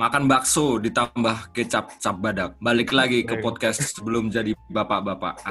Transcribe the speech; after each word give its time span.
makan 0.00 0.24
bakso 0.24 0.80
ditambah 0.80 1.52
kecap 1.52 1.92
cap 2.00 2.16
badak. 2.24 2.56
Balik 2.56 2.96
lagi 2.96 3.20
ke 3.20 3.36
podcast 3.44 3.84
sebelum 3.92 4.32
jadi 4.32 4.56
bapak-bapak. 4.72 5.44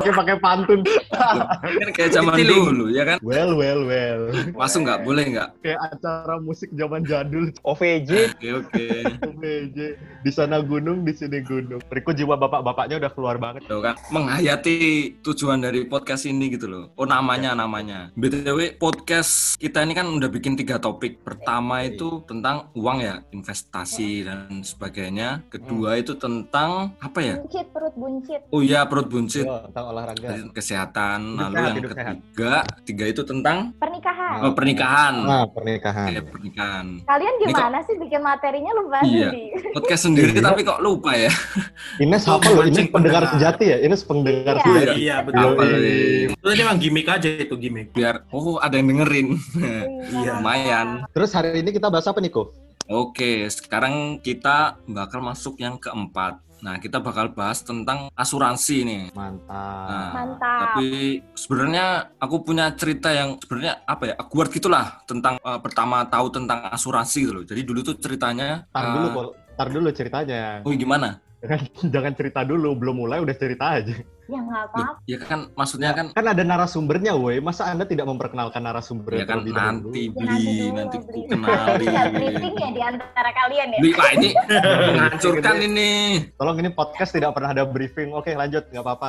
Oke 0.00 0.08
pakai 0.08 0.36
pantun. 0.40 0.80
Kan 1.18 1.90
kayak 1.94 2.10
zaman 2.14 2.34
dulu 2.40 2.88
ya 2.94 3.04
kan? 3.04 3.18
Well, 3.20 3.58
well, 3.58 3.82
well. 3.84 4.30
Masuk 4.54 4.86
nggak? 4.86 5.02
Boleh 5.02 5.24
nggak? 5.34 5.48
Kayak 5.62 5.80
acara 5.92 6.34
musik 6.40 6.70
zaman 6.74 7.02
jadul. 7.04 7.50
OVJ. 7.66 8.10
Oke 8.38 8.48
oke. 8.64 8.86
OBJ. 9.26 9.78
Di 9.98 10.30
sana 10.30 10.62
gunung, 10.62 11.02
di 11.02 11.12
sini 11.14 11.42
gunung. 11.42 11.82
Riko 11.90 12.14
jiwa 12.14 12.38
bapak-bapaknya 12.38 13.02
udah 13.02 13.12
keluar 13.12 13.36
banget. 13.36 13.66
Tuh 13.66 13.82
kan 13.82 13.94
menghayati 14.10 14.76
tujuan 15.22 15.62
dari 15.62 15.84
podcast 15.86 16.24
ini 16.26 16.54
gitu 16.54 16.70
loh. 16.70 16.84
Oh 16.94 17.06
namanya 17.06 17.54
namanya. 17.54 18.10
BTW 18.14 18.78
podcast 18.78 19.56
kita 19.58 19.82
ini 19.82 19.94
kan 19.94 20.06
udah 20.08 20.30
bikin 20.30 20.54
tiga 20.54 20.78
topik. 20.78 21.20
Pertama 21.22 21.84
itu 21.84 22.22
tentang 22.26 22.70
uang 22.74 22.98
ya, 23.02 23.20
investasi 23.34 24.24
dan 24.26 24.62
sebagainya. 24.62 25.42
Kedua 25.50 25.98
itu 25.98 26.14
tentang 26.16 26.94
apa 27.02 27.18
ya? 27.22 27.34
Buncit, 27.40 27.66
perut 27.70 27.94
buncit. 27.96 28.40
Oh 28.50 28.60
iya 28.62 28.84
perut 28.86 29.08
buncit. 29.10 29.46
Oh, 29.46 29.62
tentang 29.68 29.84
olahraga. 29.94 30.26
Tadi 30.28 30.42
kesehatan. 31.08 31.20
Hidup 31.24 31.40
Lalu 31.40 31.54
sehat, 31.54 31.64
yang 31.64 31.76
hidup 31.78 31.90
sehat. 31.90 32.16
ketiga, 32.18 32.52
tiga 32.84 33.04
itu 33.06 33.22
tentang 33.24 33.58
Pernikahan. 33.74 34.36
oh, 34.38 34.52
pernikahan. 34.52 35.14
Nah, 35.18 35.44
pernikahan. 35.48 36.08
Oke, 36.08 36.20
pernikahan. 36.28 36.86
Kalian 37.02 37.34
Ini 37.34 37.44
kok- 37.44 37.50
gimana 37.54 37.78
sih 37.82 37.94
bikin 37.96 38.20
materinya 38.20 38.72
lupa 38.74 38.98
Iya. 39.00 39.28
sendiri? 39.30 39.44
Podcast 39.74 40.02
sendiri 40.04 40.30
Iya. 40.30 40.42
tapi 40.42 40.60
kok 40.62 40.80
lupa 40.80 41.10
ya? 41.14 41.32
Ines 41.98 42.24
apa 42.26 42.46
loh? 42.48 42.62
Mancing 42.62 42.88
pendengar 42.90 43.22
sejati 43.28 43.64
ya? 43.66 43.78
Ines 43.80 44.02
pendengar 44.02 44.54
Iya. 44.54 44.64
sejati. 44.64 44.98
Iya 44.98 45.16
betul. 45.22 45.50
nih? 45.58 46.24
Itu 46.30 46.44
tadi 46.44 46.60
emang 46.60 46.78
gimmick 46.78 47.08
aja 47.08 47.28
itu 47.30 47.54
gimmick. 47.56 47.88
Biar 47.92 48.14
oh 48.28 48.58
ada 48.58 48.74
yang 48.74 48.88
dengerin. 48.88 49.28
Iya. 49.58 50.32
Lumayan. 50.38 50.88
Terus 51.10 51.30
hari 51.30 51.56
ini 51.56 51.70
kita 51.70 51.88
bahas 51.88 52.06
apa 52.06 52.18
nih, 52.18 52.30
Ko? 52.30 52.52
Oke, 52.86 53.44
sekarang 53.48 54.16
kita 54.18 54.80
bakal 54.86 55.20
masuk 55.20 55.58
yang 55.58 55.76
keempat. 55.76 56.40
Nah, 56.58 56.82
kita 56.82 56.98
bakal 56.98 57.30
bahas 57.30 57.62
tentang 57.62 58.10
asuransi 58.18 58.76
nih. 58.82 59.02
Mantap. 59.14 59.86
Nah, 59.86 60.08
Mantap. 60.14 60.58
tapi 60.58 60.88
sebenarnya 61.38 62.14
aku 62.18 62.42
punya 62.42 62.74
cerita 62.74 63.14
yang 63.14 63.38
sebenarnya 63.38 63.86
apa 63.86 64.02
ya, 64.10 64.14
awkward 64.18 64.50
gitulah 64.50 65.02
tentang 65.06 65.38
eh, 65.38 65.60
pertama 65.62 66.02
tahu 66.10 66.26
tentang 66.34 66.66
asuransi 66.70 67.18
gitu 67.22 67.32
loh. 67.32 67.44
Jadi 67.46 67.60
dulu 67.62 67.80
tuh 67.86 67.96
ceritanya 68.02 68.66
Tar 68.74 68.84
eh, 68.90 68.92
dulu. 68.94 69.08
Tar 69.54 69.68
dulu 69.70 69.88
ceritanya. 69.94 70.62
Oh, 70.66 70.74
gimana? 70.74 71.22
Jangan, 71.38 71.60
jangan 71.94 72.12
cerita 72.18 72.40
dulu, 72.42 72.74
belum 72.74 72.96
mulai 73.06 73.18
udah 73.22 73.36
cerita 73.38 73.78
aja. 73.78 73.94
Ya 74.28 74.38
nggak 74.38 74.62
apa-apa. 74.68 75.00
ya 75.08 75.18
kan 75.18 75.40
maksudnya 75.52 75.90
kan 75.92 76.06
Kan 76.12 76.26
ada 76.26 76.44
narasumbernya, 76.44 77.16
woi. 77.16 77.40
Masa 77.40 77.64
Anda 77.64 77.88
tidak 77.88 78.04
memperkenalkan 78.04 78.60
narasumbernya 78.60 79.24
ya 79.24 79.26
kan 79.26 79.40
nanti 79.40 80.02
Ya, 80.04 80.12
beli, 80.12 80.44
dulu 80.44 80.72
nanti 80.76 80.96
ku 80.98 81.04
briefing. 81.08 81.28
kenali. 81.32 81.84
Nggak 81.88 82.06
briefing 82.12 82.54
ya 82.54 82.68
di 82.68 82.82
antara 82.84 83.30
kalian 83.32 83.66
ya? 83.72 83.78
Beli, 83.80 83.92
wah 83.96 84.10
ini 84.12 84.30
menghancurkan 84.92 85.56
ini. 85.62 85.90
Tolong 86.36 86.56
ini 86.60 86.70
podcast 86.70 87.10
tidak 87.10 87.32
pernah 87.32 87.50
ada 87.50 87.64
briefing. 87.64 88.12
Oke, 88.12 88.32
lanjut, 88.32 88.68
nggak 88.68 88.84
apa-apa. 88.84 89.08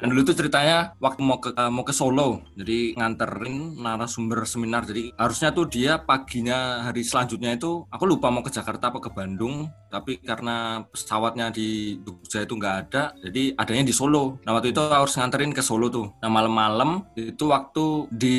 Dan 0.00 0.06
dulu 0.08 0.22
tuh 0.24 0.36
ceritanya 0.36 0.96
waktu 0.96 1.20
mau 1.20 1.36
ke 1.36 1.50
mau 1.68 1.84
ke 1.84 1.92
Solo, 1.92 2.40
jadi 2.56 2.96
nganterin 2.96 3.76
narasumber 3.76 4.44
seminar. 4.44 4.88
Jadi 4.88 5.12
harusnya 5.14 5.52
tuh 5.52 5.68
dia 5.68 6.00
paginya 6.00 6.88
hari 6.88 7.04
selanjutnya 7.04 7.52
itu 7.52 7.84
aku 7.86 8.08
lupa 8.08 8.32
mau 8.32 8.40
ke 8.40 8.48
Jakarta 8.48 8.88
apa 8.88 8.98
ke 8.98 9.12
Bandung, 9.12 9.68
tapi 9.88 10.16
karena 10.18 10.80
pesawatnya 10.88 11.52
di 11.52 12.00
Jogja 12.00 12.40
itu 12.40 12.56
nggak 12.56 12.76
ada, 12.88 13.12
jadi 13.20 13.52
adanya 13.54 13.84
di 13.84 13.92
Solo. 13.92 14.29
Nah 14.44 14.54
waktu 14.54 14.70
itu 14.70 14.80
harus 14.80 15.16
nganterin 15.18 15.50
ke 15.50 15.62
Solo 15.64 15.90
tuh. 15.90 16.12
Nah 16.22 16.30
malam-malam 16.30 17.08
itu 17.18 17.50
waktu 17.50 18.06
di 18.12 18.38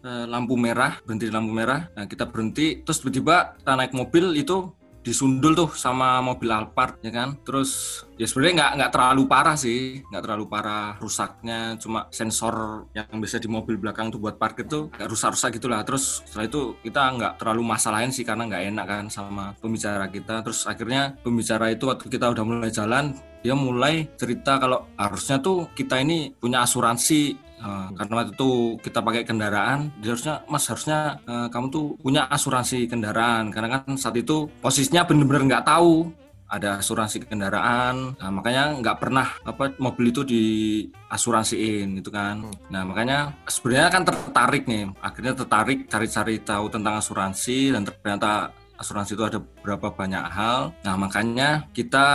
eh, 0.00 0.26
lampu 0.28 0.56
merah 0.56 0.96
berhenti 1.04 1.28
di 1.28 1.34
lampu 1.34 1.52
merah, 1.52 1.88
nah 1.92 2.08
kita 2.08 2.28
berhenti, 2.30 2.80
terus 2.80 3.02
tiba-tiba 3.02 3.58
kita 3.60 3.72
naik 3.76 3.92
mobil 3.92 4.32
itu 4.38 4.76
disundul 5.06 5.54
tuh 5.54 5.70
sama 5.78 6.18
mobil 6.18 6.50
Alphard 6.50 6.98
ya 7.06 7.14
kan? 7.14 7.38
Terus 7.46 8.02
ya 8.18 8.26
sebenarnya 8.26 8.54
nggak 8.58 8.72
nggak 8.74 8.90
terlalu 8.90 9.22
parah 9.30 9.54
sih. 9.54 10.02
Nggak 10.10 10.22
terlalu 10.26 10.44
parah 10.50 10.98
rusaknya. 10.98 11.78
Cuma 11.78 12.10
sensor 12.10 12.90
yang 12.90 13.06
biasa 13.22 13.38
di 13.38 13.46
mobil 13.46 13.78
belakang 13.78 14.10
tuh 14.10 14.18
buat 14.18 14.34
parkir 14.34 14.66
tuh 14.66 14.90
nggak 14.90 15.06
rusak-rusak 15.06 15.62
gitulah 15.62 15.86
terus 15.86 16.26
setelah 16.26 16.50
itu 16.50 16.74
kita 16.82 17.14
nggak 17.14 17.32
terlalu 17.38 17.62
masalahin 17.62 18.10
sih 18.10 18.26
karena 18.26 18.50
nggak 18.50 18.64
enak 18.74 18.86
kan 18.90 19.04
sama 19.06 19.54
pembicara 19.62 20.10
kita. 20.10 20.42
Terus 20.42 20.66
akhirnya 20.66 21.14
pembicara 21.22 21.70
itu 21.70 21.86
waktu 21.86 22.10
kita 22.10 22.26
udah 22.34 22.42
mulai 22.42 22.74
jalan 22.74 23.14
dia 23.46 23.54
mulai 23.54 24.10
cerita 24.18 24.58
kalau 24.58 24.90
harusnya 24.98 25.38
tuh 25.38 25.70
kita 25.78 26.02
ini 26.02 26.34
punya 26.34 26.66
asuransi 26.66 27.46
Eh, 27.56 27.88
karena 27.96 28.12
waktu 28.20 28.36
itu 28.36 28.50
kita 28.84 29.00
pakai 29.00 29.24
kendaraan, 29.24 29.88
dia 30.04 30.12
harusnya 30.12 30.44
Mas 30.44 30.68
harusnya 30.68 31.16
eh, 31.24 31.48
kamu 31.48 31.66
tuh 31.72 31.86
punya 32.04 32.28
asuransi 32.28 32.84
kendaraan. 32.84 33.48
Karena 33.48 33.80
kan 33.80 33.96
saat 33.96 34.16
itu 34.20 34.46
posisinya 34.60 35.08
bener-bener 35.08 35.48
nggak 35.48 35.66
tahu 35.66 36.12
ada 36.46 36.78
asuransi 36.78 37.26
kendaraan, 37.26 38.14
nah, 38.22 38.30
makanya 38.30 38.78
nggak 38.78 39.02
pernah 39.02 39.34
apa 39.42 39.74
mobil 39.82 40.14
itu 40.14 40.22
diasuransiin 40.22 41.98
gitu 41.98 42.14
kan. 42.14 42.38
Nah 42.70 42.86
makanya 42.86 43.34
sebenarnya 43.50 43.90
kan 43.90 44.06
tertarik 44.06 44.62
nih, 44.70 44.94
akhirnya 45.02 45.34
tertarik 45.34 45.90
cari-cari 45.90 46.38
tahu 46.46 46.70
tentang 46.70 47.02
asuransi 47.02 47.74
dan 47.74 47.82
ternyata 47.82 48.54
asuransi 48.80 49.16
itu 49.16 49.24
ada 49.24 49.38
berapa 49.64 49.92
banyak 49.92 50.24
hal. 50.30 50.72
Nah 50.84 50.94
makanya 50.96 51.68
kita 51.72 52.06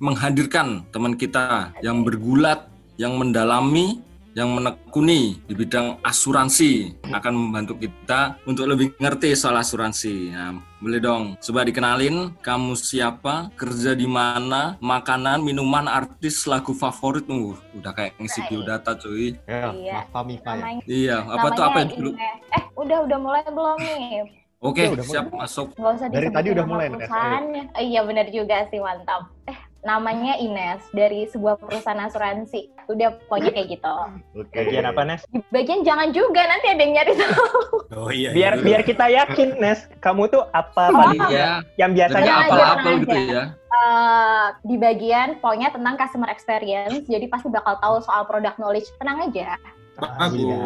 menghadirkan 0.00 0.86
teman 0.92 1.16
kita 1.16 1.72
yang 1.84 2.04
bergulat, 2.04 2.68
yang 3.00 3.16
mendalami 3.16 4.00
yang 4.38 4.54
menekuni 4.54 5.42
di 5.46 5.54
bidang 5.58 5.98
asuransi 6.06 7.02
akan 7.10 7.34
membantu 7.34 7.74
kita 7.82 8.38
untuk 8.46 8.70
lebih 8.70 8.94
ngerti 8.98 9.34
soal 9.34 9.58
asuransi. 9.58 10.30
Nah, 10.30 10.54
boleh 10.78 11.00
dong, 11.02 11.24
coba 11.42 11.66
dikenalin 11.66 12.38
kamu 12.38 12.78
siapa, 12.78 13.50
kerja 13.58 13.92
di 13.92 14.06
mana, 14.06 14.78
makanan, 14.78 15.42
minuman, 15.42 15.90
artis, 15.90 16.46
lagu 16.46 16.72
favorit, 16.72 17.26
uh, 17.26 17.58
udah 17.76 17.92
kayak 17.92 18.16
ngisi 18.22 18.40
biodata 18.48 18.94
cuy. 18.96 19.34
Ya, 19.44 19.74
Iya. 19.74 19.98
Ya. 19.98 20.00
Namanya, 20.14 20.82
Iya, 20.86 21.16
apa 21.26 21.46
tuh 21.52 21.64
apa 21.66 21.78
namanya 21.82 21.96
dulu? 21.98 22.10
Eh, 22.16 22.64
udah 22.78 22.98
udah 23.06 23.18
mulai 23.18 23.42
belum 23.44 23.78
nih? 23.82 24.39
Oke, 24.60 24.84
Ya, 24.84 24.92
udah 24.92 25.06
siap 25.08 25.26
masuk. 25.32 25.72
Nggak 25.72 25.92
usah 25.96 26.06
Dari 26.12 26.28
tadi 26.28 26.48
udah 26.52 26.64
mulai, 26.68 26.92
perusahaannya. 26.92 27.62
Oh, 27.72 27.80
iya 27.80 28.00
benar 28.04 28.28
juga 28.28 28.68
sih, 28.68 28.76
mantap. 28.76 29.32
Eh, 29.48 29.56
namanya 29.80 30.36
Ines 30.36 30.84
dari 30.92 31.24
sebuah 31.24 31.56
perusahaan 31.56 31.96
asuransi. 31.96 32.68
Udah 32.84 33.16
pokoknya 33.24 33.56
kayak 33.56 33.68
gitu. 33.72 33.94
Oke. 34.36 34.52
Bagian 34.52 34.84
apa, 34.84 35.00
Nes? 35.08 35.24
Di 35.32 35.40
bagian 35.48 35.80
jangan 35.80 36.12
juga 36.12 36.44
nanti 36.44 36.68
ada 36.68 36.76
yang 36.76 36.92
nyari 36.92 37.12
tahu. 37.16 37.48
Oh 37.96 38.12
iya. 38.12 38.36
Biar 38.36 38.52
iya. 38.54 38.62
biar 38.62 38.80
kita 38.84 39.06
yakin, 39.08 39.48
Nes. 39.56 39.88
Kamu 39.98 40.28
tuh 40.28 40.44
apa 40.52 40.92
Oh. 40.92 41.08
paling 41.08 41.20
Iya, 41.32 41.64
yang 41.80 41.96
biasanya 41.96 42.32
apa? 42.36 42.52
tenang 42.52 42.98
gitu 43.00 43.18
ya. 43.32 43.42
Eh, 43.56 44.46
di 44.62 44.76
bagian 44.76 45.40
pokoknya 45.40 45.72
tentang 45.72 45.96
customer 45.96 46.28
experience. 46.28 47.08
Jadi 47.08 47.32
pasti 47.32 47.48
bakal 47.48 47.80
tahu 47.80 48.04
soal 48.04 48.28
product 48.28 48.60
knowledge. 48.60 48.92
Tenang 49.00 49.24
aja. 49.24 49.56
Bagus. 50.00 50.40
Iya. 50.40 50.58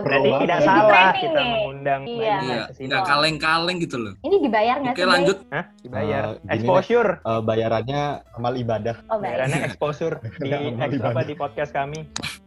Berarti 0.00 0.28
Pro 0.28 0.38
tidak 0.42 0.58
salah 0.62 1.10
kita 1.12 1.40
nih. 1.40 1.50
mengundang 1.50 2.02
Iya. 2.06 2.36
Iya, 2.36 2.60
ke 2.66 2.72
sini. 2.74 2.86
nggak 2.88 3.02
kaleng-kaleng 3.04 3.76
gitu 3.82 3.96
loh. 3.98 4.12
Ini 4.22 4.36
dibayar 4.40 4.76
nggak 4.80 4.94
Oke, 4.94 5.00
sih? 5.00 5.06
Bay? 5.06 5.12
lanjut. 5.14 5.38
Hah? 5.50 5.64
Dibayar. 5.82 6.24
Gini, 6.36 6.52
exposure. 6.54 7.10
Eh, 7.20 7.40
bayarannya 7.42 8.02
amal 8.32 8.54
ibadah. 8.54 8.96
Oh, 9.06 9.18
baik. 9.18 9.22
Bayarannya 9.26 9.58
exposure 9.68 10.14
di 10.38 10.50
apa 11.02 11.22
di 11.22 11.34
podcast 11.34 11.70
kami. 11.74 12.06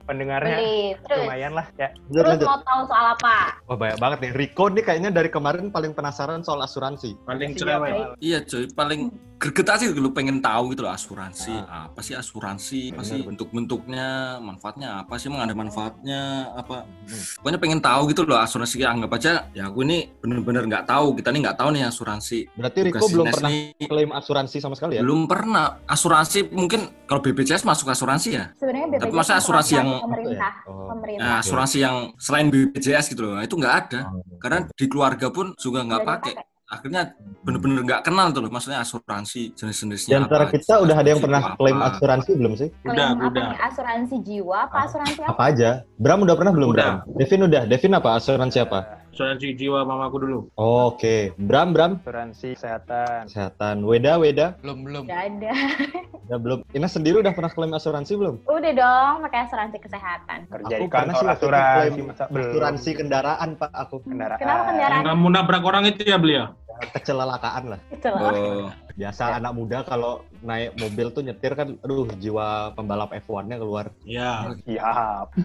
Pendengarnya 0.09 0.57
Beli. 0.57 0.97
Terus, 1.05 1.19
lumayan 1.21 1.53
lah 1.53 1.65
ya. 1.77 1.89
Terus 1.93 2.33
lanjut. 2.33 2.47
mau 2.49 2.59
tahu 2.65 2.81
soal 2.89 3.05
apa? 3.13 3.35
Wah, 3.69 3.77
banyak 3.77 3.97
banget 4.01 4.17
nih. 4.25 4.31
Riko 4.33 4.65
nih 4.73 4.81
kayaknya 4.81 5.09
dari 5.13 5.29
kemarin 5.29 5.69
paling 5.69 5.93
penasaran 5.93 6.41
soal 6.41 6.57
asuransi. 6.65 7.13
Paling 7.29 7.53
Siap, 7.53 7.61
cerewet. 7.61 7.93
Iya 8.17 8.41
cuy, 8.41 8.65
paling 8.73 9.01
greget 9.39 9.69
aja 9.71 9.85
gitu, 9.87 10.01
lu 10.01 10.11
pengen 10.11 10.41
tahu 10.41 10.73
gitu 10.73 10.81
loh 10.81 10.91
asuransi. 10.91 11.53
Ah. 11.63 11.87
Apa 11.87 12.01
sih 12.01 12.17
asuransi? 12.17 12.91
Apa 12.91 13.05
sih 13.05 13.21
bentuk-bentuknya? 13.21 14.41
Manfaatnya 14.41 15.05
apa 15.05 15.15
sih? 15.15 15.29
Emang 15.29 15.45
ada 15.45 15.53
manfaatnya 15.53 16.51
apa? 16.57 16.83
Hmm. 16.83 17.23
Pokoknya 17.39 17.59
pengen 17.61 17.79
tahu 17.79 18.01
gitu 18.09 18.25
loh 18.25 18.41
asuransi. 18.41 18.81
Anggap 18.81 19.13
aja 19.13 19.45
ya 19.53 19.69
aku 19.69 19.85
ini 19.85 20.09
bener-bener 20.17 20.65
nggak 20.65 20.89
tahu. 20.89 21.13
Kita 21.13 21.29
nih 21.29 21.45
nggak 21.45 21.57
tahu 21.61 21.69
nih 21.71 21.85
asuransi. 21.85 22.49
Berarti 22.57 22.79
Riko 22.81 22.97
Tugas 22.97 23.13
belum 23.13 23.25
pernah 23.29 23.49
nih 23.53 23.87
klaim 23.87 24.11
asuransi 24.11 24.57
sama 24.57 24.73
sekali 24.73 24.97
ya? 24.97 25.05
belum 25.05 25.29
pernah 25.29 25.79
asuransi 25.85 26.49
mungkin 26.49 26.89
kalau 27.05 27.21
BPJS 27.21 27.63
masuk 27.63 27.93
asuransi 27.93 28.29
ya. 28.35 28.51
Sebenarnya 28.57 28.97
Tapi 28.97 29.07
BPJS 29.07 29.15
masa 29.15 29.31
kan 29.37 29.41
asuransi 29.45 29.73
yang- 29.77 29.98
peraturan 29.99 30.23
pemerintah. 30.23 30.53
Oh. 30.65 30.87
Pemerintah. 30.87 31.23
Nah, 31.23 31.35
asuransi 31.39 31.77
yang 31.79 31.95
selain 32.15 32.47
BPJS 32.47 33.05
gitu 33.11 33.21
loh, 33.27 33.39
itu 33.39 33.55
nggak 33.55 33.75
ada. 33.85 33.99
Oh. 34.07 34.23
Karena 34.39 34.57
di 34.65 34.85
keluarga 34.87 35.27
pun 35.29 35.51
juga 35.55 35.83
nggak 35.83 36.03
pakai. 36.03 36.33
Akhirnya 36.69 37.17
bener-bener 37.41 37.81
nggak 37.81 38.05
kenal 38.05 38.29
tuh 38.29 38.45
loh, 38.45 38.53
maksudnya 38.53 38.85
asuransi 38.85 39.49
Di 39.49 39.57
jenis-jenisnya 39.57 40.21
antara 40.21 40.45
apa. 40.45 40.53
kita 40.53 40.77
udah 40.77 41.01
ada 41.01 41.09
yang 41.09 41.17
pernah 41.17 41.41
Apa. 41.41 41.57
klaim 41.57 41.79
asuransi 41.81 42.29
belum 42.37 42.53
sih? 42.61 42.69
Udah, 42.85 42.93
Klaim 42.93 43.17
apa 43.17 43.25
udah. 43.33 43.41
nih? 43.49 43.57
Asuransi 43.65 44.15
jiwa 44.21 44.57
apa 44.69 44.77
asuransi 44.85 45.19
apa? 45.25 45.33
Apa 45.33 45.43
aja? 45.49 45.69
Bram 45.97 46.21
udah 46.21 46.35
pernah 46.37 46.53
belum 46.53 46.69
Udah. 46.69 47.01
Bram? 47.01 47.17
Devin 47.17 47.41
udah. 47.49 47.61
Devin 47.65 47.93
apa? 47.97 48.09
Asuransi 48.21 48.57
apa? 48.61 48.79
Asuransi 49.19 49.51
jiwa 49.51 49.83
mamaku 49.83 50.15
dulu. 50.23 50.39
Oke. 50.55 51.35
Bram, 51.35 51.75
Bram. 51.75 51.99
Asuransi 51.99 52.55
kesehatan. 52.55 53.27
Kesehatan. 53.27 53.83
Weda, 53.83 54.15
Weda. 54.15 54.55
Belum 54.63 54.87
belum. 54.87 55.03
Udah 55.11 55.27
ada. 55.27 55.51
Udah 56.31 56.39
belum. 56.39 56.59
Ines 56.71 56.95
sendiri 56.95 57.19
udah 57.19 57.35
pernah 57.35 57.51
klaim 57.51 57.75
asuransi 57.75 58.15
belum? 58.15 58.35
Udah 58.47 58.71
dong 58.71 59.13
pakai 59.27 59.39
asuransi 59.43 59.75
kesehatan. 59.83 60.47
Kerja 60.47 60.71
Aku 60.71 60.71
di 60.79 60.87
pernah 60.87 61.11
kantor 61.11 61.19
sih 61.19 61.27
asuransi 61.35 61.99
masa 62.07 62.23
belum. 62.31 62.47
Asuransi 62.47 62.89
kendaraan, 62.95 63.49
Pak, 63.59 63.71
aku. 63.75 63.95
kendaraan. 64.07 64.39
Kenapa 64.39 64.61
Yang 64.63 64.69
kendaraan? 64.71 65.03
kamu 65.03 65.27
nabrak 65.35 65.63
orang 65.67 65.83
itu 65.91 66.01
ya 66.07 66.15
beliau? 66.15 66.45
kecelakaan 66.79 67.75
lah. 67.75 67.79
Loh. 67.91 68.31
Oh, 68.31 68.67
Biasa 68.99 69.39
anak 69.39 69.55
muda 69.55 69.87
kalau 69.87 70.27
naik 70.43 70.75
mobil 70.75 71.07
tuh 71.15 71.23
nyetir 71.23 71.55
kan, 71.55 71.79
aduh 71.79 72.03
jiwa 72.19 72.75
pembalap 72.75 73.15
F1-nya 73.15 73.55
keluar. 73.55 73.95
Ya, 74.03 74.51
Siap. 74.67 75.39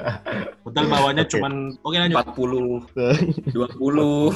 betul 0.64 0.84
bawahnya 0.86 1.26
Oke. 1.26 1.34
cuman 1.34 1.74
oke 1.82 1.96
lanjut. 1.98 2.22
40, 2.22 3.50
20, 3.50 4.30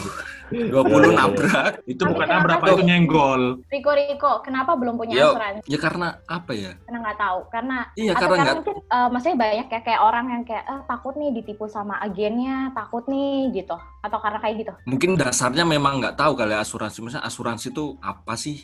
20 0.74 1.18
nabrak. 1.18 1.72
Itu 1.86 2.02
Tapi 2.02 2.10
bukan 2.10 2.26
nabrak, 2.26 2.58
itu 2.66 2.82
nyenggol. 2.82 3.42
Riko 3.70 3.92
Riko, 3.94 4.32
kenapa 4.42 4.74
belum 4.74 4.98
punya 4.98 5.22
Yo. 5.22 5.30
asuransi? 5.30 5.66
Ya 5.70 5.78
karena 5.78 6.18
apa 6.26 6.52
ya? 6.52 6.72
Karena 6.82 6.98
nggak 6.98 7.18
tahu. 7.18 7.38
Karena 7.54 7.76
Iya, 7.94 8.12
atau 8.18 8.26
karena 8.26 8.36
karena 8.42 8.54
mungkin 8.58 8.76
eh, 8.82 9.08
maksudnya 9.14 9.36
banyak 9.38 9.68
ya 9.70 9.80
kayak 9.86 10.02
orang 10.02 10.26
yang 10.34 10.42
kayak 10.42 10.64
eh, 10.66 10.82
takut 10.90 11.14
nih 11.14 11.30
ditipu 11.30 11.64
sama 11.70 11.94
agennya, 12.02 12.74
takut 12.74 13.06
nih 13.06 13.54
gitu. 13.54 13.76
Atau 14.02 14.18
karena 14.18 14.38
kayak 14.42 14.54
gitu. 14.66 14.72
mungkin 14.84 15.16
dasarnya 15.16 15.64
memang 15.64 16.02
nggak 16.02 16.18
tahu 16.18 16.34
kali 16.34 16.52
ya 16.52 16.60
asuransi. 16.60 16.98
Misalnya 17.00 17.24
asuransi 17.30 17.70
itu 17.70 17.94
apa 18.02 18.34
sih? 18.34 18.63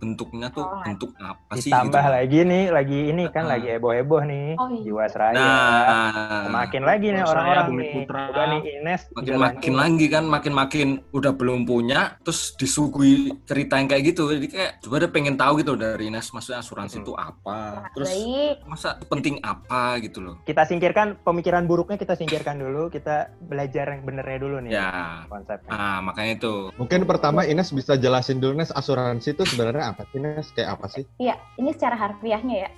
Bentuknya 0.00 0.48
tuh 0.48 0.64
Oh, 0.64 0.80
bentuk 0.80 1.12
apa 1.14 1.52
sih? 1.54 1.68
Ditambah 1.68 2.00
gitu. 2.00 2.14
lagi 2.14 2.38
nih, 2.42 2.64
lagi 2.68 2.98
ini 3.06 3.22
kan 3.28 3.44
Ah. 3.44 3.48
lagi 3.52 3.68
heboh-heboh 3.70 4.22
nih. 4.24 4.48
Oh, 4.56 4.68
iya. 4.70 4.80
Jiwasraya. 4.82 5.34
Nah, 5.34 6.42
Semakin 6.46 6.82
lagi 6.82 7.06
nih 7.10 7.22
orang-orang 7.22 7.64
Bumi 7.66 7.78
nih. 7.78 7.92
Putra. 7.94 8.20
Udah 8.26 8.44
nih 8.48 8.60
Ines 8.72 9.02
makin 9.10 9.26
jalan 9.26 9.40
makin 9.42 9.74
lagi 9.74 10.06
kan 10.08 10.24
makin 10.24 10.52
makin 10.52 10.88
udah 11.10 11.32
belum 11.32 11.60
punya 11.62 12.00
terus 12.20 12.54
disuguhi 12.54 13.12
cerita 13.44 13.76
yang 13.76 13.86
kayak 13.86 14.04
gitu 14.08 14.30
jadi 14.30 14.46
kayak 14.46 14.70
coba 14.80 14.94
deh 14.98 15.10
pengen 15.10 15.34
tahu 15.34 15.58
gitu 15.58 15.74
dari 15.74 16.08
Ines 16.08 16.30
maksudnya 16.30 16.60
asuransi 16.60 16.96
Hmm. 16.96 17.04
itu 17.04 17.12
apa 17.12 17.58
Nah, 17.76 17.90
terus 17.92 18.08
baik. 18.10 18.54
masa 18.64 18.88
penting 19.04 19.36
apa 19.40 19.82
gitu 19.98 20.18
loh 20.20 20.36
Kita 20.42 20.64
singkirkan 20.64 21.20
pemikiran 21.20 21.66
buruknya 21.66 21.96
kita 21.96 22.14
singkirkan 22.14 22.56
dulu, 22.56 22.88
kita 22.88 23.16
belajar 23.38 23.84
yang 23.90 24.02
benernya 24.02 24.38
dulu 24.38 24.56
nih 24.60 24.70
ya 24.72 24.90
konsepnya. 25.26 25.70
ah 25.70 25.98
makanya 26.00 26.32
itu 26.34 26.54
Mungkin 26.74 27.04
pertama 27.04 27.42
Ines 27.42 27.68
bisa 27.70 27.94
jelasin 27.94 28.38
dulu 28.38 28.54
Nes 28.54 28.70
asuransi 28.70 29.32
itu 29.32 29.42
sebenarnya 29.44 29.89
apa 29.92 30.02
sih 30.08 30.18
Nes? 30.22 30.48
Kayak 30.54 30.78
apa 30.78 30.86
sih? 30.90 31.04
Iya, 31.18 31.34
ini 31.58 31.70
secara 31.74 31.96
harfiahnya 31.98 32.56
ya. 32.66 32.70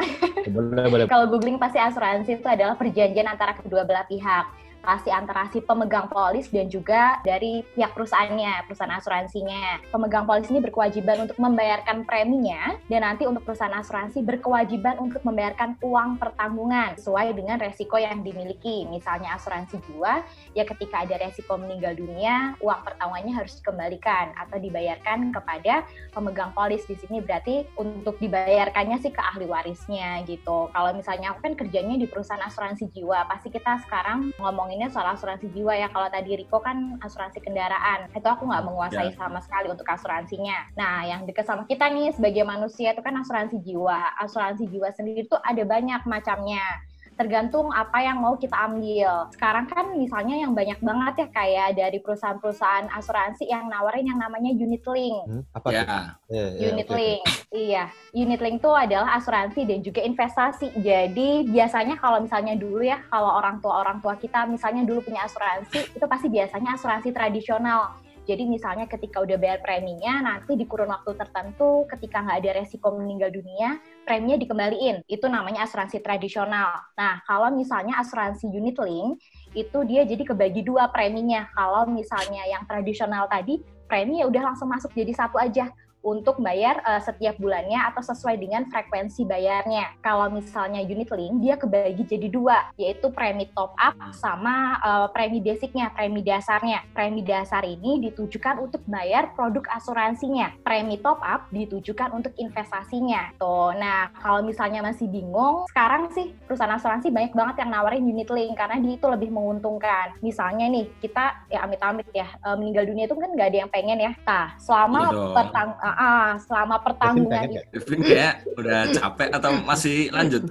Boleh, 0.48 0.86
boleh. 0.88 1.04
Kalau 1.12 1.28
googling 1.28 1.60
pasti 1.60 1.78
asuransi 1.78 2.40
itu 2.40 2.48
adalah 2.48 2.74
perjanjian 2.74 3.28
antara 3.28 3.52
kedua 3.56 3.84
belah 3.84 4.08
pihak. 4.08 4.61
Pasti 4.82 5.14
antara 5.14 5.46
si 5.54 5.62
pemegang 5.62 6.10
polis 6.10 6.50
dan 6.50 6.66
juga 6.66 7.22
dari 7.22 7.62
pihak 7.78 7.94
perusahaannya, 7.94 8.66
perusahaan 8.66 8.98
asuransinya. 8.98 9.78
Pemegang 9.94 10.26
polis 10.26 10.50
ini 10.50 10.58
berkewajiban 10.58 11.30
untuk 11.30 11.38
membayarkan 11.38 12.02
preminya 12.02 12.74
dan 12.90 13.06
nanti 13.06 13.22
untuk 13.30 13.46
perusahaan 13.46 13.78
asuransi 13.78 14.26
berkewajiban 14.26 14.98
untuk 14.98 15.22
membayarkan 15.22 15.78
uang 15.78 16.18
pertanggungan 16.18 16.98
sesuai 16.98 17.30
dengan 17.30 17.62
resiko 17.62 17.94
yang 17.94 18.26
dimiliki. 18.26 18.82
Misalnya 18.90 19.38
asuransi 19.38 19.78
jiwa, 19.86 20.26
ya 20.58 20.66
ketika 20.66 21.06
ada 21.06 21.14
resiko 21.14 21.54
meninggal 21.54 21.94
dunia, 21.94 22.58
uang 22.58 22.82
pertanggungannya 22.82 23.38
harus 23.38 23.62
dikembalikan 23.62 24.34
atau 24.34 24.58
dibayarkan 24.58 25.30
kepada 25.30 25.86
pemegang 26.10 26.50
polis 26.58 26.82
di 26.90 26.98
sini 26.98 27.22
berarti 27.22 27.70
untuk 27.78 28.18
dibayarkannya 28.18 28.98
sih 28.98 29.14
ke 29.14 29.22
ahli 29.22 29.46
warisnya 29.46 30.26
gitu. 30.26 30.74
Kalau 30.74 30.90
misalnya 30.90 31.30
aku 31.30 31.46
kan 31.46 31.54
kerjanya 31.54 31.94
di 31.94 32.10
perusahaan 32.10 32.42
asuransi 32.42 32.90
jiwa, 32.90 33.30
pasti 33.30 33.54
kita 33.54 33.78
sekarang 33.86 34.34
ngomonginnya 34.72 34.88
soal 34.88 35.12
asuransi 35.12 35.52
jiwa 35.52 35.76
ya. 35.76 35.92
Kalau 35.92 36.08
tadi 36.08 36.32
Riko 36.32 36.64
kan 36.64 36.96
asuransi 37.04 37.44
kendaraan, 37.44 38.08
itu 38.08 38.24
aku 38.24 38.48
nggak 38.48 38.64
menguasai 38.64 39.12
sama 39.12 39.44
sekali 39.44 39.68
untuk 39.68 39.84
asuransinya. 39.84 40.72
Nah, 40.80 41.04
yang 41.04 41.28
deket 41.28 41.44
sama 41.44 41.68
kita 41.68 41.92
nih 41.92 42.16
sebagai 42.16 42.40
manusia 42.48 42.96
itu 42.96 43.04
kan 43.04 43.12
asuransi 43.20 43.60
jiwa. 43.60 44.16
Asuransi 44.16 44.64
jiwa 44.72 44.88
sendiri 44.96 45.28
tuh 45.28 45.36
ada 45.44 45.60
banyak 45.68 46.08
macamnya 46.08 46.64
tergantung 47.14 47.68
apa 47.70 48.00
yang 48.02 48.18
mau 48.20 48.34
kita 48.36 48.56
ambil. 48.56 49.28
Sekarang 49.32 49.66
kan 49.68 49.94
misalnya 49.94 50.40
yang 50.40 50.52
banyak 50.56 50.78
banget 50.80 51.14
ya 51.24 51.28
kayak 51.30 51.68
dari 51.76 51.98
perusahaan-perusahaan 52.02 52.88
asuransi 52.92 53.46
yang 53.46 53.68
nawarin 53.68 54.08
yang 54.08 54.18
namanya 54.20 54.50
unit 54.52 54.84
link. 54.88 55.16
Hmm, 55.28 55.42
apa 55.52 55.66
ya 55.70 55.82
tuh? 55.84 56.04
Iya, 56.32 56.46
iya, 56.56 56.68
Unit 56.72 56.86
oke, 56.88 56.92
oke. 56.92 57.00
link, 57.00 57.22
iya. 57.52 57.84
Unit 58.16 58.40
link 58.40 58.56
itu 58.60 58.70
adalah 58.72 59.10
asuransi 59.16 59.60
dan 59.68 59.78
juga 59.84 60.00
investasi. 60.02 60.66
Jadi 60.80 61.48
biasanya 61.48 61.96
kalau 62.00 62.18
misalnya 62.20 62.54
dulu 62.56 62.82
ya, 62.82 63.00
kalau 63.08 63.38
orang 63.38 63.60
tua 63.60 63.84
orang 63.84 63.98
tua 64.00 64.16
kita 64.16 64.48
misalnya 64.48 64.82
dulu 64.82 65.04
punya 65.04 65.24
asuransi, 65.28 65.94
itu 65.94 66.04
pasti 66.08 66.28
biasanya 66.32 66.74
asuransi 66.74 67.08
tradisional. 67.12 68.01
Jadi 68.22 68.46
misalnya 68.46 68.86
ketika 68.86 69.18
udah 69.18 69.34
bayar 69.34 69.58
preminya, 69.66 70.22
nanti 70.22 70.54
di 70.54 70.62
kurun 70.62 70.94
waktu 70.94 71.18
tertentu, 71.18 71.90
ketika 71.90 72.22
nggak 72.22 72.38
ada 72.38 72.50
resiko 72.62 72.94
meninggal 72.94 73.34
dunia, 73.34 73.82
preminya 74.06 74.38
dikembaliin. 74.38 75.02
Itu 75.10 75.26
namanya 75.26 75.66
asuransi 75.66 75.98
tradisional. 75.98 76.70
Nah, 76.94 77.18
kalau 77.26 77.50
misalnya 77.50 77.98
asuransi 77.98 78.46
unit 78.46 78.78
link, 78.78 79.18
itu 79.58 79.78
dia 79.84 80.06
jadi 80.06 80.22
kebagi 80.22 80.62
dua 80.62 80.86
preminya. 80.94 81.50
Kalau 81.50 81.90
misalnya 81.90 82.46
yang 82.46 82.62
tradisional 82.70 83.26
tadi, 83.26 83.58
premi 83.90 84.22
ya 84.22 84.30
udah 84.30 84.54
langsung 84.54 84.70
masuk 84.70 84.94
jadi 84.94 85.12
satu 85.12 85.36
aja 85.36 85.68
untuk 86.02 86.42
bayar 86.42 86.82
eh, 86.82 87.00
setiap 87.02 87.38
bulannya 87.38 87.78
atau 87.90 88.02
sesuai 88.02 88.36
dengan 88.36 88.66
frekuensi 88.68 89.22
bayarnya. 89.24 90.02
Kalau 90.02 90.28
misalnya 90.28 90.82
unit 90.82 91.08
link, 91.14 91.40
dia 91.40 91.54
kebagi 91.54 92.02
jadi 92.04 92.28
dua, 92.28 92.58
yaitu 92.76 93.08
premi 93.14 93.48
top 93.54 93.72
up 93.78 93.94
sama 94.12 94.78
eh, 94.82 95.08
premi 95.14 95.38
basicnya, 95.38 95.94
premi 95.94 96.20
dasarnya. 96.20 96.84
Premi 96.92 97.22
dasar 97.22 97.62
ini 97.62 98.02
ditujukan 98.10 98.58
untuk 98.58 98.82
bayar 98.90 99.32
produk 99.38 99.62
asuransinya. 99.72 100.58
Premi 100.66 100.98
top 100.98 101.22
up 101.22 101.48
ditujukan 101.54 102.12
untuk 102.12 102.34
investasinya. 102.36 103.32
Tuh, 103.38 103.72
nah 103.78 104.10
kalau 104.18 104.42
misalnya 104.42 104.82
masih 104.82 105.06
bingung, 105.06 105.64
sekarang 105.70 106.10
sih 106.10 106.34
perusahaan 106.44 106.74
asuransi 106.74 107.14
banyak 107.14 107.32
banget 107.32 107.62
yang 107.62 107.70
nawarin 107.70 108.04
unit 108.04 108.28
link 108.28 108.58
karena 108.58 108.82
dia 108.82 108.98
itu 108.98 109.06
lebih 109.06 109.30
menguntungkan. 109.30 110.18
Misalnya 110.20 110.66
nih, 110.66 110.90
kita 110.98 111.46
ya 111.48 111.62
amit-amit 111.62 112.10
ya 112.10 112.26
eh, 112.26 112.56
meninggal 112.58 112.90
dunia 112.90 113.06
itu 113.06 113.14
kan 113.14 113.30
nggak 113.30 113.48
ada 113.54 113.58
yang 113.64 113.70
pengen 113.70 113.98
ya. 114.02 114.12
Nah, 114.26 114.58
selama 114.58 115.12
Iya 115.12 115.32
pertang 115.32 115.68
ah, 115.80 115.91
ah, 115.94 116.30
selama 116.38 116.76
pertanggungan 116.80 117.46
itu? 117.46 117.60
Devin 117.70 118.00
kayak 118.02 118.34
udah 118.54 118.80
capek 118.90 119.28
atau 119.30 119.50
masih 119.62 120.10
lanjut 120.10 120.42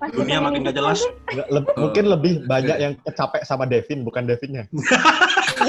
masih 0.00 0.16
Dunia 0.16 0.40
makin 0.40 0.64
gak 0.64 0.72
jelas. 0.74 1.04
Nggak, 1.28 1.48
leb- 1.52 1.68
Oh. 1.70 1.80
Mungkin 1.84 2.04
lebih 2.08 2.32
banyak 2.48 2.76
yang 2.80 2.92
kecapek 3.04 3.44
sama 3.44 3.68
Devin, 3.68 4.00
bukan 4.00 4.24
Devinnya. 4.24 4.64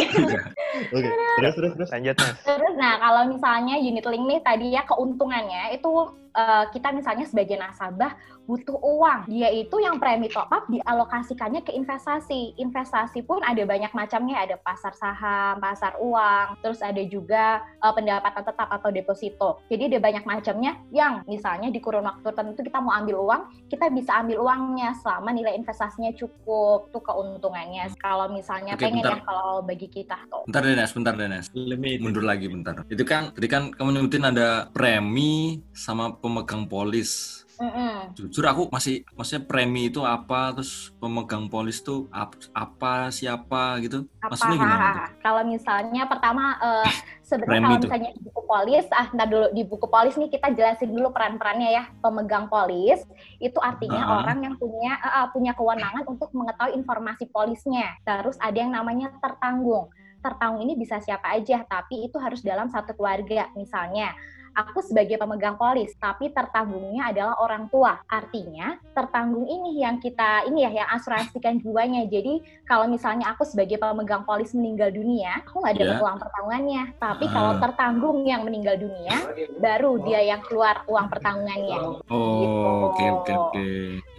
Oke, 0.96 1.10
terus 1.38 1.54
terus 1.56 1.72
terus. 1.78 1.90
Lanjut 1.92 2.16
Nes. 2.18 2.38
Terus, 2.42 2.74
nah 2.80 2.94
kalau 2.98 3.22
misalnya 3.30 3.76
unit 3.78 4.06
link 4.08 4.24
nih 4.26 4.42
tadi 4.42 4.68
ya 4.74 4.82
keuntungannya 4.88 5.76
itu 5.76 5.92
eh, 6.34 6.64
kita 6.72 6.96
misalnya 6.96 7.28
sebagai 7.28 7.60
nasabah 7.60 8.16
butuh 8.50 8.76
uang. 8.82 9.30
Dia 9.30 9.48
itu 9.54 9.80
yang 9.80 10.02
premi 10.02 10.28
top 10.28 10.50
up 10.50 10.66
dialokasikannya 10.68 11.62
ke 11.64 11.72
investasi. 11.72 12.58
Investasi 12.58 13.24
pun 13.24 13.40
ada 13.46 13.62
banyak 13.64 13.94
macamnya, 13.94 14.44
ada 14.44 14.56
pasar 14.60 14.92
saham, 14.98 15.62
pasar 15.62 15.96
uang, 16.02 16.60
terus 16.60 16.82
ada 16.82 17.00
juga 17.06 17.62
eh, 17.80 17.94
pendapatan 17.94 18.44
tetap 18.44 18.68
atau 18.68 18.90
deposito. 18.90 19.50
Jadi 19.70 19.96
ada 19.96 20.00
banyak 20.02 20.24
macamnya 20.26 20.82
yang 20.92 21.22
misalnya 21.30 21.70
di 21.70 21.80
kurun 21.80 22.08
waktu 22.08 22.24
tertentu 22.26 22.64
kita 22.66 22.80
mau 22.82 22.96
ambil 22.98 23.22
uang, 23.22 23.42
kita 23.70 23.88
bisa 23.94 24.20
ambil 24.20 24.44
uangnya 24.44 24.96
selama 25.00 25.32
nilai 25.32 25.56
investasinya 25.56 26.12
cukup. 26.16 26.92
Itu 26.92 27.00
keuntungannya. 27.04 27.92
Kalau 28.02 28.32
misalnya 28.32 28.76
Oke, 28.76 28.88
pengen 28.90 29.06
bentar. 29.06 29.20
ya 29.22 29.28
kalau 29.28 29.64
bagi 29.64 29.88
kita 29.92 30.18
tuh. 30.32 30.48
bentar 30.48 30.62
deh 30.64 30.74
Nes 30.74 30.92
bentar 30.96 31.14
deh 31.20 31.28
Nes 31.28 31.46
Limit. 31.52 32.00
mundur 32.00 32.24
lagi 32.24 32.48
bentar 32.48 32.88
itu 32.88 33.04
kan 33.04 33.36
tadi 33.36 33.48
kan 33.52 33.76
kamu 33.76 34.00
nyebutin 34.00 34.26
ada 34.26 34.72
premi 34.72 35.60
sama 35.76 36.16
pemegang 36.16 36.66
polis 36.72 37.44
Mm-mm. 37.62 38.18
jujur 38.18 38.42
aku 38.44 38.66
masih 38.68 39.06
maksudnya 39.14 39.46
premi 39.46 39.88
itu 39.88 40.02
apa 40.02 40.50
terus 40.52 40.90
pemegang 40.98 41.46
polis 41.46 41.78
tuh 41.80 42.10
ap- 42.10 42.34
apa 42.52 43.08
siapa 43.10 43.78
gitu. 43.80 44.10
Apa? 44.18 44.34
Maksudnya 44.34 44.58
gimana 44.58 44.90
kalau 45.26 45.42
misalnya 45.46 46.04
pertama 46.10 46.44
eh, 46.58 46.90
sebenarnya 47.30 47.62
kalau 47.62 47.80
misalnya 47.80 48.10
di 48.12 48.22
buku 48.26 48.42
polis 48.44 48.86
ah 48.92 49.08
ntar 49.14 49.28
dulu 49.30 49.48
di 49.54 49.64
buku 49.64 49.86
polis 49.86 50.18
nih 50.18 50.28
kita 50.28 50.48
jelasin 50.52 50.90
dulu 50.90 51.14
peran-perannya 51.14 51.70
ya. 51.70 51.84
Pemegang 52.02 52.50
polis 52.50 53.06
itu 53.38 53.60
artinya 53.62 54.02
Ah. 54.02 54.12
orang 54.26 54.42
yang 54.42 54.56
punya 54.58 54.98
eh, 54.98 55.28
punya 55.30 55.54
kewenangan 55.54 56.04
untuk 56.04 56.34
mengetahui 56.34 56.74
informasi 56.74 57.30
polisnya. 57.30 57.94
Terus 58.02 58.42
ada 58.42 58.58
yang 58.58 58.74
namanya 58.74 59.14
tertanggung. 59.22 59.94
Tertanggung 60.18 60.62
ini 60.62 60.74
bisa 60.74 60.98
siapa 60.98 61.34
aja 61.34 61.62
tapi 61.64 62.06
itu 62.06 62.18
harus 62.18 62.42
dalam 62.42 62.70
satu 62.70 62.94
keluarga 62.94 63.50
misalnya 63.54 64.14
aku 64.52 64.84
sebagai 64.84 65.16
pemegang 65.16 65.56
polis, 65.56 65.96
tapi 65.96 66.30
tertanggungnya 66.30 67.10
adalah 67.10 67.36
orang 67.40 67.68
tua. 67.68 68.00
Artinya, 68.06 68.76
tertanggung 68.92 69.48
ini 69.48 69.80
yang 69.80 69.98
kita 69.98 70.44
ini 70.46 70.68
ya 70.68 70.84
yang 70.84 70.90
asuransikan 70.92 71.58
jiwanya. 71.58 72.04
Jadi, 72.06 72.44
kalau 72.64 72.86
misalnya 72.86 73.32
aku 73.32 73.48
sebagai 73.48 73.76
pemegang 73.76 74.24
polis 74.24 74.52
meninggal 74.52 74.92
dunia, 74.92 75.44
aku 75.44 75.64
nggak 75.64 75.76
dapat 75.78 75.96
Ya. 75.96 76.04
uang 76.04 76.18
pertanggungannya. 76.20 76.84
Tapi 76.98 77.26
Ah. 77.28 77.32
kalau 77.32 77.52
tertanggung 77.60 78.18
yang 78.24 78.42
meninggal 78.44 78.76
dunia, 78.76 79.16
baru 79.58 80.02
dia 80.04 80.20
yang 80.22 80.42
keluar 80.44 80.84
uang 80.86 81.08
pertanggungannya. 81.08 81.78
oh 82.08 82.92
oke 82.92 83.06
oke 83.22 83.32
oke 83.32 83.66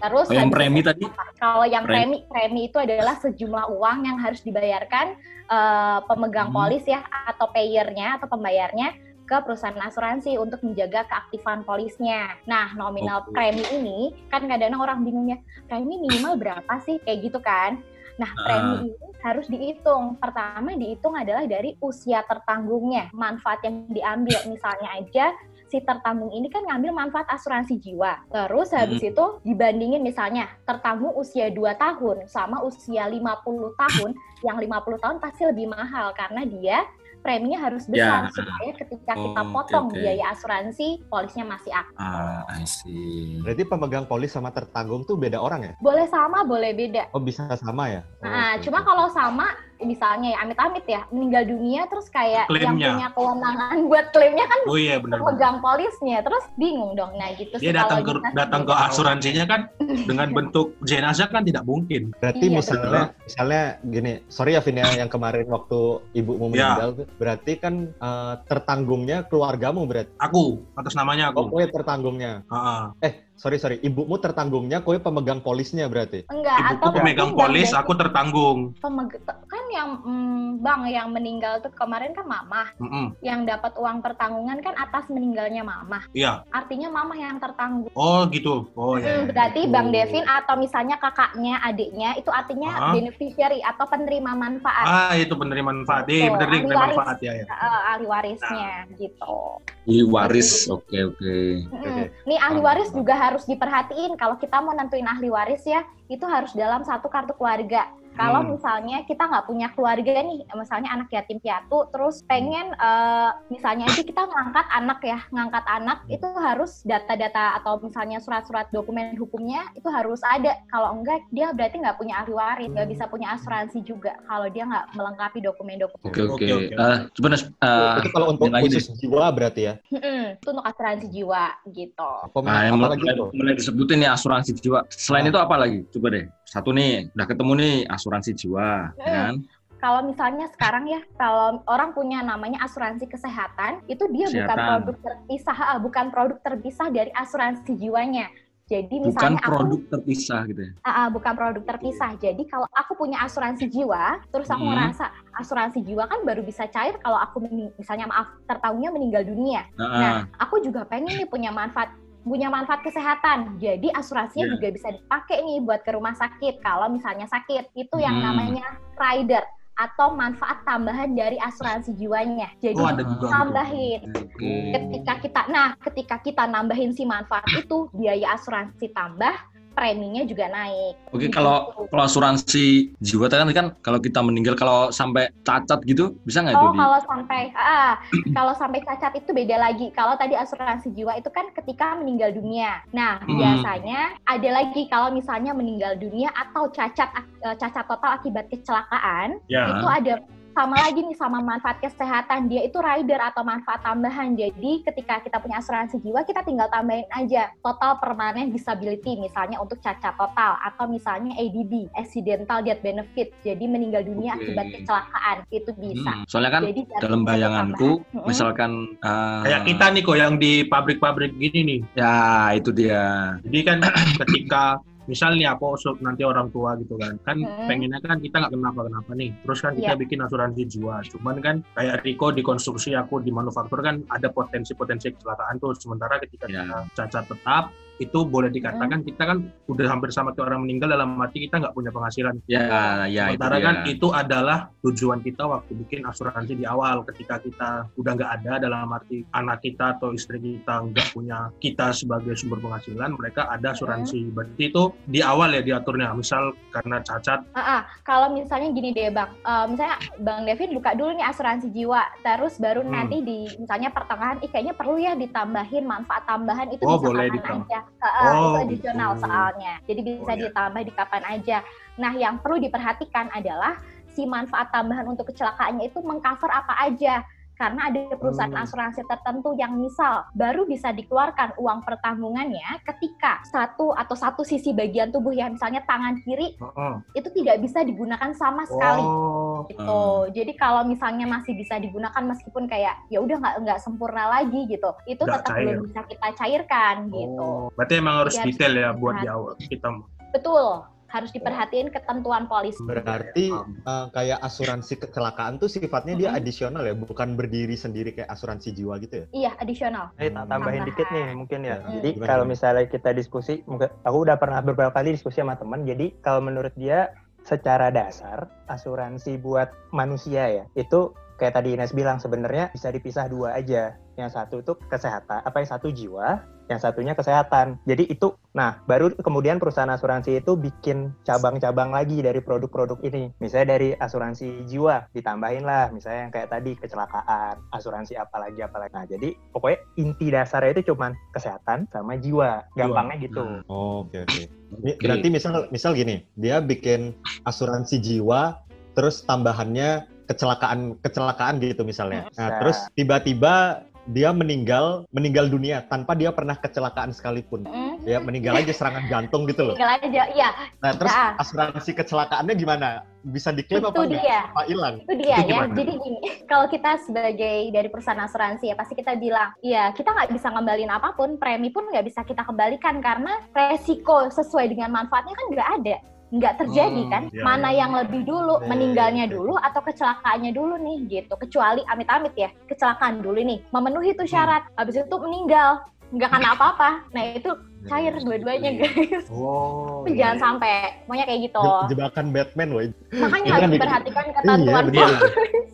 Terus 0.02 0.26
oh, 0.28 0.34
yang 0.34 0.50
premi 0.50 0.82
itu 0.82 0.88
tadi? 0.90 1.06
Kalau 1.38 1.62
yang 1.62 1.86
Premi. 1.86 2.26
premi, 2.26 2.66
itu 2.66 2.74
adalah 2.74 3.14
sejumlah 3.18 3.70
uang 3.70 3.98
yang 4.02 4.18
harus 4.18 4.42
dibayarkan 4.42 5.14
eh, 5.42 5.98
pemegang 6.08 6.48
Hmm. 6.48 6.56
polis 6.56 6.80
ya 6.82 7.04
atau 7.28 7.44
payernya 7.52 8.16
atau 8.16 8.24
pembayarnya 8.24 9.11
ke 9.32 9.48
perusahaan 9.48 9.80
asuransi 9.80 10.36
untuk 10.36 10.60
menjaga 10.60 11.08
keaktifan 11.08 11.64
polisnya. 11.64 12.36
Nah, 12.44 12.76
nominal 12.76 13.24
Oke. 13.24 13.32
premi 13.32 13.64
ini 13.72 14.12
kan 14.28 14.44
kadang-kadang 14.44 14.84
orang 14.84 15.00
bingung 15.00 15.32
ya, 15.32 15.40
premi 15.64 15.96
minimal 15.96 16.36
berapa 16.36 16.74
sih 16.84 17.00
kayak 17.00 17.32
gitu 17.32 17.40
kan? 17.40 17.80
Nah, 18.20 18.28
Ah. 18.28 18.44
premi 18.44 18.92
ini 18.92 19.08
harus 19.24 19.48
dihitung. 19.48 20.20
Pertama 20.20 20.76
dihitung 20.76 21.16
adalah 21.16 21.48
dari 21.48 21.72
usia 21.80 22.20
tertanggungnya, 22.28 23.08
manfaat 23.16 23.64
yang 23.64 23.88
diambil. 23.88 24.36
Misalnya 24.52 25.00
aja 25.00 25.32
si 25.72 25.80
tertanggung 25.80 26.28
ini 26.36 26.52
kan 26.52 26.68
ngambil 26.68 26.92
manfaat 26.92 27.24
asuransi 27.32 27.80
jiwa. 27.80 28.28
Terus 28.28 28.76
habis 28.76 29.00
itu 29.00 29.24
dibandingin 29.40 30.04
misalnya 30.04 30.52
tertanggung 30.68 31.16
usia 31.16 31.48
2 31.48 31.72
tahun 31.72 32.28
sama 32.28 32.60
usia 32.60 33.08
50 33.08 33.72
tahun, 33.80 34.12
yang 34.44 34.60
50 34.60 35.00
tahun 35.00 35.16
pasti 35.16 35.48
lebih 35.48 35.72
mahal 35.72 36.12
karena 36.12 36.44
dia 36.44 36.84
preminya 37.22 37.62
harus 37.62 37.86
besar 37.86 38.26
Ya. 38.26 38.34
supaya 38.34 38.72
ketika 38.74 39.12
kita 39.14 39.40
Oh, 39.40 39.46
oke, 39.46 39.54
potong 39.54 39.86
oke. 39.88 39.96
biaya 39.96 40.34
asuransi, 40.34 41.06
polisnya 41.06 41.46
masih 41.46 41.70
aktif. 41.70 41.96
Ah, 41.96 42.42
I 42.50 42.66
see. 42.66 43.38
Berarti 43.40 43.62
pemegang 43.64 44.04
polis 44.04 44.34
sama 44.34 44.50
tertanggung 44.50 45.06
tuh 45.06 45.14
beda 45.14 45.38
orang 45.38 45.62
ya? 45.62 45.72
Boleh 45.78 46.10
sama, 46.10 46.42
boleh 46.42 46.74
beda. 46.74 47.14
Oh 47.14 47.22
bisa 47.22 47.46
sama 47.56 47.88
ya? 47.88 48.02
Oh, 48.18 48.26
Nah, 48.26 48.58
oke, 48.58 48.66
cuma 48.66 48.82
kalau 48.82 49.06
sama, 49.08 49.46
misalnya 49.78 50.28
ya 50.30 50.38
amit-amit 50.40 50.84
ya, 50.84 51.02
meninggal 51.08 51.44
dunia 51.44 51.86
terus 51.86 52.06
kayak 52.06 52.46
yang 52.46 52.76
Klaimnya. 52.76 52.88
punya 52.92 53.08
kewenangan 53.10 53.76
buat 53.90 54.06
klaimnya 54.10 54.44
kan 54.44 54.60
Oh 54.64 54.76
iya 54.76 54.96
benar. 54.96 55.18
pemegang 55.18 55.56
polisnya, 55.58 56.18
terus 56.20 56.44
bingung 56.54 56.92
dong. 56.92 57.14
Nah 57.14 57.32
gitu 57.32 57.54
sih 57.54 57.64
Dia 57.64 57.74
datang 57.78 58.02
kalau 58.02 58.20
ke 58.20 58.30
datang 58.32 58.62
ke 58.62 58.74
asuransinya 58.74 59.44
kan 59.44 59.60
dengan 60.08 60.28
bentuk 60.30 60.76
jenazah 60.82 61.26
kan 61.26 61.42
tidak 61.42 61.62
mungkin. 61.62 62.12
Berarti 62.16 62.44
Iya, 62.44 62.54
misalnya, 62.54 63.02
misalnya 63.18 63.62
gini, 63.82 64.12
sorry 64.26 64.52
ya 64.52 64.60
Vin 64.60 64.76
ya, 64.76 64.88
yang 64.94 65.08
kemarin 65.08 65.46
waktu 65.46 65.80
ibumu 66.12 66.50
Ya. 66.50 66.74
meninggal, 66.74 66.88
tuh, 66.94 67.06
berarti 67.16 67.52
kan 67.56 67.74
eh, 67.90 68.34
tertanggungnya 68.46 69.24
keluargamu 69.24 69.84
berarti. 69.84 70.12
Aku 70.16 70.62
atas 70.74 70.92
namanya 70.92 71.30
Oh, 71.30 71.46
aku. 71.46 71.54
kowe 71.54 71.64
tertanggungnya. 71.64 72.42
Heeh. 72.46 72.82
Eh, 73.00 73.12
sorry 73.42 73.58
sorry, 73.58 73.82
ibumu 73.82 74.14
tertanggungnya, 74.16 74.78
kowe 74.78 74.94
pemegang 74.94 75.42
polisnya 75.42 75.90
berarti. 75.90 76.22
Enggak, 76.30 76.54
Ibuku 76.62 76.78
atau 76.78 76.90
pemegang 76.94 77.30
polis, 77.34 77.74
aku 77.74 77.98
tertanggung. 77.98 78.70
Pemeg- 78.78 79.18
kan 79.26 79.64
yang 79.68 79.88
mm, 79.98 80.62
bang 80.62 80.82
yang 80.86 81.08
meninggal 81.10 81.58
tuh 81.58 81.74
kemarin 81.74 82.14
kan 82.14 82.22
mama, 82.22 82.70
Mm-mm. 82.78 83.18
yang 83.18 83.42
dapat 83.42 83.74
uang 83.74 83.98
pertanggungan 83.98 84.62
kan 84.62 84.78
atas 84.78 85.10
meninggalnya 85.10 85.66
mama. 85.66 86.06
Iya. 86.12 86.46
Artinya 86.48 86.88
mama 86.88 87.16
yang 87.16 87.42
tertanggung. 87.42 87.90
Oh 87.92 88.22
gitu. 88.30 88.70
Oh 88.72 88.94
ya. 88.94 89.10
Hmm, 89.18 89.26
berarti 89.26 89.66
Bang 89.66 89.88
Oh. 89.88 89.92
Devin 89.92 90.22
atau 90.22 90.54
misalnya 90.54 90.96
kakaknya, 90.96 91.58
adiknya 91.60 92.14
itu 92.14 92.30
artinya 92.30 92.70
Ah. 92.72 92.92
beneficiary 92.94 93.58
atau 93.58 93.84
penerima 93.84 94.32
manfaat. 94.32 94.86
Ah 94.86 95.14
itu 95.16 95.34
penerima 95.34 95.74
manfaat. 95.74 96.06
Iya 96.06 96.30
bener 96.30 96.46
ahli 96.46 96.58
penerima 96.62 96.78
waris. 96.78 96.94
manfaat 96.94 97.18
ya. 97.18 97.32
ya. 97.34 97.44
eh, 97.48 97.80
ahli 97.90 98.06
warisnya 98.06 98.70
gitu. 98.94 99.36
Ih, 99.82 100.04
waris. 100.06 100.70
Oke, 100.70 100.94
oke. 101.02 101.34
Mm-mm. 101.66 101.74
Oke. 101.74 102.02
Nih 102.22 102.38
ahli 102.38 102.60
waris 102.60 102.92
juga 102.92 103.14
harus 103.16 103.31
diperhatiin 103.40 104.20
kalau 104.20 104.36
kita 104.36 104.60
mau 104.60 104.76
nentuin 104.76 105.08
ahli 105.08 105.32
waris 105.32 105.64
ya 105.64 105.80
itu 106.12 106.28
harus 106.28 106.52
dalam 106.52 106.84
satu 106.84 107.08
kartu 107.08 107.32
keluarga. 107.32 107.88
Kalau 108.12 108.40
Hmm. 108.42 108.52
misalnya 108.52 109.02
kita 109.02 109.24
nggak 109.24 109.46
punya 109.46 109.68
keluarga 109.72 110.12
nih, 110.20 110.44
misalnya 110.52 110.92
anak 110.92 111.08
yatim 111.08 111.38
piatu, 111.38 111.88
terus 111.88 112.20
pengen 112.24 112.74
eh, 112.74 113.30
misalnya 113.48 113.88
aja 113.88 114.02
kita 114.02 114.22
ngangkat 114.22 114.66
anak 114.70 115.00
ya, 115.00 115.18
ngangkat 115.28 115.64
anak 115.66 115.98
itu 116.06 116.26
harus 116.34 116.82
data-data 116.82 117.56
atau 117.56 117.80
misalnya 117.80 118.18
surat-surat 118.18 118.68
dokumen 118.68 119.16
hukumnya 119.16 119.64
itu 119.72 119.88
harus 119.88 120.20
ada. 120.22 120.52
Kalau 120.68 120.92
enggak 120.92 121.24
dia 121.30 121.50
berarti 121.50 121.80
nggak 121.80 121.96
punya 121.96 122.20
ahli 122.20 122.32
waris, 122.32 122.68
nggak 122.68 122.88
bisa 122.88 123.04
punya 123.06 123.32
asuransi 123.32 123.80
juga 123.80 124.12
kalau 124.26 124.46
dia 124.48 124.64
nggak 124.64 124.84
melengkapi 124.92 125.38
dokumen-dokumen. 125.40 126.04
Oke, 126.12 126.22
oke. 126.22 126.44
Eh, 126.72 126.96
coba 127.16 127.26
eh, 127.32 127.92
itu 127.98 128.08
kalau 128.12 128.26
untuk 128.30 128.48
khusus 128.52 128.86
jiwa 128.98 129.24
berarti 129.32 129.60
ya. 129.62 129.74
Mm-mm, 129.88 130.36
Itu 130.36 130.48
untuk 130.52 130.66
asuransi 130.66 131.06
jiwa 131.08 131.44
gitu. 131.70 132.10
Apa, 132.28 132.38
Nah, 132.42 132.60
yang 132.66 132.76
mulai, 132.76 132.94
lagi 132.98 133.04
tuh? 133.16 133.28
mulai 133.32 133.54
disebutin 133.56 133.96
nih 134.04 134.10
asuransi 134.10 134.50
jiwa. 134.58 134.84
Selain 134.90 135.24
Ah. 135.24 135.30
itu 135.30 135.38
apa 135.40 135.54
lagi? 135.56 135.78
Coba 135.88 136.06
deh. 136.12 136.24
Satu 136.44 136.68
nih, 136.70 137.08
udah 137.16 137.26
ketemu 137.26 137.52
nih 137.56 137.74
asuransi 138.02 138.34
jiwa, 138.34 138.90
ya 138.98 139.30
kan? 139.30 139.34
kalau 139.78 140.02
misalnya 140.02 140.46
sekarang 140.48 140.86
ya 140.86 141.02
kalau 141.14 141.62
orang 141.66 141.90
punya 141.90 142.18
namanya 142.20 142.58
asuransi 142.60 143.02
kesehatan 143.04 143.82
itu 143.86 144.02
dia 144.10 144.26
bukan 144.26 144.42
Kesehatan. 144.42 144.66
produk 144.78 144.96
terpisah 145.00 145.56
ah, 145.60 145.78
bukan 145.78 146.06
produk 146.08 146.38
terpisah 146.40 146.86
dari 146.88 147.10
asuransi 147.12 147.70
jiwanya 147.72 148.26
jadi 148.64 148.88
Bukan 148.94 149.10
misalnya 149.10 149.42
produk 149.42 149.80
terpisah 149.90 150.40
gitu 150.46 150.62
ya. 150.62 150.72
ah, 150.82 151.06
bukan 151.06 151.34
produk 151.34 151.62
terpisah 151.66 152.14
jadi 152.16 152.42
kalau 152.46 152.64
aku 152.72 152.94
punya 152.96 153.20
asuransi 153.20 153.66
jiwa 153.66 154.22
terus 154.28 154.46
aku 154.46 154.62
Hmm. 154.62 154.70
ngerasa 154.70 155.04
asuransi 155.34 155.78
jiwa 155.82 156.06
kan 156.06 156.22
baru 156.22 156.40
bisa 156.40 156.66
cair 156.66 156.94
kalau 156.98 157.18
aku 157.18 157.42
misalnya 157.74 158.06
maaf 158.06 158.30
tertahunya 158.46 158.88
meninggal 158.88 159.22
dunia 159.24 159.66
Nah, 159.74 159.90
Nah, 159.92 160.14
aku 160.38 160.62
juga 160.62 160.82
pengen 160.84 161.10
nih 161.12 161.26
punya 161.26 161.50
manfaat 161.50 161.90
punya 162.22 162.48
manfaat 162.48 162.80
kesehatan. 162.80 163.58
Jadi 163.58 163.90
asuransinya 163.90 164.46
Iya. 164.46 164.52
juga 164.54 164.68
bisa 164.70 164.88
dipakai 164.90 165.38
nih 165.42 165.58
buat 165.60 165.80
ke 165.82 165.90
rumah 165.92 166.14
sakit. 166.14 166.58
Kalau 166.58 166.86
misalnya 166.88 167.26
sakit, 167.26 167.74
itu 167.74 167.96
yang 167.98 168.18
Hmm. 168.18 168.24
namanya 168.24 168.66
rider 168.94 169.42
atau 169.72 170.12
manfaat 170.12 170.62
tambahan 170.62 171.10
dari 171.10 171.40
asuransi 171.40 171.96
jiwanya. 171.96 172.52
Jadi 172.60 172.76
Oh 172.76 172.86
ada 172.86 173.02
juga. 173.02 173.24
gitu. 173.24 173.26
tambahin. 173.26 174.00
Oke. 174.12 174.52
Ketika 174.70 175.12
kita 175.18 175.40
nah, 175.48 175.68
ketika 175.80 176.16
kita 176.20 176.44
nambahin 176.44 176.92
si 176.92 177.02
manfaat 177.02 177.48
itu, 177.50 177.88
biaya 177.90 178.36
asuransi 178.36 178.92
tambah, 178.92 179.32
preminya 179.72 180.22
juga 180.22 180.46
naik. 180.46 180.94
Oke, 181.10 181.26
Gitu. 181.26 181.34
kalau 181.34 181.72
kalau 181.88 182.02
asuransi 182.04 182.94
jiwa 182.98 183.26
kan 183.26 183.48
kan 183.50 183.66
kalau 183.80 183.98
kita 183.98 184.20
meninggal 184.20 184.54
kalau 184.54 184.88
sampai 184.88 185.32
cacat 185.42 185.80
gitu 185.82 186.16
bisa 186.22 186.40
nggak 186.40 186.54
itu 186.54 186.62
Oh, 186.62 186.72
di? 186.72 186.78
kalau 186.78 186.98
sampai 187.02 187.42
ah, 187.52 187.92
kalau 188.36 188.52
sampai 188.54 188.80
cacat 188.80 189.12
itu 189.14 189.30
beda 189.32 189.56
lagi. 189.56 189.88
Kalau 189.90 190.14
tadi 190.14 190.34
asuransi 190.34 190.92
jiwa 190.92 191.16
itu 191.16 191.28
kan 191.28 191.50
ketika 191.52 191.96
meninggal 191.96 192.30
dunia. 192.30 192.84
Nah, 192.92 193.18
Hmm. 193.22 193.36
biasanya 193.36 194.14
ada 194.22 194.48
lagi 194.52 194.86
kalau 194.86 195.08
misalnya 195.10 195.52
meninggal 195.52 195.96
dunia 195.96 196.28
atau 196.30 196.68
cacat 196.68 197.08
eh, 197.42 197.56
cacat 197.56 197.84
total 197.84 198.16
akibat 198.16 198.46
kecelakaan, 198.48 199.40
Ya. 199.46 199.66
itu 199.68 199.86
ada 199.86 200.14
sama 200.52 200.76
lagi 200.78 201.00
nih 201.00 201.16
sama 201.16 201.40
manfaat 201.40 201.80
kesehatan 201.80 202.46
dia 202.46 202.62
itu 202.62 202.76
rider 202.76 203.18
atau 203.18 203.40
manfaat 203.40 203.80
tambahan 203.80 204.36
jadi 204.36 204.72
ketika 204.84 205.24
kita 205.24 205.40
punya 205.40 205.58
asuransi 205.58 205.96
jiwa 205.98 206.22
kita 206.22 206.44
tinggal 206.44 206.68
tambahin 206.68 207.08
aja 207.10 207.48
total 207.60 207.96
permanent 207.96 208.52
disability 208.52 209.16
misalnya 209.16 209.58
untuk 209.58 209.80
cacat 209.80 210.12
total 210.12 210.60
atau 210.60 210.84
misalnya 210.86 211.32
ADB 211.34 211.88
accidental 211.96 212.60
death 212.60 212.84
benefit 212.84 213.32
jadi 213.40 213.64
meninggal 213.64 214.04
dunia 214.04 214.36
Oke. 214.36 214.44
akibat 214.44 214.66
kecelakaan 214.70 215.36
itu 215.48 215.70
bisa 215.74 216.10
Hmm, 216.12 216.24
Soalnya 216.28 216.52
kan 216.52 216.62
jadi 216.68 216.82
dalam 217.00 217.20
bayanganku, 217.22 217.90
tambahan. 218.04 218.26
Misalkan 218.26 218.70
eh, 219.00 219.42
Kayak 219.44 219.62
kita 219.64 219.84
nih 219.88 220.02
kok 220.02 220.18
yang 220.18 220.34
di 220.36 220.52
pabrik-pabrik 220.66 221.32
gini 221.34 221.60
nih. 221.62 221.80
ya 221.94 222.14
itu 222.52 222.70
dia. 222.70 223.04
Jadi 223.40 223.58
kan 223.62 223.78
ketika 224.20 224.76
misalnya 225.04 225.54
aku 225.54 225.74
nanti 225.98 226.22
orang 226.22 226.46
tua 226.48 226.78
gitu 226.78 226.94
kan 226.94 227.18
kan 227.20 227.34
Hmm. 227.34 227.66
pengennya 227.66 227.98
kan 227.98 228.18
kita 228.18 228.38
nggak 228.38 228.52
kenapa 228.52 228.80
kenapa 228.86 229.10
nih 229.12 229.30
terus 229.42 229.58
kan 229.58 229.72
kita 229.74 229.94
Iya. 229.94 230.00
bikin 230.00 230.18
asuransi 230.20 230.62
jiwa 230.68 230.96
cuman 231.10 231.36
kan 231.38 231.56
kayak 231.74 232.02
Riko 232.02 232.30
di 232.30 232.40
konstruksi 232.40 232.94
aku 232.94 233.18
di 233.18 233.30
manufaktur 233.30 233.82
kan 233.82 233.98
ada 234.06 234.28
potensi-potensi 234.28 235.10
kecelakaan 235.10 235.58
tuh 235.58 235.74
sementara 235.74 236.18
ketika 236.18 236.46
Ya. 236.46 236.62
kita 236.62 236.78
cacat 236.94 237.24
tetap 237.28 237.64
itu 237.94 238.18
boleh 238.24 238.48
dikatakan 238.48 239.02
kita 239.02 239.22
kan 239.24 239.38
udah 239.66 239.86
hampir 239.86 240.08
sama 240.08 240.32
kayak 240.32 240.48
orang 240.48 240.62
meninggal 240.62 240.88
dalam 240.90 241.14
arti 241.16 241.44
kita 241.44 241.58
nggak 241.58 241.72
punya 241.72 241.90
penghasilan 241.90 242.34
Ya, 242.44 242.64
ya 243.06 243.28
itu 243.28 243.36
Sementara 243.36 243.56
dia. 243.56 243.64
kan 243.64 243.74
itu 243.86 244.06
adalah 244.08 244.58
tujuan 244.80 245.20
kita 245.20 245.44
waktu 245.44 245.72
bikin 245.76 246.00
asuransi 246.02 246.52
di 246.52 246.64
awal 246.64 247.04
ketika 247.04 247.38
kita 247.38 247.70
udah 247.94 248.12
nggak 248.12 248.32
ada 248.36 248.52
dalam 248.60 248.88
arti 248.88 249.22
anak 249.30 249.60
kita 249.60 249.96
atau 249.96 250.10
istri 250.10 250.38
kita 250.38 250.82
nggak 250.84 251.12
punya 251.12 251.52
kita 251.56 251.92
sebagai 251.92 252.34
sumber 252.34 252.58
penghasilan 252.58 253.12
mereka 253.12 253.46
ada 253.46 253.70
asuransi 253.70 254.28
berarti 254.28 254.62
itu 254.66 254.82
di 255.04 255.20
awal 255.20 255.50
ya 255.50 255.62
diaturnya 255.62 256.10
misal 256.12 256.42
karena 256.68 256.98
cacat 257.00 257.44
Ah, 257.52 257.60
ah, 257.60 257.82
kalau 258.02 258.32
misalnya 258.32 258.70
gini 258.70 258.90
deh 258.90 259.08
bang, 259.08 259.28
Eh, 259.38 259.64
misalnya 259.66 259.96
bang 260.16 260.40
Devin 260.42 260.72
buka 260.72 260.92
dulu 260.92 261.12
nih 261.12 261.24
asuransi 261.24 261.68
jiwa, 261.68 262.00
terus 262.18 262.56
baru 262.56 262.80
Hmm. 262.80 262.90
nanti 262.90 263.20
di 263.20 263.38
misalnya 263.56 263.88
pertengahan, 263.88 264.38
ih 264.38 264.48
kayaknya 264.48 264.72
perlu 264.72 264.96
ya 264.96 265.12
ditambahin 265.12 265.84
manfaat 265.84 266.24
tambahan 266.24 266.70
itu 266.70 266.80
Oh, 266.82 266.96
bisa 266.96 267.06
boleh 267.06 267.26
ditambah. 267.28 267.66
aja, 267.66 267.78
Ah, 268.02 268.34
Oh, 268.34 268.58
itu 268.58 268.58
additional 268.66 269.14
gitu. 269.14 269.22
soalnya, 269.24 269.72
jadi 269.86 270.00
bisa 270.02 270.32
Oh, 270.32 270.36
ya. 270.36 270.40
ditambah 270.48 270.82
di 270.82 270.92
kapan 270.92 271.22
aja. 271.28 271.58
Nah 271.98 272.12
yang 272.14 272.40
perlu 272.42 272.58
diperhatikan 272.58 273.30
adalah 273.30 273.78
si 274.12 274.26
manfaat 274.26 274.68
tambahan 274.68 275.08
untuk 275.08 275.30
kecelakaannya 275.30 275.88
itu 275.88 275.98
mengcover 276.02 276.50
apa 276.50 276.74
aja. 276.82 277.24
Karena 277.62 277.94
ada 277.94 278.18
perusahaan 278.18 278.50
Hmm. 278.50 278.64
asuransi 278.66 279.06
tertentu 279.06 279.54
yang 279.54 279.78
misal 279.78 280.26
baru 280.34 280.66
bisa 280.66 280.90
dikeluarkan 280.90 281.54
uang 281.62 281.86
pertanggungannya 281.86 282.82
ketika 282.82 283.38
satu 283.46 283.94
atau 283.94 284.18
satu 284.18 284.42
sisi 284.42 284.74
bagian 284.74 285.14
tubuh 285.14 285.30
ya 285.30 285.46
misalnya 285.46 285.86
tangan 285.86 286.18
kiri 286.26 286.58
Heeh. 286.58 286.94
itu 287.14 287.28
tidak 287.38 287.62
bisa 287.62 287.86
digunakan 287.86 288.34
sama 288.34 288.66
sekali 288.66 289.06
oh 289.06 289.62
gitu. 289.70 290.02
Jadi 290.34 290.52
kalau 290.58 290.82
misalnya 290.82 291.22
masih 291.22 291.54
bisa 291.54 291.78
digunakan 291.78 292.18
meskipun 292.18 292.66
kayak 292.66 292.98
ya 293.06 293.22
udah 293.22 293.38
nggak 293.38 293.56
nggak 293.62 293.78
sempurna 293.78 294.26
lagi 294.26 294.66
gitu, 294.66 294.90
itu 295.06 295.22
Nggak 295.22 295.38
tetap 295.38 295.54
cair. 295.54 295.62
belum 295.62 295.76
bisa 295.86 296.00
kita 296.02 296.28
cairkan 296.34 296.94
gitu. 297.14 297.46
Oh, 297.46 297.70
berarti 297.78 297.94
emang 298.02 298.26
harus 298.26 298.34
harus 298.34 298.48
detail 298.50 298.74
ya 298.74 298.90
buat 298.90 299.22
di 299.22 299.28
awal 299.30 299.54
kita 299.62 299.88
Betul, 300.32 300.80
harus 301.12 301.28
diperhatiin 301.30 301.92
ketentuan 301.92 302.48
polis. 302.48 302.80
Berarti 302.80 303.52
eh, 303.52 304.06
kayak 304.16 304.40
asuransi 304.40 304.96
kecelakaan 304.96 305.60
tuh 305.60 305.68
sifatnya 305.68 306.16
dia 306.16 306.28
Mm-mm. 306.32 306.40
additional 306.40 306.82
ya, 306.88 306.96
bukan 306.96 307.36
berdiri 307.36 307.76
sendiri 307.76 308.16
kayak 308.16 308.32
asuransi 308.32 308.72
jiwa 308.72 308.96
gitu 309.04 309.14
ya? 309.20 309.26
Iya, 309.30 309.50
additional. 309.60 310.08
Eh, 310.16 310.32
tak 310.32 310.48
tambahin 310.48 310.82
Tambahan. 310.82 310.88
dikit 310.88 311.08
nih 311.12 311.24
mungkin 311.36 311.60
ya. 311.62 311.68
Ya, 311.68 311.76
Jadi 312.00 312.10
gimana, 312.16 312.28
kalau 312.32 312.44
misalnya 312.48 312.84
kita 312.88 313.10
diskusi, 313.12 313.60
mungkin- 313.68 313.92
aku 314.02 314.16
udah 314.24 314.36
pernah 314.40 314.64
beberapa 314.64 314.96
kali 314.96 315.12
diskusi 315.12 315.44
sama 315.44 315.60
teman. 315.60 315.84
Jadi 315.84 316.16
kalau 316.24 316.40
menurut 316.40 316.72
dia 316.72 317.12
secara 317.42 317.90
dasar 317.90 318.46
asuransi 318.70 319.34
buat 319.36 319.66
manusia 319.90 320.46
ya 320.46 320.64
itu 320.78 321.10
kayak 321.42 321.58
tadi 321.58 321.74
Ines 321.74 321.90
bilang 321.90 322.22
sebenarnya 322.22 322.70
bisa 322.70 322.94
dipisah 322.94 323.26
dua 323.26 323.58
aja. 323.58 323.98
Yang 324.14 324.38
satu 324.38 324.62
itu 324.62 324.72
kesehatan, 324.86 325.42
apa 325.42 325.56
yang 325.58 325.70
satu 325.74 325.90
jiwa, 325.90 326.38
yang 326.70 326.78
satunya 326.78 327.18
kesehatan. 327.18 327.82
Jadi 327.82 328.06
itu, 328.06 328.38
nah 328.54 328.78
baru 328.86 329.10
kemudian 329.18 329.58
perusahaan 329.58 329.90
asuransi 329.90 330.38
itu 330.38 330.54
bikin 330.54 331.10
cabang-cabang 331.26 331.90
lagi 331.90 332.22
dari 332.22 332.38
produk-produk 332.38 333.02
ini. 333.02 333.34
Misalnya 333.42 333.74
dari 333.74 333.96
asuransi 333.98 334.70
jiwa, 334.70 335.10
ditambahin 335.10 335.66
lah, 335.66 335.90
misalnya 335.90 336.30
yang 336.30 336.32
kayak 336.32 336.54
tadi 336.54 336.78
kecelakaan, 336.78 337.58
asuransi 337.74 338.14
apalagi 338.14 338.62
apalagi. 338.62 338.92
Nah 338.94 339.04
jadi 339.10 339.34
pokoknya 339.50 339.78
inti 339.98 340.26
dasarnya 340.30 340.78
itu 340.78 340.94
cuman 340.94 341.18
kesehatan 341.34 341.90
sama 341.90 342.14
jiwa, 342.20 342.62
gampangnya 342.78 343.16
gitu. 343.18 343.42
Oh, 343.66 344.06
Oke 344.06 344.22
oke. 344.22 344.42
Ini 344.86 344.92
Berarti 345.02 345.28
misal 345.28 345.68
misal 345.68 345.92
gini, 345.92 346.24
dia 346.38 346.62
bikin 346.62 347.12
asuransi 347.44 348.00
jiwa, 348.00 348.62
terus 348.92 349.24
tambahannya 349.24 350.11
kecelakaan 350.32 350.96
kecelakaan 351.04 351.60
gitu 351.60 351.84
misalnya. 351.84 352.26
Nah, 352.34 352.48
Bisa. 352.48 352.58
terus 352.64 352.78
tiba-tiba 352.96 353.84
dia 354.10 354.34
meninggal 354.34 355.06
meninggal 355.14 355.46
dunia 355.46 355.86
tanpa 355.86 356.18
dia 356.18 356.34
pernah 356.34 356.58
kecelakaan 356.58 357.14
sekalipun. 357.14 357.62
Mm. 357.62 358.02
Ya 358.02 358.18
meninggal 358.18 358.58
aja 358.58 358.74
serangan 358.74 359.06
jantung 359.06 359.46
gitu 359.46 359.62
loh. 359.62 359.78
Tinggal 359.78 359.94
aja, 359.94 360.22
iya 360.34 360.50
Nah, 360.82 360.90
terus 360.98 361.14
Nah. 361.14 361.38
asuransi 361.38 361.90
kecelakaannya 361.94 362.54
gimana? 362.58 363.06
Bisa 363.22 363.54
diklaim 363.54 363.86
Itu 363.86 363.94
apa 363.94 364.02
enggak? 364.02 364.18
dia. 364.26 364.40
Apa 364.50 364.62
hilang? 364.66 364.94
itu 365.06 365.12
dia 365.22 365.36
Itu 365.38 365.52
ya. 365.54 365.62
Jadi 365.70 365.92
gini, 365.94 366.18
kalau 366.50 366.66
kita 366.66 366.90
sebagai 367.06 367.56
dari 367.70 367.86
perusahaan 367.86 368.18
asuransi 368.18 368.64
ya 368.66 368.74
pasti 368.74 368.98
kita 368.98 369.14
bilang, 369.14 369.54
ya 369.62 369.94
kita 369.94 370.10
nggak 370.10 370.34
bisa 370.34 370.50
ngembalin 370.50 370.90
apa 370.90 371.14
pun, 371.14 371.38
premi 371.38 371.70
pun 371.70 371.86
nggak 371.86 372.02
bisa 372.02 372.26
kita 372.26 372.42
kembalikan 372.42 372.98
karena 372.98 373.38
resiko 373.54 374.26
sesuai 374.34 374.66
dengan 374.74 374.90
manfaatnya 374.90 375.38
kan 375.38 375.46
nggak 375.54 375.70
ada, 375.78 375.96
nggak 376.32 376.64
terjadi 376.64 377.02
Hmm, 377.04 377.12
kan. 377.12 377.22
iya, 377.28 377.44
Mana 377.44 377.68
iya. 377.70 377.78
yang 377.84 377.92
lebih 377.92 378.24
dulu, 378.24 378.64
Iya, 378.64 378.66
meninggalnya 378.72 379.24
iya. 379.28 379.32
dulu 379.36 379.54
atau 379.60 379.80
kecelakaannya 379.84 380.50
dulu 380.56 380.74
nih 380.80 380.96
gitu. 381.06 381.34
Kecuali 381.36 381.84
amit-amit 381.84 382.32
ya, 382.32 382.48
kecelakaan 382.66 383.20
dulu 383.20 383.38
nih, 383.44 383.60
memenuhi 383.68 384.16
tuh 384.16 384.24
syarat, 384.24 384.64
habis 384.74 384.96
itu 384.96 385.16
meninggal, 385.20 385.84
nggak 386.08 386.30
kena 386.32 386.48
apa-apa. 386.56 387.04
Nah 387.12 387.22
itu 387.36 387.52
cair 387.84 388.14
dua-duanya 388.16 388.70
guys. 388.78 389.26
Oh. 389.28 390.02
Tapi 390.02 390.14
jangan 390.14 390.38
sampai, 390.38 390.72
pokoknya 391.04 391.24
kayak 391.24 391.40
gitu. 391.46 391.60
Je- 391.60 391.88
jebakan 391.90 392.26
Batman, 392.30 392.68
woy. 392.70 392.86
Makanya 393.10 393.42
Iya, 393.42 393.52
harus 393.52 393.62
bikin- 393.64 393.74
diperhatikan 393.74 394.24
ketentuan 394.32 394.58
Iya, 394.60 394.76
bener. 394.84 395.10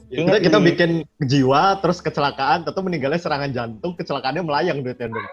Ingat 0.08 0.40
Kita, 0.40 0.56
bikin 0.56 0.90
jiwa, 1.20 1.84
terus 1.84 2.00
kecelakaan, 2.00 2.64
tentu 2.64 2.80
meninggalnya 2.80 3.20
serangan 3.20 3.52
jantung, 3.52 3.92
kecelakaannya 3.92 4.40
melayang 4.40 4.80
duitnya 4.80 5.12
dong. 5.12 5.26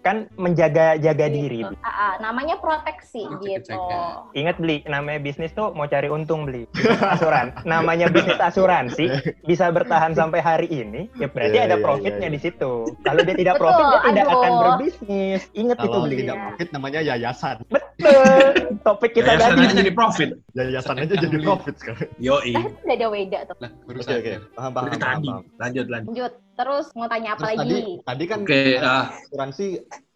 Kan 0.00 0.32
menjaga 0.34 0.96
jaga 0.96 1.26
diri. 1.28 1.60
Gitu. 1.60 1.76
Ah, 1.80 1.88
ah, 1.92 2.12
namanya 2.18 2.56
proteksi 2.56 3.28
gitu. 3.38 3.76
ya. 3.76 4.24
Ingat 4.32 4.56
beli, 4.56 4.80
namanya 4.84 5.20
bisnis 5.20 5.52
tuh 5.52 5.72
mau 5.72 5.84
cari 5.84 6.08
untung 6.08 6.48
beli. 6.48 6.64
Asuran. 7.04 7.52
namanya 7.64 8.08
bisnis 8.08 8.40
asuransi 8.40 9.12
bisa 9.44 9.68
bertahan 9.68 10.12
sampai 10.12 10.40
hari 10.40 10.68
ini, 10.68 11.12
ya 11.14 11.28
berarti 11.28 11.56
Iya, 11.56 11.68
ada 11.68 11.76
iya, 11.76 11.84
profitnya 11.84 12.28
iya, 12.28 12.32
di 12.32 12.40
situ. 12.40 12.72
Kalau 13.02 13.20
dia 13.22 13.36
tidak 13.36 13.54
profit, 13.56 13.84
dia 13.84 14.00
tidak 14.06 14.24
aduh. 14.24 14.36
akan 14.36 14.52
berbisnis. 14.56 15.40
Ingat 15.66 15.78
itu 15.78 15.88
Kalau 15.90 16.04
beli. 16.06 16.16
tidak 16.22 16.36
profit 16.38 16.68
namanya 16.70 17.00
yayasan. 17.02 17.56
Betul. 17.66 18.44
Topik 18.86 19.10
kita 19.12 19.30
Yayasan 19.34 19.50
tadi. 19.50 19.62
aja 19.66 19.74
jadi 19.76 19.92
profit. 19.92 20.28
Yayasan 20.54 20.96
aja 21.02 21.14
jadi 21.18 21.38
profit 21.42 21.74
sekarang. 21.74 22.08
Yoi. 22.22 22.54
Eh, 22.54 22.64
udah 22.86 22.94
ada 22.94 23.06
weda 23.10 23.38
tuh. 23.50 23.56
Lah, 23.58 23.70
baru 23.82 23.98
Oke 23.98 24.14
oke, 24.14 24.32
paham 24.54 24.70
paham 24.70 24.86
paham. 24.86 25.20
paham. 25.20 25.42
Lanjut 25.58 25.86
lanjut. 25.90 26.06
Lanjut. 26.06 26.32
Terus 26.56 26.88
mau 26.96 27.04
tanya 27.04 27.36
apa 27.36 27.52
Terus 27.52 27.58
lagi? 27.60 27.68
tadi 27.68 27.84
tadi 28.00 28.24
kan 28.24 28.38
Oke, 28.40 28.60
eh, 28.72 28.80
ah, 28.80 29.12
asuransi 29.12 29.66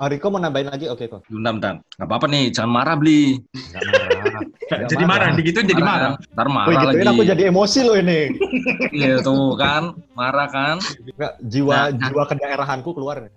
oh, 0.01 0.09
Riko 0.09 0.27
mau 0.33 0.41
nambahin 0.41 0.73
lagi 0.73 0.89
oke 0.89 1.05
kok. 1.05 1.21
bentar, 1.29 1.53
bentar. 1.53 1.75
Nggak 1.85 2.09
apa-apa 2.09 2.27
nih, 2.27 2.45
jangan 2.49 2.71
marah, 2.73 2.97
Bli. 2.97 3.37
Enggak 3.53 3.83
marah. 3.85 4.43
Jadi 4.89 5.05
marah, 5.05 5.29
digituin 5.37 5.67
jadi 5.69 5.83
marah. 5.83 5.99
kan? 6.01 6.13
Ntar 6.33 6.49
marah 6.49 6.73
lagi. 6.73 6.85
gituin 6.97 7.09
aku 7.13 7.23
jadi 7.29 7.43
emosi 7.53 7.79
lo 7.85 7.95
ini. 7.95 8.21
Iya 8.97 9.21
tuh 9.21 9.53
kan, 9.55 9.93
marah 10.17 10.49
kan. 10.49 10.77
Jiwa 11.45 11.93
Nah. 11.93 12.09
jiwa 12.09 12.23
kedaerahanku 12.25 12.91
keluar. 12.91 13.29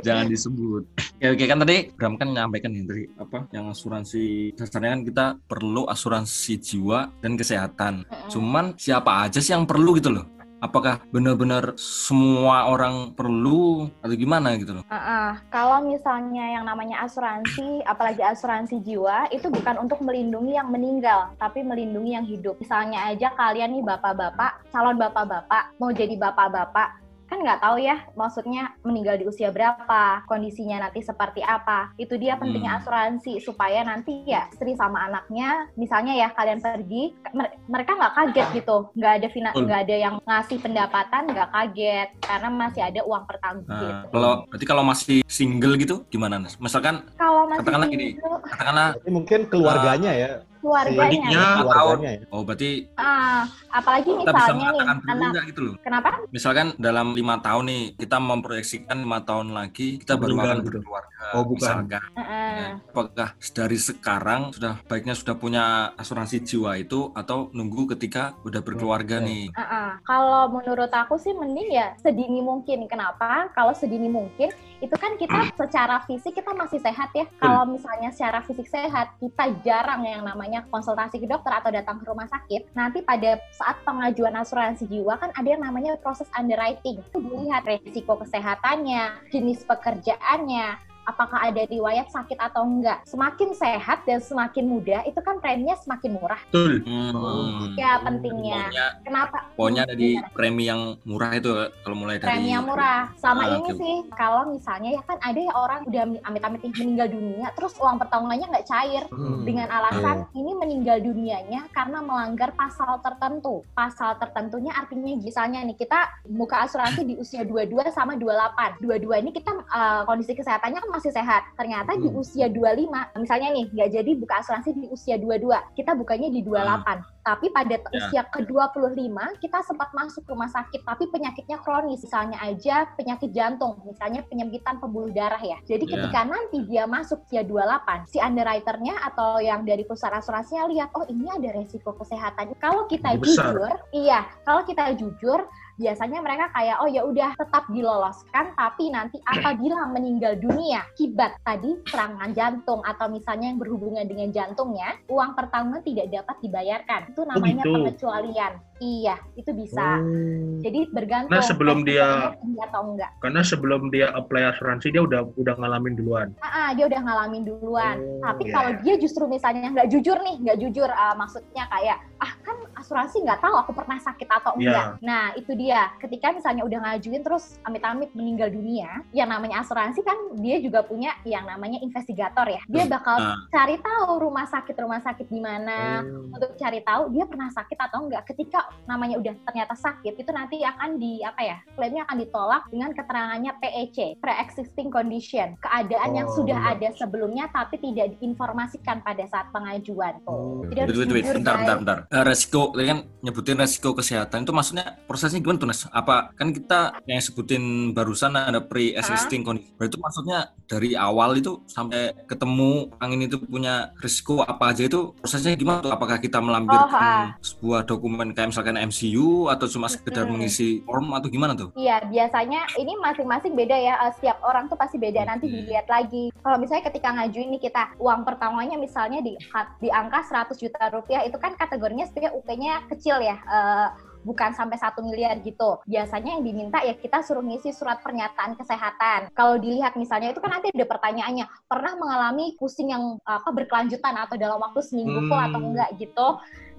Jangan 0.00 0.26
disebut. 0.26 0.82
Oke, 1.20 1.26
oke 1.36 1.44
kan 1.44 1.58
tadi 1.60 1.92
Bram 1.92 2.16
kan 2.16 2.32
nyampaikan 2.32 2.72
nih 2.72 2.82
dari 2.82 3.04
apa 3.14 3.44
yang 3.52 3.68
asuransi 3.68 4.56
dasarnya 4.56 4.96
kan 4.96 5.02
kita 5.04 5.26
perlu 5.44 5.84
asuransi 5.86 6.56
jiwa 6.58 7.12
dan 7.20 7.36
kesehatan. 7.36 7.94
Cuman 8.26 8.74
siapa 8.74 9.28
aja 9.28 9.38
sih 9.38 9.52
yang 9.52 9.68
perlu 9.68 9.94
gitu 9.94 10.08
loh? 10.10 10.24
Apakah 10.60 11.00
benar-benar 11.08 11.72
semua 11.80 12.68
orang 12.68 13.16
perlu 13.16 13.88
atau 14.04 14.12
gimana 14.12 14.52
gitu 14.60 14.76
loh? 14.76 14.84
Ah, 14.92 15.00
ah. 15.00 15.30
Kalau 15.48 15.80
misalnya 15.80 16.60
yang 16.60 16.68
namanya 16.68 17.00
asuransi, 17.00 17.80
apalagi 17.88 18.20
asuransi 18.20 18.76
jiwa, 18.84 19.32
itu 19.32 19.48
bukan 19.48 19.80
untuk 19.80 20.04
melindungi 20.04 20.60
yang 20.60 20.68
meninggal, 20.68 21.32
tapi 21.40 21.64
melindungi 21.64 22.12
yang 22.12 22.28
hidup. 22.28 22.60
Misalnya 22.60 23.08
aja 23.08 23.32
kalian 23.32 23.72
nih 23.72 23.84
bapak-bapak, 23.88 24.68
calon 24.68 25.00
bapak-bapak, 25.00 25.72
mau 25.80 25.88
jadi 25.96 26.12
bapak-bapak, 26.20 26.99
kan 27.30 27.38
nggak 27.38 27.62
tahu 27.62 27.78
ya 27.78 28.02
maksudnya 28.18 28.74
meninggal 28.82 29.14
di 29.14 29.24
usia 29.24 29.54
berapa, 29.54 30.26
kondisinya 30.26 30.90
nanti 30.90 30.98
seperti 31.00 31.40
apa. 31.40 31.94
Itu 31.94 32.18
dia 32.18 32.34
pentingnya 32.34 32.74
Hmm. 32.74 32.80
asuransi 32.82 33.38
supaya 33.38 33.86
nanti 33.86 34.26
ya 34.26 34.50
istri 34.50 34.74
sama 34.74 35.06
anaknya, 35.06 35.70
misalnya 35.78 36.18
ya 36.18 36.34
kalian 36.34 36.58
pergi, 36.58 37.14
mer- 37.30 37.54
mereka 37.70 37.94
nggak 37.94 38.14
kaget 38.18 38.46
gitu, 38.60 38.90
nggak 38.98 39.12
ada 39.22 39.26
nggak 39.30 39.80
ada 39.86 39.96
yang 39.96 40.14
ngasih 40.26 40.58
pendapatan, 40.58 41.22
nggak 41.30 41.48
kaget 41.54 42.08
karena 42.18 42.48
masih 42.50 42.82
ada 42.82 43.00
uang 43.06 43.24
pertanggung 43.30 43.70
Nah, 43.70 43.78
gitu. 43.78 44.06
kalau 44.10 44.32
berarti 44.50 44.66
kalau 44.66 44.82
masih 44.82 45.18
single 45.30 45.78
gitu 45.78 46.02
gimana? 46.10 46.42
Misalkan 46.58 47.06
Kalau 47.14 47.46
masih 47.46 47.62
Katakanlah 47.62 47.88
gini. 47.88 48.18
single, 48.18 48.36
katakanlah 48.42 48.88
Jadi 48.98 49.10
mungkin 49.14 49.40
keluarganya 49.46 50.12
ya, 50.12 50.30
keluarganya, 50.60 51.08
adiknya, 51.08 51.44
keluarganya 51.64 52.10
ya. 52.12 52.24
oh 52.30 52.42
berarti 52.44 52.70
ah, 53.00 53.42
apalagi 53.72 54.10
kita 54.12 54.30
bisa 54.30 54.52
misalnya 54.52 54.70
nih 54.70 55.32
anak, 55.32 55.44
gitu 55.48 55.60
loh. 55.64 55.74
kenapa? 55.80 56.10
Misalkan 56.30 56.66
dalam 56.76 57.06
lima 57.16 57.40
tahun 57.40 57.64
nih 57.66 57.82
kita 57.96 58.16
memproyeksikan 58.20 58.96
lima 59.02 59.20
tahun 59.24 59.56
lagi 59.56 59.98
kita 59.98 60.14
baru 60.20 60.34
akan 60.38 60.58
gitu. 60.60 60.66
berkeluarga. 60.68 61.19
Oh, 61.36 61.44
bukan. 61.44 61.84
Misalkan, 61.84 62.02
Heeh. 62.16 62.48
Ya, 62.50 62.68
apakah 62.80 63.30
dari 63.36 63.78
sekarang 63.78 64.40
sudah 64.56 64.80
baiknya 64.88 65.14
sudah 65.14 65.36
punya 65.36 65.64
asuransi 65.94 66.42
jiwa 66.42 66.80
itu 66.80 67.12
atau 67.12 67.52
nunggu 67.52 67.92
ketika 67.96 68.34
udah 68.42 68.60
berkeluarga 68.64 69.20
nih? 69.20 69.52
Ah, 69.54 69.62
ah. 69.62 69.90
Kalau 70.08 70.48
menurut 70.48 70.88
aku 70.88 71.20
sih 71.20 71.36
mending 71.36 71.70
ya 71.70 71.92
sedini 72.00 72.40
mungkin. 72.40 72.88
Kenapa? 72.88 73.52
Kalau 73.52 73.76
sedini 73.76 74.08
mungkin 74.08 74.50
itu 74.80 74.96
kan 74.96 75.14
kita 75.20 75.52
secara 75.54 76.00
fisik 76.08 76.40
kita 76.40 76.56
masih 76.56 76.80
sehat 76.80 77.12
ya. 77.12 77.28
Kalau 77.36 77.68
misalnya 77.68 78.08
secara 78.10 78.40
fisik 78.40 78.66
sehat, 78.66 79.12
kita 79.20 79.52
jarang 79.60 80.02
yang 80.08 80.24
namanya 80.24 80.64
konsultasi 80.72 81.20
ke 81.20 81.28
dokter 81.28 81.52
atau 81.52 81.68
datang 81.68 82.00
ke 82.00 82.04
rumah 82.08 82.26
sakit. 82.26 82.72
Nanti 82.72 83.04
pada 83.04 83.36
saat 83.52 83.76
pengajuan 83.84 84.32
asuransi 84.40 84.88
jiwa 84.88 85.20
kan 85.20 85.30
ada 85.36 85.48
yang 85.48 85.60
namanya 85.60 86.00
proses 86.00 86.26
underwriting. 86.32 87.04
Itu 87.12 87.20
dilihat 87.20 87.68
resiko 87.68 88.16
kesehatannya, 88.16 89.28
jenis 89.28 89.62
pekerjaannya, 89.68 90.89
apakah 91.04 91.40
ada 91.42 91.62
riwayat 91.64 92.08
sakit 92.08 92.36
atau 92.36 92.62
enggak. 92.62 93.02
Semakin 93.04 93.52
sehat 93.52 94.04
dan 94.04 94.18
semakin 94.18 94.64
muda, 94.64 95.02
itu 95.04 95.18
kan 95.18 95.38
preminya 95.38 95.76
semakin 95.76 96.10
murah. 96.14 96.40
Betul. 96.48 96.84
Hmm. 96.84 97.74
Ya 97.74 98.00
pentingnya. 98.00 98.60
Pokoknya, 98.66 98.86
Kenapa? 99.02 99.38
pokoknya 99.54 99.82
Hmm, 99.82 99.90
dari 99.90 100.08
gimana? 100.14 100.30
premi 100.30 100.62
yang 100.64 100.80
murah 101.02 101.32
itu 101.32 101.50
kalau 101.80 101.96
mulai 101.96 102.16
dari 102.16 102.28
premi 102.30 102.50
yang 102.50 102.64
murah. 102.64 103.00
Sama 103.16 103.42
Ah, 103.42 103.56
ini 103.56 103.70
oke. 103.70 103.78
sih, 103.78 103.96
kalau 104.12 104.42
misalnya 104.46 104.90
ya 104.92 105.02
kan 105.02 105.16
ada 105.18 105.40
ya 105.40 105.52
orang 105.52 105.80
udah 105.84 106.02
amit-amit 106.24 106.60
meninggal 106.62 107.08
dunia, 107.08 107.48
terus 107.52 107.72
uang 107.76 107.96
pertanggungannya 107.96 108.46
nggak 108.48 108.66
cair 108.66 109.02
Hmm. 109.10 109.42
dengan 109.42 109.68
alasan 109.68 110.28
ini 110.32 110.52
meninggal 110.54 111.00
dunianya 111.00 111.66
karena 111.70 111.98
melanggar 112.00 112.52
pasal 112.52 113.00
tertentu. 113.00 113.64
Pasal 113.72 114.16
tertentunya 114.16 114.70
artinya 114.70 115.16
misalnya 115.16 115.62
nih 115.62 115.76
kita 115.76 115.98
buka 116.26 116.62
asuransi 116.62 117.02
di 117.02 117.14
usia 117.16 117.42
22 117.42 117.90
sama 117.90 118.14
28. 118.14 118.78
22 118.78 119.18
ini 119.18 119.30
kita 119.30 119.50
uh, 119.66 120.02
kondisi 120.04 120.32
kesehatannya 120.32 120.78
kan 120.78 120.89
masih 120.90 121.08
sehat. 121.08 121.46
Ternyata 121.54 121.94
di 121.94 122.10
Hmm. 122.10 122.18
usia 122.18 122.50
25, 122.50 123.08
misalnya 123.14 123.48
nih 123.50 123.70
nggak 123.70 123.90
jadi 123.94 124.10
buka 124.18 124.34
asuransi 124.42 124.70
di 124.74 124.86
usia 124.90 125.14
22, 125.14 125.62
kita 125.72 125.94
bukanya 125.94 126.28
di 126.28 126.42
28. 126.42 127.00
Tapi 127.20 127.52
pada 127.52 127.76
Ya. 127.76 127.88
usia 127.92 128.22
ke-25 128.26 129.36
kita 129.38 129.60
sempat 129.60 129.92
masuk 129.92 130.24
rumah 130.24 130.48
sakit 130.48 130.82
tapi 130.82 131.06
penyakitnya 131.06 131.60
kronis. 131.60 132.00
Misalnya 132.00 132.40
aja 132.40 132.88
penyakit 132.96 133.30
jantung, 133.30 133.76
misalnya 133.84 134.24
penyempitan 134.24 134.80
pembuluh 134.80 135.12
darah 135.12 135.38
ya. 135.38 135.60
Jadi 135.62 135.84
Ya. 135.84 135.90
ketika 136.00 136.20
nanti 136.24 136.64
dia 136.64 136.84
masuk 136.84 137.22
usia 137.24 137.44
28, 137.44 138.08
si 138.08 138.16
underwriternya 138.18 138.96
atau 139.04 139.38
yang 139.38 139.62
dari 139.62 139.84
perusahaan 139.84 140.16
asuransinya 140.16 140.64
lihat, 140.66 140.88
oh 140.96 141.04
ini 141.06 141.28
ada 141.28 141.54
resiko 141.54 141.92
kesehatan. 141.92 142.56
Kalau 142.56 142.88
kita 142.88 143.14
besar. 143.14 143.52
jujur, 143.52 143.72
iya, 143.92 144.24
kalau 144.42 144.64
kita 144.64 144.96
jujur, 144.96 145.44
biasanya 145.80 146.20
mereka 146.20 146.52
kayak 146.52 146.76
oh 146.84 146.88
ya 146.92 147.02
udah 147.08 147.32
tetap 147.40 147.64
diloloskan 147.72 148.52
tapi 148.52 148.92
nanti 148.92 149.16
apabila 149.24 149.88
meninggal 149.88 150.36
dunia 150.36 150.84
akibat 150.92 151.40
tadi 151.40 151.80
serangan 151.88 152.36
jantung 152.36 152.84
atau 152.84 153.08
misalnya 153.08 153.48
yang 153.48 153.56
berhubungan 153.56 154.04
dengan 154.04 154.28
jantungnya 154.28 155.00
uang 155.08 155.32
pertanggungan 155.32 155.80
tidak 155.80 156.12
dapat 156.12 156.36
dibayarkan 156.44 157.00
itu 157.08 157.20
namanya 157.24 157.64
gitu. 157.64 157.72
pengecualian. 157.72 158.52
Iya, 158.80 159.20
itu 159.36 159.52
bisa. 159.52 160.00
Oh. 160.00 160.56
Jadi 160.64 160.88
bergantung. 160.88 161.28
Nah, 161.28 161.44
sebelum 161.44 161.84
dia- 161.84 162.32
atau 162.60 162.80
enggak. 162.88 163.12
Karena 163.20 163.40
sebelum 163.44 163.92
dia 163.92 164.08
apply 164.10 164.56
asuransi 164.56 164.88
dia 164.88 165.04
udah 165.04 165.28
udah 165.36 165.54
ngalamin 165.56 166.00
duluan. 166.00 166.28
Ah, 166.40 166.48
ah, 166.48 166.70
dia 166.72 166.88
udah 166.88 167.00
ngalamin 167.00 167.44
duluan. 167.44 167.96
Oh, 168.00 168.24
Tapi 168.24 168.48
iya. 168.48 168.52
kalau 168.56 168.70
dia 168.80 168.94
justru 168.96 169.24
misalnya 169.26 169.68
nggak 169.68 169.88
jujur 169.88 170.16
nih, 170.16 170.36
nggak 170.40 170.58
jujur, 170.58 170.88
ah, 170.88 171.12
maksudnya 171.12 171.68
kayak 171.68 172.00
ah 172.20 172.32
kan 172.40 172.56
asuransi 172.76 173.20
nggak 173.20 173.40
tahu 173.40 173.54
aku 173.54 173.72
pernah 173.72 173.96
sakit 173.96 174.28
atau 174.28 174.52
Iya. 174.56 174.64
enggak. 174.64 174.86
Nah 175.00 175.24
itu 175.34 175.52
dia. 175.52 175.92
Ketika 175.96 176.32
misalnya 176.32 176.62
udah 176.64 176.78
ngajuin 176.80 177.20
terus 177.20 177.60
amit-amit 177.62 178.12
meninggal 178.12 178.48
dunia, 178.48 179.04
yang 179.12 179.28
namanya 179.28 179.60
asuransi 179.60 180.00
kan 180.00 180.16
dia 180.40 180.56
juga 180.56 180.80
punya 180.82 181.12
yang 181.22 181.44
namanya 181.44 181.80
investigator 181.80 182.48
ya. 182.48 182.60
Dia 182.66 182.88
bakal 182.88 183.16
Ah. 183.18 183.36
cari 183.50 183.76
tahu 183.76 184.20
rumah 184.20 184.44
sakit 184.44 184.72
rumah 184.74 185.00
sakit 185.00 185.28
di 185.28 185.40
mana. 185.40 186.00
Hmm. 186.00 186.32
Untuk 186.32 186.56
cari 186.56 186.80
tahu 186.80 187.12
dia 187.12 187.28
pernah 187.28 187.48
sakit 187.48 187.76
atau 187.76 188.08
enggak. 188.08 188.24
Ketika 188.24 188.69
namanya 188.84 189.18
udah 189.18 189.34
ternyata 189.44 189.74
sakit, 189.74 190.14
itu 190.16 190.30
nanti 190.30 190.62
akan 190.62 190.96
di 190.96 191.20
apa 191.20 191.40
ya? 191.40 191.56
Klaimnya 191.74 192.02
akan 192.04 192.16
ditolak 192.18 192.62
dengan 192.68 192.90
keterangannya 192.90 193.52
PEC, 193.58 193.98
pre-existing 194.18 194.88
condition, 194.88 195.54
keadaan 195.58 196.10
yang 196.12 196.28
Oh, 196.30 196.36
sudah 196.36 196.54
iya. 196.54 196.72
ada 196.76 196.88
sebelumnya 196.94 197.50
tapi 197.50 197.74
tidak 197.76 198.14
diinformasikan 198.14 199.02
pada 199.02 199.24
saat 199.26 199.50
pengajuan. 199.50 200.20
Oh, 200.24 200.62
Jadi 200.68 200.78
harus 200.80 200.94
Wait, 200.94 201.00
wait, 201.00 201.10
wait. 201.10 201.24
jujur, 201.24 201.36
Bentar, 201.40 201.54
bentar, 201.58 201.76
bentar. 201.80 201.98
Eh, 202.06 202.22
resiko, 202.22 202.70
tadi 202.70 202.86
kan 202.86 202.98
nyebutin 203.20 203.58
resiko 203.58 203.90
kesehatan 203.92 204.44
itu 204.44 204.52
maksudnya 204.52 204.86
prosesnya 205.04 205.40
gimana 205.40 205.58
tuh, 205.58 205.68
Nes? 205.68 205.80
Apa 205.90 206.30
kan 206.34 206.52
kita 206.52 206.80
yang 207.04 207.18
sebutin 207.18 207.62
barusan 207.90 208.36
ada 208.36 208.60
pre-existing 208.60 209.42
condition. 209.42 209.74
Berarti 209.74 209.90
itu 209.90 209.98
maksudnya 209.98 210.38
dari 210.66 210.94
awal 210.94 211.34
itu 211.34 211.66
sampai 211.66 212.14
ketemu 212.26 212.70
angin 212.98 213.26
itu 213.26 213.36
punya 213.40 213.90
risiko 213.98 214.42
apa 214.42 214.70
aja 214.70 214.86
itu 214.86 215.10
prosesnya 215.18 215.58
gimana 215.58 215.82
tuh? 215.82 215.90
Apakah 215.90 216.22
kita 216.22 216.38
melampirkan 216.38 216.78
Oh, 216.80 216.94
ah. 216.94 217.26
sebuah 217.42 217.84
dokumen 217.84 218.30
kayak 218.30 218.54
misalkan 218.60 218.76
MCU 218.76 219.48
atau 219.48 219.64
cuma 219.72 219.88
sekedar 219.88 220.28
Mm-mm. 220.28 220.36
mengisi 220.36 220.84
form 220.84 221.16
atau 221.16 221.32
gimana 221.32 221.56
tuh? 221.56 221.72
Iya, 221.72 222.04
biasanya 222.04 222.68
ini 222.76 222.92
masing-masing 223.00 223.56
beda 223.56 223.72
ya. 223.72 223.96
Eh, 224.04 224.12
Setiap 224.20 224.36
orang 224.44 224.68
tuh 224.68 224.76
pasti 224.76 225.00
beda. 225.00 225.24
Nanti 225.24 225.48
dilihat 225.48 225.88
lagi. 225.88 226.28
Kalau 226.44 226.60
misalnya 226.60 226.84
ketika 226.92 227.08
ngajuin 227.16 227.56
nih 227.56 227.62
kita 227.64 227.96
uang 227.96 228.28
pertamanya 228.28 228.76
misalnya 228.76 229.24
di 229.24 229.32
di 229.80 229.88
angka 229.88 230.28
100 230.28 230.60
juta 230.60 230.92
rupiah 230.92 231.24
itu 231.24 231.40
kan 231.40 231.56
kategorinya 231.56 232.04
sebenarnya 232.04 232.36
UP-nya 232.36 232.74
kecil 232.92 233.16
ya. 233.24 233.40
eh, 233.40 233.88
bukan 234.22 234.52
sampai 234.52 234.76
satu 234.76 235.00
miliar 235.04 235.40
gitu. 235.40 235.80
Biasanya 235.88 236.38
yang 236.38 236.44
diminta 236.44 236.78
ya 236.84 236.94
kita 236.96 237.24
suruh 237.24 237.44
ngisi 237.44 237.72
surat 237.72 238.00
pernyataan 238.04 238.56
kesehatan. 238.56 239.32
Kalau 239.32 239.56
dilihat 239.56 239.96
misalnya 239.96 240.32
itu 240.32 240.40
kan 240.40 240.60
nanti 240.60 240.72
ada 240.72 240.86
pertanyaannya, 240.86 241.46
pernah 241.66 241.92
mengalami 241.96 242.56
pusing 242.60 242.92
yang 242.92 243.16
apa 243.24 243.48
berkelanjutan 243.52 244.14
atau 244.16 244.36
dalam 244.36 244.60
waktu 244.60 244.80
seminggu 244.84 245.28
full 245.28 245.40
atau 245.40 245.58
Hmm. 245.60 245.68
enggak 245.72 245.90
gitu. 246.00 246.28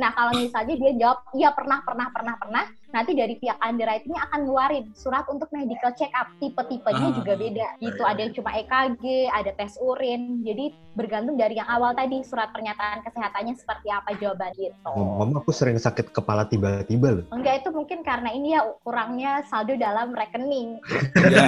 Nah 0.02 0.10
kalau 0.16 0.34
misalnya 0.34 0.76
dia 0.78 0.92
jawab 0.98 1.20
iya 1.38 1.50
pernah 1.54 1.84
pernah 1.86 2.08
pernah 2.10 2.36
pernah, 2.40 2.66
nanti 2.92 3.12
dari 3.16 3.36
pihak 3.36 3.58
underwriting-nya 3.60 4.22
akan 4.30 4.40
ngeluarin 4.46 4.86
surat 4.94 5.24
untuk 5.28 5.48
medical 5.52 5.92
check 5.96 6.12
up. 6.12 6.28
Tipe-tipenya 6.38 7.08
Ah. 7.12 7.16
juga 7.16 7.34
beda. 7.36 7.68
Gitu 7.80 8.02
Iya, 8.02 8.08
ada 8.08 8.20
yang 8.20 8.34
cuma 8.36 8.50
EKG, 8.54 9.04
ada 9.28 9.52
tes 9.56 9.74
urin. 9.80 10.44
Jadi 10.44 10.66
bergantung 10.92 11.40
dari 11.40 11.56
yang 11.56 11.68
awal 11.68 11.96
tadi 11.96 12.20
surat 12.22 12.52
pernyataan 12.52 13.00
kesehatannya 13.02 13.56
seperti 13.56 13.88
apa 13.88 14.12
jawaban 14.20 14.52
gitu. 14.56 14.92
Mama 14.92 15.40
aku 15.40 15.52
sering 15.52 15.80
sakit 15.80 16.12
kepala 16.12 16.44
tiba-tiba 16.46 17.22
loh. 17.22 17.26
Enggak 17.32 17.64
itu 17.64 17.70
mungkin 17.72 18.04
karena 18.04 18.30
ini 18.30 18.54
ya 18.54 18.62
kurangnya 18.84 19.44
saldo 19.48 19.74
dalam 19.80 20.12
rekening. 20.12 20.84
Ya. 21.32 21.48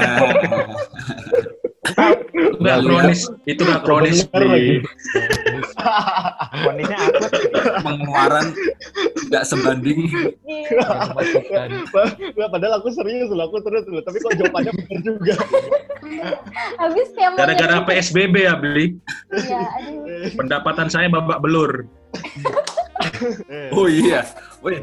Nggak 2.34 2.78
kronis, 2.82 3.22
itu 3.44 3.62
nggak 3.62 3.84
kronis. 3.84 4.18
Kondisinya 6.66 6.98
akut. 7.08 7.32
pengeluaran 7.84 8.46
nggak 9.30 9.44
sebanding 9.48 10.08
Nggak, 12.34 12.50
padahal 12.50 12.74
aku 12.80 12.90
serius 12.94 13.30
loh, 13.30 13.46
aku 13.48 13.60
serius 13.64 13.86
loh. 13.90 14.02
Tapi 14.04 14.18
kok 14.22 14.34
jawabannya 14.40 14.72
bener 14.74 15.00
juga. 15.04 15.36
Habis 16.80 17.08
kayak 17.16 17.32
gara-gara 17.36 17.78
PSBB 17.88 18.36
ya 18.48 18.54
beli. 18.58 18.96
Iya, 19.34 19.60
aduh. 19.60 20.32
Pendapatan 20.38 20.88
saya 20.90 21.08
babak 21.12 21.40
belur. 21.44 21.86
oh 23.74 23.90
iya 23.90 24.22
Wih, 24.64 24.80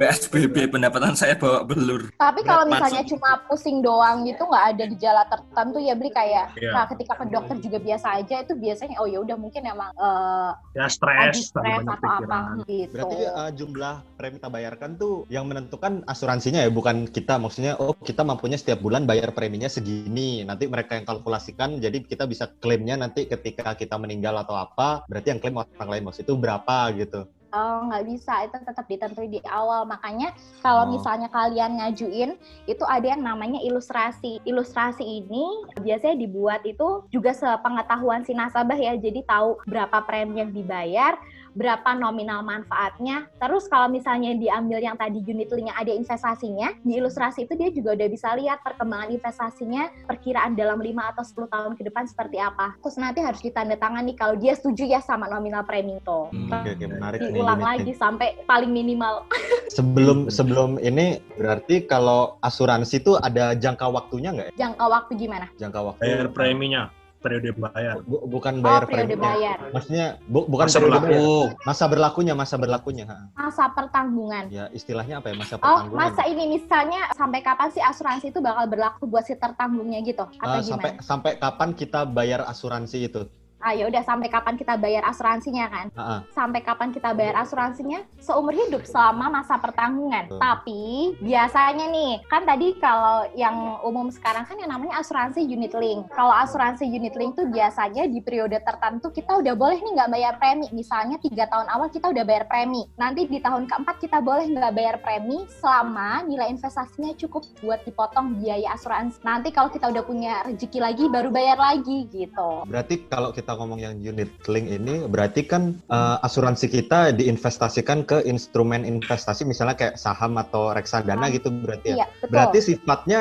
PSBB 0.00 0.72
pendapatan 0.72 1.12
saya 1.12 1.36
bawa 1.36 1.60
belur 1.62 2.08
Tapi 2.16 2.40
kalau 2.40 2.64
misalnya 2.64 3.04
masuk. 3.04 3.12
cuma 3.20 3.30
pusing 3.44 3.84
doang 3.84 4.24
gitu 4.24 4.48
nggak 4.48 4.64
ada 4.72 4.84
gejala 4.96 5.22
tertentu 5.28 5.76
ya 5.76 5.92
beli 5.92 6.08
kayak 6.08 6.56
Iya. 6.56 6.72
nah 6.72 6.84
ketika 6.88 7.14
ke 7.20 7.28
dokter 7.28 7.56
juga 7.60 7.78
biasa 7.78 8.16
aja 8.16 8.40
itu 8.40 8.56
biasanya 8.56 8.96
oh 8.96 9.04
ya 9.04 9.20
udah 9.20 9.36
mungkin 9.36 9.60
emang 9.60 9.92
eh, 9.92 10.50
Ya 10.72 10.88
stres, 10.88 11.52
atau 11.52 11.92
apa 12.00 12.64
gitu. 12.64 12.96
Berarti 12.96 13.16
eh, 13.28 13.50
jumlah 13.60 13.94
premi 14.16 14.40
kita 14.40 14.48
bayarkan 14.48 14.90
tuh 14.96 15.28
yang 15.28 15.44
menentukan 15.44 16.00
asuransinya 16.08 16.64
ya, 16.64 16.70
bukan 16.72 17.04
kita. 17.04 17.36
Maksudnya, 17.36 17.76
oh 17.76 17.92
kita 17.92 18.24
mampunya 18.24 18.56
setiap 18.56 18.80
bulan 18.80 19.04
bayar 19.04 19.36
preminya 19.36 19.68
segini. 19.68 20.40
Nanti 20.48 20.64
mereka 20.64 20.96
yang 20.96 21.04
kalkulasikan, 21.04 21.76
jadi 21.76 22.00
kita 22.00 22.24
bisa 22.24 22.48
klaimnya 22.48 22.96
nanti 22.96 23.28
ketika 23.28 23.76
kita 23.76 24.00
meninggal 24.00 24.32
atau 24.40 24.56
apa, 24.56 25.04
berarti 25.04 25.28
yang 25.36 25.40
klaim 25.42 25.60
orang 25.60 25.90
lain 25.92 26.04
maksud 26.08 26.24
itu 26.24 26.34
berapa 26.38 26.88
gitu. 26.96 27.28
Oh 27.50 27.90
nggak 27.90 28.06
bisa 28.06 28.46
itu 28.46 28.56
tetap 28.62 28.86
ditentuin 28.86 29.26
di 29.26 29.42
awal 29.50 29.82
makanya 29.82 30.30
kalau 30.62 30.86
Oh. 30.86 30.90
misalnya 30.94 31.26
kalian 31.34 31.82
ngajuin 31.82 32.38
itu 32.70 32.84
ada 32.86 33.10
yang 33.10 33.26
namanya 33.26 33.58
ilustrasi. 33.58 34.38
Ilustrasi 34.46 35.02
ini 35.02 35.66
biasanya 35.82 36.14
dibuat 36.14 36.62
itu 36.62 37.02
juga 37.10 37.34
sepengetahuan 37.34 38.22
si 38.22 38.38
nasabah 38.38 38.78
ya 38.78 38.94
jadi 38.94 39.26
tahu 39.26 39.58
berapa 39.66 39.98
premi 40.06 40.38
yang 40.38 40.54
dibayar, 40.54 41.18
berapa 41.54 41.96
nominal 41.98 42.42
manfaatnya. 42.46 43.26
Terus 43.38 43.66
kalau 43.66 43.90
misalnya 43.90 44.34
diambil 44.36 44.78
yang 44.78 44.94
tadi 44.94 45.22
unit 45.22 45.50
link 45.50 45.70
yang 45.70 45.78
ada 45.78 45.92
investasinya, 45.92 46.74
di 46.82 46.98
ilustrasi 46.98 47.46
itu 47.46 47.54
dia 47.58 47.70
juga 47.74 47.98
udah 47.98 48.08
bisa 48.10 48.28
lihat 48.38 48.62
perkembangan 48.62 49.10
investasinya, 49.10 49.90
perkiraan 50.06 50.54
dalam 50.54 50.78
5 50.78 51.12
atau 51.16 51.24
10 51.46 51.54
tahun 51.54 51.72
ke 51.78 51.82
depan 51.90 52.04
seperti 52.06 52.38
apa. 52.38 52.74
Terus 52.82 52.96
nanti 52.98 53.20
harus 53.22 53.40
ditandatangani 53.42 54.14
kalau 54.14 54.34
dia 54.38 54.54
setuju 54.54 54.86
ya 54.86 55.00
sama 55.02 55.26
nominal 55.26 55.66
premi 55.66 55.98
itu. 55.98 56.20
Hmm. 56.30 56.50
Oke, 56.50 56.76
oke, 56.76 56.84
menarik. 56.86 57.18
Diulang 57.20 57.62
lagi 57.62 57.92
sampai 57.94 58.42
paling 58.46 58.70
minimal. 58.70 59.26
Sebelum 59.70 60.26
sebelum 60.34 60.82
ini 60.82 61.22
berarti 61.38 61.86
kalau 61.86 62.42
asuransi 62.42 63.06
itu 63.06 63.14
ada 63.14 63.54
jangka 63.54 63.86
waktunya 63.86 64.34
nggak 64.34 64.46
ya? 64.50 64.66
Jangka 64.66 64.84
waktu 64.90 65.12
gimana? 65.14 65.46
Jangka 65.62 65.80
waktu. 65.86 66.02
Bayar 66.02 66.26
preminya, 66.34 66.90
periode 67.20 67.52
bayar. 67.52 68.00
Bu- 68.02 68.24
bukan 68.26 68.54
Oh, 68.58 68.64
bayar 68.64 68.82
periode 68.84 69.12
preminya. 69.12 69.28
bayar. 69.28 69.58
Maksudnya 69.70 70.06
bu- 70.24 70.48
bukan 70.48 70.66
Masa 70.66 70.74
periode 70.74 70.88
berlaku. 70.90 71.28
bayar. 71.30 71.60
Masa 71.62 71.84
berlakunya, 71.86 72.34
masa 72.34 72.54
berlakunya. 72.56 73.04
ha. 73.06 73.16
Masa 73.36 73.64
pertanggungan. 73.70 74.44
Ya 74.48 74.64
istilahnya 74.72 75.20
apa 75.20 75.28
ya 75.28 75.36
masa 75.36 75.54
Oh, 75.54 75.60
pertanggungan? 75.60 76.00
masa 76.00 76.22
ini 76.24 76.44
misalnya 76.50 77.00
sampai 77.12 77.40
kapan 77.40 77.68
sih 77.70 77.82
asuransi 77.82 78.26
itu 78.26 78.40
bakal 78.40 78.64
berlaku 78.66 79.04
buat 79.04 79.22
si 79.22 79.36
tertanggungnya 79.36 80.00
gitu? 80.02 80.24
Atau 80.34 80.64
sampai 80.66 80.90
gimana? 80.90 81.04
sampai 81.04 81.32
kapan 81.36 81.70
kita 81.72 82.00
bayar 82.02 82.40
asuransi 82.42 82.98
itu? 83.04 83.22
Ah, 83.60 83.76
ya 83.76 83.84
udah 83.92 84.00
sampai 84.00 84.32
kapan 84.32 84.56
kita 84.56 84.80
bayar 84.80 85.04
asuransinya 85.04 85.68
kan? 85.68 85.86
Ha. 85.92 86.24
Sampai 86.32 86.64
kapan 86.64 86.96
kita 86.96 87.12
bayar 87.12 87.44
asuransinya? 87.44 88.00
Seumur 88.16 88.56
hidup 88.56 88.88
selama 88.88 89.28
masa 89.28 89.60
pertanggungan. 89.60 90.32
Betul. 90.32 90.40
Tapi 90.40 90.82
biasanya 91.20 91.86
nih, 91.92 92.24
kan 92.24 92.48
tadi 92.48 92.72
kalau 92.80 93.28
yang 93.36 93.76
umum 93.84 94.08
sekarang 94.08 94.48
kan 94.48 94.56
yang 94.56 94.72
namanya 94.72 94.96
asuransi 95.04 95.44
unit 95.44 95.76
link. 95.76 96.08
Kalau 96.08 96.32
asuransi 96.32 96.88
unit 96.88 97.12
link 97.20 97.36
tuh 97.36 97.52
biasanya 97.52 98.08
di 98.08 98.24
periode 98.24 98.56
tertentu 98.64 99.12
kita 99.12 99.36
udah 99.44 99.52
boleh 99.52 99.76
nih 99.76 99.92
nggak 99.92 100.10
bayar 100.10 100.34
premi. 100.40 100.66
Misalnya 100.72 101.20
tiga 101.20 101.44
tahun 101.52 101.68
awal 101.68 101.92
kita 101.92 102.08
udah 102.08 102.24
bayar 102.24 102.48
premi. 102.48 102.88
Nanti 102.96 103.28
di 103.28 103.44
tahun 103.44 103.68
keempat 103.68 104.00
kita 104.00 104.24
boleh 104.24 104.48
nggak 104.48 104.72
bayar 104.72 104.96
premi 105.04 105.44
selama 105.60 106.24
nilai 106.24 106.48
investasinya 106.48 107.12
cukup 107.20 107.44
buat 107.60 107.84
dipotong 107.84 108.40
biaya 108.40 108.72
asuransi. 108.72 109.20
Nanti 109.20 109.52
kalau 109.52 109.68
kita 109.68 109.92
udah 109.92 110.00
punya 110.00 110.48
rezeki 110.48 110.78
lagi 110.80 111.04
baru 111.12 111.28
bayar 111.28 111.60
lagi 111.60 112.08
gitu. 112.08 112.64
Berarti 112.64 113.04
kalau 113.04 113.36
kita 113.36 113.49
ngomong 113.54 113.78
yang 113.78 113.94
unit 113.96 114.30
link 114.46 114.66
ini, 114.66 115.06
berarti 115.06 115.42
kan 115.42 115.78
eh, 115.86 116.16
asuransi 116.20 116.66
kita 116.66 117.14
diinvestasikan 117.14 118.04
ke 118.04 118.22
instrumen 118.24 118.82
investasi, 118.82 119.42
misalnya 119.42 119.74
kayak 119.74 119.94
saham 119.96 120.36
atau 120.36 120.70
reksadana 120.70 121.26
Ah, 121.26 121.30
gitu 121.30 121.48
berarti 121.50 121.88
ya. 121.92 121.96
Iya, 122.02 122.06
betul. 122.16 122.28
Berarti 122.30 122.58
sifatnya 122.60 123.20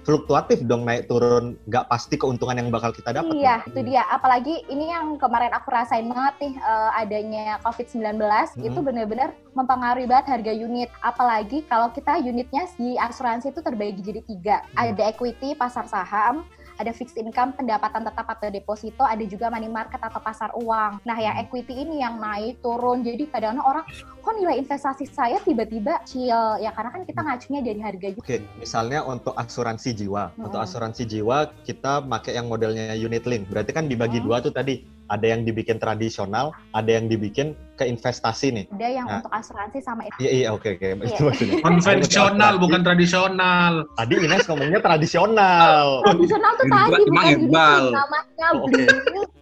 fluktuatif 0.00 0.64
dong 0.64 0.88
naik 0.88 1.06
turun, 1.06 1.60
nggak 1.68 1.84
pasti 1.86 2.16
keuntungan 2.16 2.56
yang 2.56 2.72
bakal 2.72 2.88
kita 2.88 3.12
dapat. 3.12 3.36
Iya, 3.36 3.60
dong. 3.60 3.68
itu 3.68 3.80
dia. 3.92 4.02
Apalagi 4.08 4.64
ini 4.66 4.88
yang 4.88 5.20
kemarin 5.20 5.52
aku 5.52 5.68
rasain 5.68 6.08
banget 6.08 6.34
nih 6.40 6.54
eh, 6.56 6.90
adanya 6.96 7.44
COVID-19 7.60 8.16
Mhm. 8.56 8.64
itu 8.64 8.78
benar-benar 8.80 9.30
mempengaruhi 9.52 10.08
banget 10.08 10.26
harga 10.32 10.52
unit. 10.56 10.88
Apalagi 11.04 11.68
kalau 11.68 11.92
kita 11.92 12.16
unitnya 12.16 12.64
di 12.74 12.96
asuransi 12.96 13.52
itu 13.52 13.60
terbagi 13.60 14.00
jadi 14.00 14.20
tiga. 14.24 14.56
Hmm. 14.72 14.96
Ada 14.96 15.12
equity, 15.12 15.52
pasar 15.52 15.84
saham, 15.84 16.48
ada 16.80 16.96
fixed 16.96 17.20
income, 17.20 17.52
pendapatan 17.52 18.08
tetap 18.08 18.24
atau 18.24 18.48
deposito, 18.48 19.04
ada 19.04 19.20
juga 19.28 19.52
money 19.52 19.68
market 19.68 20.00
atau 20.00 20.16
pasar 20.18 20.48
uang. 20.56 21.04
Nah, 21.04 21.16
yang 21.20 21.36
Hmm. 21.36 21.44
equity 21.44 21.84
ini 21.84 22.00
yang 22.00 22.16
naik 22.16 22.64
turun. 22.64 23.04
Jadi 23.04 23.28
kadang-kadang 23.28 23.66
orang 23.68 23.84
kok 24.20 24.34
nilai 24.36 24.56
investasi 24.56 25.04
saya 25.04 25.36
tiba-tiba 25.44 26.00
chill 26.08 26.32
ya 26.60 26.72
karena 26.72 26.90
kan 26.92 27.02
kita 27.04 27.20
ngacunya 27.20 27.60
dari 27.60 27.80
harga 27.80 28.08
juga. 28.16 28.24
Oke, 28.24 28.38
misalnya 28.56 29.04
untuk 29.04 29.36
asuransi 29.36 29.90
jiwa. 29.92 30.32
Untuk 30.40 30.56
Hmm. 30.56 30.66
asuransi 30.66 31.02
jiwa 31.04 31.52
kita 31.62 32.00
pakai 32.00 32.40
yang 32.40 32.48
modelnya 32.48 32.96
unit 32.96 33.28
link. 33.28 33.48
Berarti 33.52 33.76
kan 33.76 33.84
dibagi 33.84 34.20
Hmm. 34.20 34.26
dua 34.28 34.40
tuh 34.40 34.52
tadi 34.52 34.80
ada 35.10 35.26
yang 35.26 35.42
dibikin 35.42 35.76
tradisional, 35.76 36.54
ada 36.70 36.86
yang 36.88 37.10
dibikin 37.10 37.52
ke 37.74 37.82
investasi 37.84 38.54
nih. 38.54 38.64
Ada 38.70 38.88
yang 38.88 39.06
Nah. 39.10 39.18
untuk 39.18 39.32
asuransi 39.34 39.78
sama 39.82 40.06
itu. 40.06 40.16
Iya 40.22 40.30
iya 40.30 40.48
oke 40.54 40.78
oke 40.78 40.86
itu 40.86 40.94
maksudnya. 40.94 41.58
Konvensional 41.66 42.54
bukan 42.62 42.80
tradisional. 42.86 43.72
Tadi 43.98 44.14
Ines 44.22 44.46
ngomongnya 44.46 44.80
tradisional. 44.80 45.86
Tradisional 46.06 46.52
tuh 46.54 46.66
tadi 46.70 47.02
bukan 47.02 47.26
Iqbal. 47.26 47.82
gini, 47.82 47.96
namanya 47.98 48.46
Oh, 48.50 48.66
oke. 48.66 48.84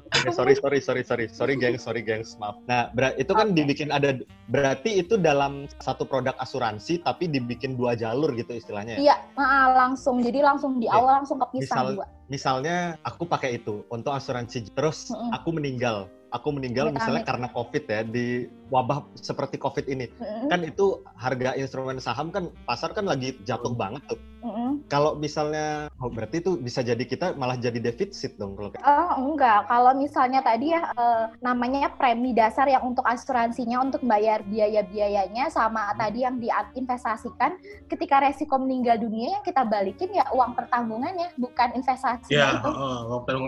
Oke, 0.08 0.32
sorry 0.32 0.54
sorry 0.56 0.80
sorry 0.80 1.02
sorry 1.04 1.24
sorry 1.28 1.54
gengs 1.54 1.84
sorry 1.84 2.00
gengs 2.00 2.32
maaf. 2.36 2.56
Nah 2.64 2.88
ber- 2.90 3.12
itu 3.16 3.28
kan 3.30 3.52
dibikin 3.52 3.92
ada 3.92 4.16
berarti 4.48 5.04
itu 5.04 5.20
dalam 5.20 5.68
satu 5.78 6.08
produk 6.08 6.32
asuransi 6.40 7.04
tapi 7.04 7.28
dibikin 7.28 7.76
dua 7.76 7.92
jalur 7.92 8.32
gitu 8.32 8.56
istilahnya. 8.56 8.96
ya? 8.96 9.12
Iya, 9.12 9.16
ah, 9.36 9.66
langsung. 9.76 10.24
Jadi 10.24 10.40
langsung 10.40 10.80
di 10.80 10.88
Oke. 10.88 10.96
awal 10.96 11.12
langsung 11.22 11.36
kepisah 11.38 11.76
Misal- 11.76 11.92
dua. 11.94 12.06
Misalnya 12.28 12.76
aku 13.04 13.24
pakai 13.24 13.56
itu 13.56 13.84
untuk 13.88 14.12
asuransi 14.12 14.72
terus 14.72 15.08
Mm-mm. 15.08 15.32
aku 15.32 15.48
meninggal. 15.52 16.08
Aku 16.28 16.52
meninggal 16.52 16.92
Amit-amit. 16.92 17.00
misalnya 17.00 17.22
karena 17.24 17.48
COVID 17.48 17.84
ya 17.84 18.00
di 18.04 18.26
wabah 18.68 19.04
seperti 19.16 19.56
COVID 19.56 19.86
ini. 19.88 20.06
Mm-mm, 20.20 20.48
Kan 20.48 20.60
itu 20.64 21.00
harga 21.16 21.56
instrumen 21.56 21.98
saham 21.98 22.28
kan 22.28 22.48
pasar 22.64 22.92
kan 22.92 23.04
lagi 23.04 23.36
jatuh 23.42 23.72
banget 23.72 24.00
tuh. 24.08 24.20
mm-mm. 24.44 24.84
Kalau 24.86 25.18
misalnya 25.18 25.88
oh 25.98 26.08
berarti 26.08 26.40
itu 26.40 26.56
bisa 26.56 26.80
jadi 26.80 27.00
kita 27.02 27.34
malah 27.34 27.58
jadi 27.58 27.80
defisit 27.82 28.38
dong 28.38 28.54
kalau 28.54 28.70
kayak 28.70 28.84
Oh 28.84 29.10
enggak, 29.18 29.66
kalau 29.66 29.92
misalnya 29.92 30.40
tadi 30.40 30.70
ya 30.72 30.88
eh, 30.94 31.24
namanya 31.42 31.90
premi 31.92 32.32
dasar 32.32 32.68
yang 32.70 32.84
untuk 32.86 33.02
asuransinya 33.04 33.82
untuk 33.82 34.00
bayar 34.04 34.44
biaya-biayanya 34.46 35.50
sama 35.50 35.90
tadi 35.98 36.22
yang 36.22 36.38
diinvestasikan 36.38 37.58
ketika 37.90 38.22
resiko 38.22 38.56
meninggal 38.60 39.00
dunia 39.00 39.38
yang 39.38 39.44
kita 39.44 39.64
balikin 39.66 40.12
ya 40.14 40.24
uang 40.30 40.54
pertanggungannya 40.54 41.34
bukan 41.36 41.74
investasi 41.74 42.30
Ya, 42.30 42.60
itu. 42.60 42.70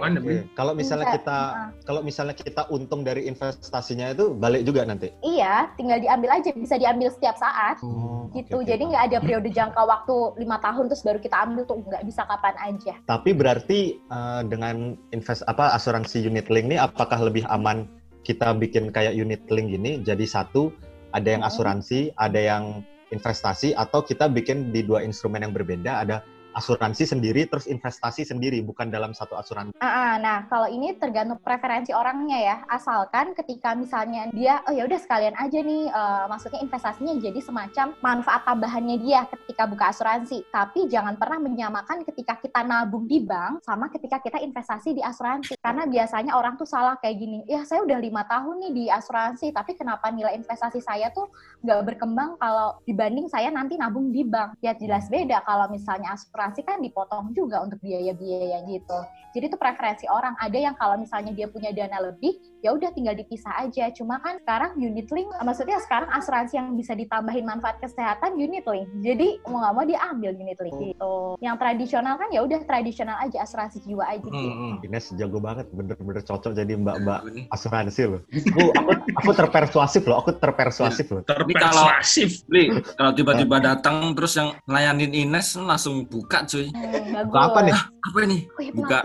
kan 0.01 0.13
Oke. 0.17 0.37
Kalau 0.57 0.73
misalnya 0.75 1.07
kita 1.13 1.39
kalau 1.85 2.01
misalnya 2.01 2.35
kita 2.35 2.63
untung 2.71 3.05
dari 3.05 3.27
investasinya 3.29 4.11
itu 4.11 4.33
balik 4.35 4.65
juga 4.65 4.83
nanti. 4.87 5.10
Iya, 5.21 5.75
tinggal 5.75 5.99
diambil 5.99 6.31
aja, 6.39 6.51
bisa 6.55 6.79
diambil 6.79 7.11
setiap 7.11 7.37
saat 7.37 7.83
Oh, 7.83 8.31
gitu. 8.33 8.63
oke. 8.63 8.69
Jadi 8.69 8.83
nggak 8.89 9.05
ada 9.11 9.19
periode 9.19 9.51
jangka 9.51 9.83
waktu 9.83 10.17
lima 10.41 10.57
tahun 10.63 10.87
terus 10.87 11.03
baru 11.03 11.19
kita 11.19 11.37
ambil 11.47 11.63
tuh 11.67 11.83
nggak 11.83 12.05
bisa 12.07 12.23
kapan 12.25 12.57
aja. 12.59 12.95
Tapi 13.05 13.31
berarti 13.35 13.81
eh, 13.99 14.43
dengan 14.49 14.95
invest 15.11 15.43
apa 15.51 15.75
asuransi 15.75 16.25
unit 16.25 16.49
link 16.49 16.71
ini 16.71 16.77
apakah 16.79 17.19
lebih 17.21 17.45
aman 17.51 17.87
kita 18.25 18.53
bikin 18.57 18.93
kayak 18.93 19.17
unit 19.17 19.41
link 19.49 19.73
gini 19.73 20.05
jadi 20.05 20.25
satu 20.29 20.71
ada 21.11 21.27
yang 21.27 21.43
asuransi, 21.43 22.15
ada 22.15 22.39
yang 22.39 22.87
investasi 23.11 23.75
atau 23.75 24.07
kita 24.07 24.31
bikin 24.31 24.71
di 24.71 24.87
dua 24.87 25.03
instrumen 25.03 25.43
yang 25.43 25.51
berbeda 25.51 26.07
ada 26.07 26.23
asuransi 26.55 27.07
sendiri 27.07 27.47
terus 27.47 27.71
investasi 27.71 28.27
sendiri 28.27 28.59
bukan 28.65 28.91
dalam 28.91 29.15
satu 29.15 29.39
asuransi. 29.39 29.79
Ah, 29.79 29.87
ah, 29.87 30.13
nah, 30.19 30.39
kalau 30.51 30.67
ini 30.67 30.95
tergantung 30.99 31.39
preferensi 31.39 31.95
orangnya 31.95 32.39
ya. 32.39 32.57
Asalkan 32.67 33.33
ketika 33.39 33.75
misalnya 33.79 34.31
dia, 34.35 34.59
oh 34.67 34.75
ya 34.75 34.87
udah 34.87 34.99
sekalian 34.99 35.37
aja 35.39 35.59
nih, 35.63 35.85
eh, 35.91 36.25
maksudnya 36.27 36.61
investasinya 36.63 37.15
jadi 37.23 37.41
semacam 37.41 37.87
manfaat 38.03 38.43
tambahannya 38.47 38.97
dia 38.99 39.27
ketika 39.31 39.65
buka 39.71 39.95
asuransi. 39.95 40.43
Tapi 40.51 40.91
jangan 40.91 41.15
pernah 41.15 41.39
menyamakan 41.39 42.03
ketika 42.03 42.39
kita 42.43 42.67
nabung 42.67 43.07
di 43.07 43.23
bank 43.23 43.63
sama 43.63 43.87
ketika 43.93 44.19
kita 44.19 44.43
investasi 44.43 44.99
di 44.99 45.03
asuransi. 45.05 45.55
Karena 45.63 45.87
biasanya 45.87 46.35
orang 46.35 46.59
tuh 46.59 46.67
salah 46.67 46.99
kayak 46.99 47.17
gini, 47.19 47.39
ya 47.47 47.63
saya 47.63 47.87
udah 47.87 47.99
lima 48.01 48.27
tahun 48.27 48.67
nih 48.67 48.73
di 48.75 48.85
asuransi, 48.91 49.55
tapi 49.55 49.79
kenapa 49.79 50.11
nilai 50.11 50.35
investasi 50.35 50.83
saya 50.83 51.15
tuh 51.15 51.31
nggak 51.63 51.95
berkembang 51.95 52.35
kalau 52.41 52.81
dibanding 52.85 53.31
saya 53.31 53.53
nanti 53.55 53.79
nabung 53.79 54.11
di 54.11 54.27
bank? 54.27 54.59
Ya 54.65 54.75
jelas 54.75 55.07
beda 55.07 55.43
kalau 55.47 55.71
misalnya 55.71 56.17
asuransi 56.17 56.40
kan 56.49 56.81
dipotong 56.81 57.37
juga 57.37 57.61
untuk 57.61 57.77
biaya-biaya 57.85 58.65
gitu. 58.65 58.99
Jadi 59.31 59.45
itu 59.47 59.57
preferensi 59.61 60.07
orang. 60.11 60.35
Ada 60.41 60.59
yang 60.59 60.75
kalau 60.75 60.99
misalnya 60.99 61.31
dia 61.37 61.47
punya 61.47 61.71
dana 61.71 62.11
lebih, 62.11 62.35
ya 62.65 62.75
udah 62.75 62.91
tinggal 62.97 63.15
dipisah 63.15 63.63
aja. 63.63 63.93
Cuma 63.95 64.19
kan 64.19 64.41
sekarang 64.43 64.75
unit 64.81 65.07
link, 65.13 65.31
maksudnya 65.45 65.79
sekarang 65.85 66.11
asuransi 66.11 66.59
yang 66.59 66.75
bisa 66.75 66.97
ditambahin 66.99 67.47
manfaat 67.47 67.79
kesehatan 67.79 68.35
unit 68.41 68.67
link. 68.67 68.89
Jadi 69.05 69.39
mau 69.47 69.63
nggak 69.63 69.75
mau 69.77 69.85
dia 69.87 70.01
ambil 70.11 70.35
unit 70.35 70.59
link 70.59 70.77
gitu. 70.81 71.39
Yang 71.39 71.57
tradisional 71.63 72.15
kan 72.19 72.29
ya 72.35 72.41
udah 72.43 72.59
tradisional 72.67 73.17
aja 73.23 73.39
asuransi 73.45 73.79
jiwa 73.87 74.05
aja 74.09 74.27
gitu. 74.27 74.51
Hmm, 74.51 74.83
Ines 74.83 75.07
jago 75.15 75.39
banget, 75.39 75.67
bener-bener 75.71 76.23
cocok 76.27 76.53
jadi 76.57 76.73
mbak-mbak 76.81 77.21
asuransi 77.55 78.03
loh. 78.09 78.21
Aku, 78.31 78.63
aku, 78.75 78.91
aku 79.15 79.31
terpersuasif 79.37 80.03
loh, 80.09 80.17
aku 80.25 80.31
terpersuasif 80.35 81.07
loh. 81.11 81.23
Terpersuasif. 81.23 82.31
Li, 82.51 82.71
kalau 82.99 83.13
tiba-tiba 83.15 83.63
datang 83.63 84.15
terus 84.15 84.35
yang 84.39 84.55
layanin 84.67 85.13
Ines 85.15 85.55
langsung 85.59 86.07
buka 86.07 86.30
cuy. 86.47 86.71
Hmm. 86.71 87.27
Buka 87.27 87.41
apa 87.51 87.59
nih? 87.67 87.77
Apa 87.77 88.19
ini? 88.23 88.39
Buka. 88.75 88.99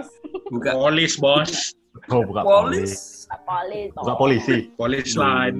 Buka 0.53 0.69
Polis, 0.77 1.13
bos. 1.17 1.73
Oh, 2.07 2.21
buka 2.21 2.41
polis. 2.41 2.91
polis. 2.91 2.93
Polis. 3.25 3.89
Buka 3.91 4.13
polisi. 4.15 4.57
Polis 4.71 5.07
line. 5.13 5.57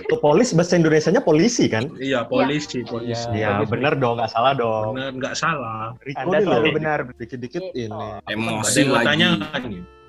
Itu 0.00 0.16
polis 0.18 0.50
bahasa 0.50 0.74
Indonesianya 0.74 1.20
polisi 1.20 1.66
kan? 1.66 1.90
Iya, 1.94 2.24
polisi, 2.24 2.82
polisi. 2.82 3.26
Iya, 3.32 3.60
bagus. 3.60 3.70
bener 3.70 3.92
dong, 3.94 4.18
nggak 4.18 4.30
salah 4.30 4.52
dong. 4.54 4.94
Bener, 4.94 5.12
nggak 5.14 5.34
salah. 5.34 5.94
Riko 6.00 6.18
Anda 6.24 6.38
selalu 6.40 6.66
benar. 6.74 6.98
dikit-dikit 7.14 7.62
Gitu. 7.68 7.86
ini. 7.86 8.08
Emosi 8.26 8.82
lagi. 8.84 9.04
tanya? 9.04 9.28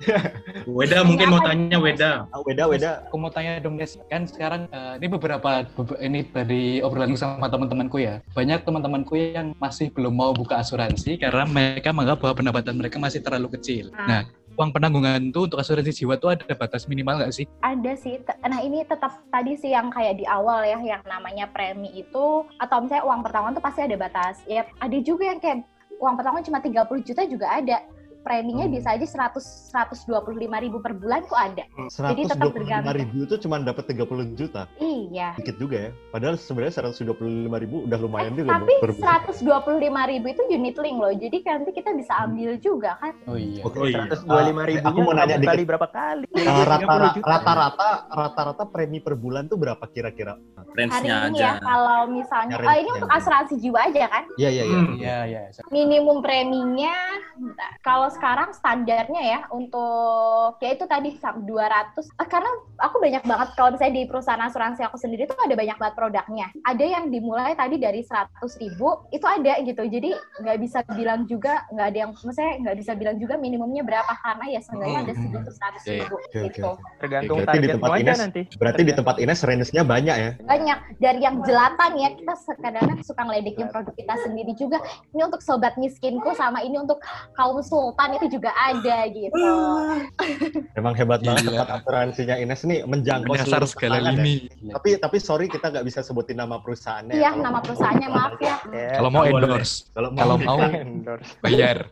Weda 0.66 1.04
mungkin 1.04 1.28
mau 1.28 1.42
tanya 1.42 1.76
Weda. 1.76 2.10
Ah, 2.30 2.40
Weda, 2.40 2.64
Weda. 2.64 2.90
Aku 3.06 3.20
mau 3.20 3.28
tanya 3.28 3.60
dong 3.60 3.76
Des, 3.76 4.00
kan 4.08 4.24
sekarang 4.24 4.64
eh, 4.66 4.96
ini 4.96 5.06
beberapa 5.08 5.62
bebe- 5.68 6.00
ini 6.00 6.24
dari 6.24 6.62
obrolan 6.80 7.12
sama 7.14 7.46
teman-temanku 7.46 8.00
ya. 8.00 8.24
Banyak 8.32 8.64
teman-temanku 8.64 9.12
yang 9.14 9.52
masih 9.58 9.92
belum 9.92 10.14
mau 10.14 10.32
buka 10.32 10.56
asuransi 10.58 11.20
karena 11.20 11.44
mereka 11.44 11.92
menganggap 11.92 12.18
bahwa 12.18 12.34
pendapatan 12.34 12.74
mereka 12.76 12.96
masih 12.96 13.20
terlalu 13.20 13.60
kecil. 13.60 13.92
Ah. 13.92 14.06
Nah, 14.08 14.20
uang 14.60 14.76
penanggungan 14.76 15.32
itu 15.32 15.48
untuk 15.48 15.56
asuransi 15.56 16.04
jiwa 16.04 16.20
tuh 16.20 16.36
ada 16.36 16.44
batas 16.52 16.84
minimal 16.84 17.24
nggak 17.24 17.32
sih? 17.32 17.48
Ada 17.64 17.96
sih. 17.96 18.20
Nah 18.44 18.60
ini 18.60 18.84
tetap 18.84 19.24
tadi 19.32 19.56
sih 19.56 19.72
yang 19.72 19.88
kayak 19.88 20.20
di 20.20 20.28
awal 20.28 20.60
ya, 20.68 20.76
yang 20.76 21.00
namanya 21.08 21.48
premi 21.48 21.88
itu 21.96 22.44
atau 22.60 22.76
misalnya 22.84 23.08
uang 23.08 23.24
pertanggungan 23.24 23.56
tuh 23.56 23.64
pasti 23.64 23.80
ada 23.88 23.96
batas. 23.96 24.44
Ya 24.44 24.68
ada 24.76 24.98
juga 25.00 25.32
yang 25.32 25.40
kayak 25.40 25.64
uang 25.96 26.14
pertanggungan 26.20 26.44
cuma 26.44 26.60
30 26.60 27.08
juta 27.08 27.22
juga 27.24 27.46
ada. 27.48 27.80
Preminya 28.20 28.62
Hmm. 28.62 28.74
bisa 28.74 28.88
aja 28.90 29.02
100 29.02 29.40
125 29.70 30.28
ribu 30.58 30.78
per 30.78 30.92
bulan 30.92 31.24
tuh 31.24 31.34
ada. 31.34 31.64
Jadi 31.88 32.22
tetap 32.22 32.36
125 32.46 32.52
tergantung. 32.54 32.94
ribu 32.94 33.16
itu 33.24 33.34
cuma 33.38 33.56
dapat 33.58 33.84
30 33.86 34.06
juta. 34.34 34.62
Iya. 34.76 35.32
Dikit 35.34 35.56
juga 35.56 35.76
ya. 35.78 35.90
Padahal 36.10 36.36
sebenarnya 36.36 36.74
125 36.76 37.16
ribu 37.56 37.76
udah 37.84 37.98
lumayan 37.98 38.32
Eh, 38.32 38.38
juga. 38.38 38.50
tapi. 38.54 38.74
125 38.94 39.80
ribu 40.06 40.26
itu 40.28 40.42
unit 40.48 40.76
link 40.76 40.96
loh. 40.96 41.12
Jadi 41.12 41.36
nanti 41.40 41.70
kita 41.72 41.90
bisa 41.92 42.12
ambil 42.20 42.50
juga 42.56 42.90
kan. 42.96 43.12
Oh 43.24 43.34
iya. 43.34 43.62
Oke. 43.62 43.78
Oh 43.78 43.86
iya. 43.86 44.04
125 44.06 44.62
ribu. 44.66 44.84
Aku 44.84 44.98
mau 45.00 45.12
nanya 45.12 45.36
dikit. 45.36 45.48
kali 45.50 45.62
berapa 45.64 45.86
kali? 45.86 46.24
Eh, 46.30 46.44
30 46.44 46.68
rata- 46.68 47.14
juta. 47.14 47.26
Rata-rata 47.26 47.90
rata-rata 48.06 48.64
premi 48.66 48.98
per 48.98 49.14
bulan 49.14 49.46
tuh 49.46 49.56
berapa 49.56 49.84
kira-kira? 49.86 50.36
Hari 50.70 50.86
ini 51.02 51.10
aja. 51.34 51.34
ya 51.34 51.52
kalau 51.58 52.06
misalnya 52.06 52.54
oh 52.56 52.76
ini 52.76 52.90
untuk 52.94 53.10
asuransi 53.10 53.58
jiwa 53.58 53.80
aja 53.82 54.06
kan? 54.06 54.24
Iya 54.36 54.48
iya 54.50 54.64
iya. 54.64 54.78
Hmm. 54.78 54.94
Iya, 54.94 55.18
iya. 55.26 55.40
minimum 55.68 56.20
preminya 56.20 56.94
bentar. 57.34 57.70
Kalau 58.10 58.18
sekarang 58.18 58.50
standarnya 58.50 59.22
ya 59.22 59.40
untuk 59.50 60.58
ya 60.58 60.74
itu 60.74 60.82
tadi 60.84 61.14
sam- 61.16 61.46
200 61.46 61.94
eh, 62.10 62.26
karena 62.26 62.50
aku 62.76 62.98
banyak 62.98 63.22
banget 63.22 63.48
kalau 63.54 63.70
misalnya 63.70 63.94
di 63.94 64.04
perusahaan 64.04 64.40
asuransi 64.40 64.82
aku 64.82 64.98
sendiri 64.98 65.24
tuh 65.24 65.38
ada 65.38 65.54
banyak 65.54 65.78
banget 65.78 65.94
produknya 65.94 66.46
ada 66.60 66.82
yang 66.82 67.06
dimulai 67.06 67.54
tadi 67.54 67.78
dari 67.78 68.02
100 68.02 68.26
ribu 68.58 69.06
itu 69.10 69.22
ada 69.22 69.62
gitu 69.62 69.78
jadi 69.84 70.10
nggak 70.40 70.58
bisa 70.58 70.82
bilang 70.90 71.22
juga 71.24 71.62
nggak 71.70 71.86
ada 71.86 71.98
yang 72.00 72.10
maksudnya 72.12 72.50
nggak 72.58 72.76
bisa 72.76 72.92
bilang 72.94 73.16
juga 73.16 73.34
minimumnya 73.36 73.82
berapa 73.84 74.10
karena 74.16 74.44
ya 74.48 74.60
seenggaknya 74.60 74.98
ada 75.00 75.12
Hmm. 75.12 75.22
segitu 75.22 75.50
100 75.52 75.60
Iya, 75.80 75.86
iya. 75.86 75.98
ribu 76.00 76.16
Oke, 76.16 76.26
oke, 76.26 76.38
gitu 76.50 76.60
oke. 76.66 76.82
Tergantung 76.98 77.36
Berarti 77.36 77.46
di 77.46 77.58
targetmu 77.60 77.76
tempat 77.76 77.90
aja 77.90 78.02
Ines- 78.02 78.20
nanti. 78.20 78.40
Berarti 78.52 78.82
di 78.82 78.92
tempat 78.92 79.16
Ines 79.16 79.40
range-nya 79.40 79.82
banyak 79.84 80.16
ya? 80.16 80.30
banyak 80.40 80.78
dari 80.96 81.20
yang 81.20 81.36
jelatan 81.40 81.90
ya 81.94 82.08
kita 82.12 82.32
kadang-kadang 82.56 83.00
suka 83.02 83.22
ngeledekin 83.22 83.66
produk 83.68 83.94
kita 83.94 84.14
sendiri 84.18 84.52
juga 84.54 84.78
ini 85.10 85.22
untuk 85.22 85.40
sobat 85.40 85.76
miskinku 85.76 86.32
sama 86.34 86.58
ini 86.60 86.74
untuk 86.74 86.98
kaum 87.32 87.60
sultan 87.60 87.99
itu 88.10 88.26
juga 88.30 88.50
ada 88.54 88.98
gitu 89.06 89.36
Emang 90.78 90.94
hebat 90.94 91.20
banget 91.20 91.44
Gila. 91.44 91.52
tempat 91.58 91.68
asuransinya 91.78 92.36
Ines 92.36 92.62
nih 92.62 92.80
menjangkau 92.82 93.28
Menyasar 93.30 93.60
seluruh 93.60 93.68
segala 93.68 93.96
ya. 93.98 94.10
lini. 94.10 94.48
Tapi 94.70 94.88
tapi 94.96 95.16
sorry 95.18 95.46
kita 95.46 95.68
nggak 95.68 95.84
bisa 95.84 96.00
sebutin 96.00 96.36
nama 96.36 96.56
perusahaannya. 96.58 97.12
iya 97.12 97.30
nama 97.32 97.60
perusahaannya 97.60 98.08
maaf 98.08 98.34
ya 98.38 98.56
Ya, 98.70 98.88
Kalau 98.94 99.10
mau 99.10 99.24
endorse, 99.24 99.88
Kalau 99.90 100.08
mau, 100.08 100.18
kalau 100.18 100.36
mau 100.38 100.58
endorse. 100.82 101.30
bayar. 101.40 101.78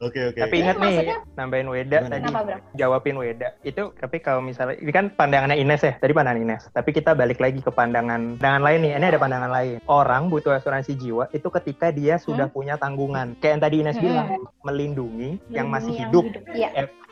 Oke 0.00 0.20
oke. 0.26 0.38
Tapi 0.38 0.54
ingat 0.56 0.76
Iya, 0.76 0.80
nih, 0.80 0.94
maksudnya- 0.94 1.20
nambahin 1.34 1.68
Weda 1.68 1.98
Gimana? 2.00 2.40
tadi. 2.40 2.52
Jawabin 2.74 3.16
Weda. 3.16 3.48
Itu 3.62 3.92
tapi 3.94 4.16
kalau 4.18 4.40
misalnya 4.40 4.76
ini 4.76 4.88
kan 4.88 5.10
pandangannya 5.10 5.56
Ines 5.56 5.80
ya, 5.80 5.94
tadi 5.94 6.12
pandangan 6.12 6.40
Ines. 6.40 6.62
Tapi 6.70 6.90
kita 6.90 7.12
balik 7.12 7.38
lagi 7.38 7.58
ke 7.58 7.68
pandangan 7.68 8.36
pandangan 8.36 8.62
lain 8.62 8.78
nih. 8.80 8.92
Ini 8.94 9.06
ada 9.06 9.18
pandangan 9.18 9.50
lain. 9.50 9.76
Orang 9.86 10.28
butuh 10.28 10.54
asuransi 10.54 10.94
jiwa 10.94 11.28
itu 11.30 11.48
ketika 11.52 11.90
dia 11.90 12.16
sudah 12.16 12.46
punya 12.46 12.76
tanggungan. 12.76 13.36
Kayak 13.38 13.50
yang 13.50 13.62
tadi 13.62 13.76
Ines 13.78 13.96
Hmm. 13.96 14.04
bilang, 14.04 14.28
melindungi 14.68 15.40
yang 15.48 15.72
masih 15.72 15.96
Yang 15.96 16.02
hidup. 16.12 16.24
iya 16.52 16.68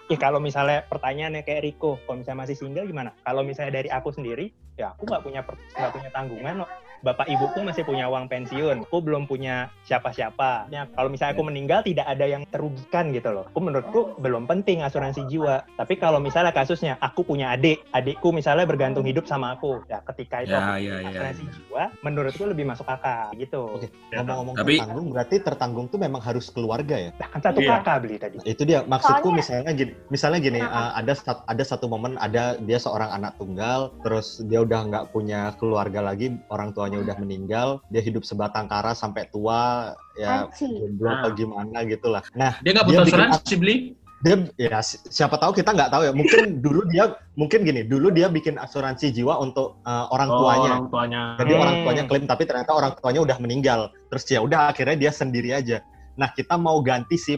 Ya 0.07 0.15
kalau 0.23 0.39
misalnya 0.39 0.87
pertanyaannya 0.87 1.43
kayak 1.43 1.67
Riko, 1.67 1.99
kalau 2.07 2.23
misalnya 2.23 2.47
masih 2.47 2.55
single 2.55 2.87
gimana? 2.87 3.11
Kalau 3.27 3.43
misalnya 3.43 3.83
dari 3.83 3.91
aku 3.91 4.15
sendiri, 4.15 4.55
ya 4.79 4.95
aku 4.95 5.03
nggak 5.03 5.23
punya 5.27 5.41
nggak 5.43 5.91
punya 5.91 6.11
tanggungan 6.15 6.55
loh. 6.63 6.71
Bapak 7.07 7.31
ibuku 7.31 7.63
masih 7.63 7.87
punya 7.87 8.11
uang 8.11 8.27
pensiun, 8.27 8.83
aku 8.83 8.99
belum 8.99 9.31
punya 9.31 9.71
siapa-siapa. 9.87 10.67
Ya, 10.75 10.91
kalau 10.91 11.07
misalnya 11.07 11.39
aku 11.39 11.45
meninggal 11.47 11.87
tidak 11.87 12.03
ada 12.03 12.27
yang 12.27 12.43
terugikan 12.51 13.15
gitu 13.15 13.31
loh. 13.31 13.47
Aku 13.47 13.63
menurutku 13.63 14.19
belum 14.19 14.51
penting 14.51 14.83
asuransi 14.83 15.23
jiwa. 15.31 15.63
Tapi 15.79 15.95
kalau 15.95 16.19
misalnya 16.19 16.51
kasusnya 16.51 16.99
aku 16.99 17.23
punya 17.23 17.55
adik, 17.55 17.87
adikku 17.95 18.35
misalnya 18.35 18.67
bergantung 18.67 19.07
hidup 19.07 19.23
sama 19.25 19.55
aku. 19.55 19.87
Ya 19.87 20.03
ketika 20.03 20.43
itu 20.43 20.51
Ya, 20.51 20.59
aku 20.59 20.67
ya, 20.67 20.75
punya 20.75 20.91
ya, 20.99 21.11
asuransi 21.15 21.43
ya. 21.47 21.51
jiwa, 21.55 21.83
menurutku 22.03 22.43
lebih 22.43 22.65
masuk 22.67 22.87
akal 22.91 23.31
gitu. 23.39 23.63
Oke. 23.71 23.87
Ya, 24.11 24.27
Ngomong-ngomong 24.27 24.55
Tapi- 24.59 24.79
tertanggung, 24.83 25.07
berarti 25.15 25.37
tertanggung 25.39 25.87
tuh 25.87 25.99
memang 26.03 26.19
harus 26.19 26.51
keluarga 26.51 26.97
ya? 26.99 27.11
Nah, 27.23 27.29
kan 27.31 27.41
satu 27.41 27.61
Iya. 27.63 27.71
kakak 27.79 27.97
beli 28.03 28.17
tadi. 28.19 28.37
Itu 28.43 28.67
dia 28.67 28.83
maksudku 28.83 29.31
Soalnya- 29.31 29.39
misalnya 29.39 29.73
gini, 29.79 29.93
misalnya 30.11 30.39
gini, 30.43 30.61
uh, 30.61 30.91
ada 30.97 31.13
ada 31.47 31.65
satu 31.65 31.87
momen 31.87 32.19
ada 32.19 32.59
dia 32.59 32.79
seorang 32.83 33.15
anak 33.15 33.39
tunggal, 33.39 33.95
terus 34.03 34.43
dia 34.43 34.59
udah 34.59 34.81
nggak 34.91 35.05
punya 35.15 35.55
keluarga 35.61 36.01
lagi, 36.03 36.35
orang 36.51 36.73
tuanya 36.73 36.96
udah 36.99 37.17
meninggal, 37.17 37.69
dia 37.89 38.01
hidup 38.01 38.23
sebatang 38.23 38.67
kara 38.67 38.93
sampai 38.93 39.29
tua, 39.29 39.93
ya 40.15 40.47
jomblo 40.53 41.07
Ah. 41.07 41.21
atau 41.21 41.31
gimana 41.33 41.79
gitu 41.83 42.07
lah. 42.07 42.23
Nah, 42.33 42.57
Dia 42.61 42.73
nggak 42.73 42.85
Dia 42.87 42.93
butuh 42.93 43.05
bikin 43.05 43.21
asuransi 43.21 43.55
beli. 43.57 43.77
dia 44.17 44.35
ya 44.57 44.81
si- 44.81 44.99
siapa 45.07 45.37
tahu 45.37 45.53
kita 45.53 45.71
nggak 45.71 45.91
tahu 45.93 46.03
ya. 46.03 46.13
Mungkin 46.13 46.43
dulu 46.65 46.89
dia 46.89 47.05
mungkin 47.35 47.63
gini, 47.63 47.85
dulu 47.85 48.09
dia 48.09 48.27
bikin 48.27 48.57
asuransi 48.57 49.13
jiwa 49.13 49.37
untuk 49.39 49.79
uh, 49.83 50.09
orang 50.09 50.29
Oh, 50.33 50.39
tuanya. 50.41 50.71
Orang 50.73 50.89
tuanya. 50.89 51.23
Jadi 51.37 51.53
Hmm. 51.53 51.63
orang 51.63 51.77
tuanya 51.85 52.03
klaim 52.05 52.25
tapi 52.25 52.43
ternyata 52.45 52.73
orang 52.73 52.91
tuanya 52.97 53.21
udah 53.23 53.37
meninggal. 53.39 53.81
Terus 54.09 54.25
ya 54.27 54.41
udah 54.41 54.73
akhirnya 54.73 54.97
dia 54.97 55.13
sendiri 55.13 55.53
aja. 55.53 55.85
Nah, 56.17 56.33
kita 56.33 56.57
mau 56.57 56.81
ganti 56.81 57.21
si 57.21 57.37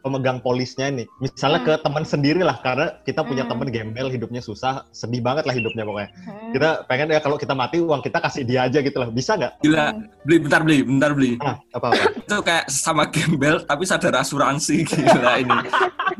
pemegang 0.00 0.38
polisnya 0.40 0.88
nih. 0.90 1.06
Misalnya 1.18 1.60
Hmm. 1.62 1.68
ke 1.68 1.74
teman 1.82 2.04
sendiri 2.06 2.40
lah 2.42 2.56
karena 2.60 2.96
kita 3.04 3.20
punya 3.22 3.44
Hmm. 3.44 3.52
teman 3.54 3.68
gembel 3.70 4.08
hidupnya 4.08 4.40
susah, 4.40 4.86
sedih 4.90 5.20
banget 5.20 5.44
lah 5.46 5.54
hidupnya 5.54 5.84
pokoknya. 5.86 6.10
Hmm. 6.24 6.50
Kita 6.54 6.68
pengen 6.86 7.12
ya 7.12 7.20
kalau 7.20 7.36
kita 7.36 7.54
mati 7.54 7.78
uang 7.78 8.00
kita 8.02 8.18
kasih 8.18 8.42
dia 8.42 8.66
aja 8.66 8.78
gitu 8.80 8.96
lah. 8.96 9.08
Bisa 9.08 9.36
nggak? 9.36 9.52
Gila, 9.62 9.86
beli 10.24 10.36
bentar 10.42 10.60
beli, 10.62 10.78
bentar 10.82 11.10
beli. 11.12 11.32
Nah, 11.38 11.56
apa-apa. 11.70 12.02
Itu 12.26 12.36
kayak 12.42 12.64
sama 12.66 13.04
gembel 13.08 13.62
tapi 13.62 13.84
sadar 13.86 14.14
asuransi 14.18 14.86
gila 14.86 15.32
ini. 15.40 15.58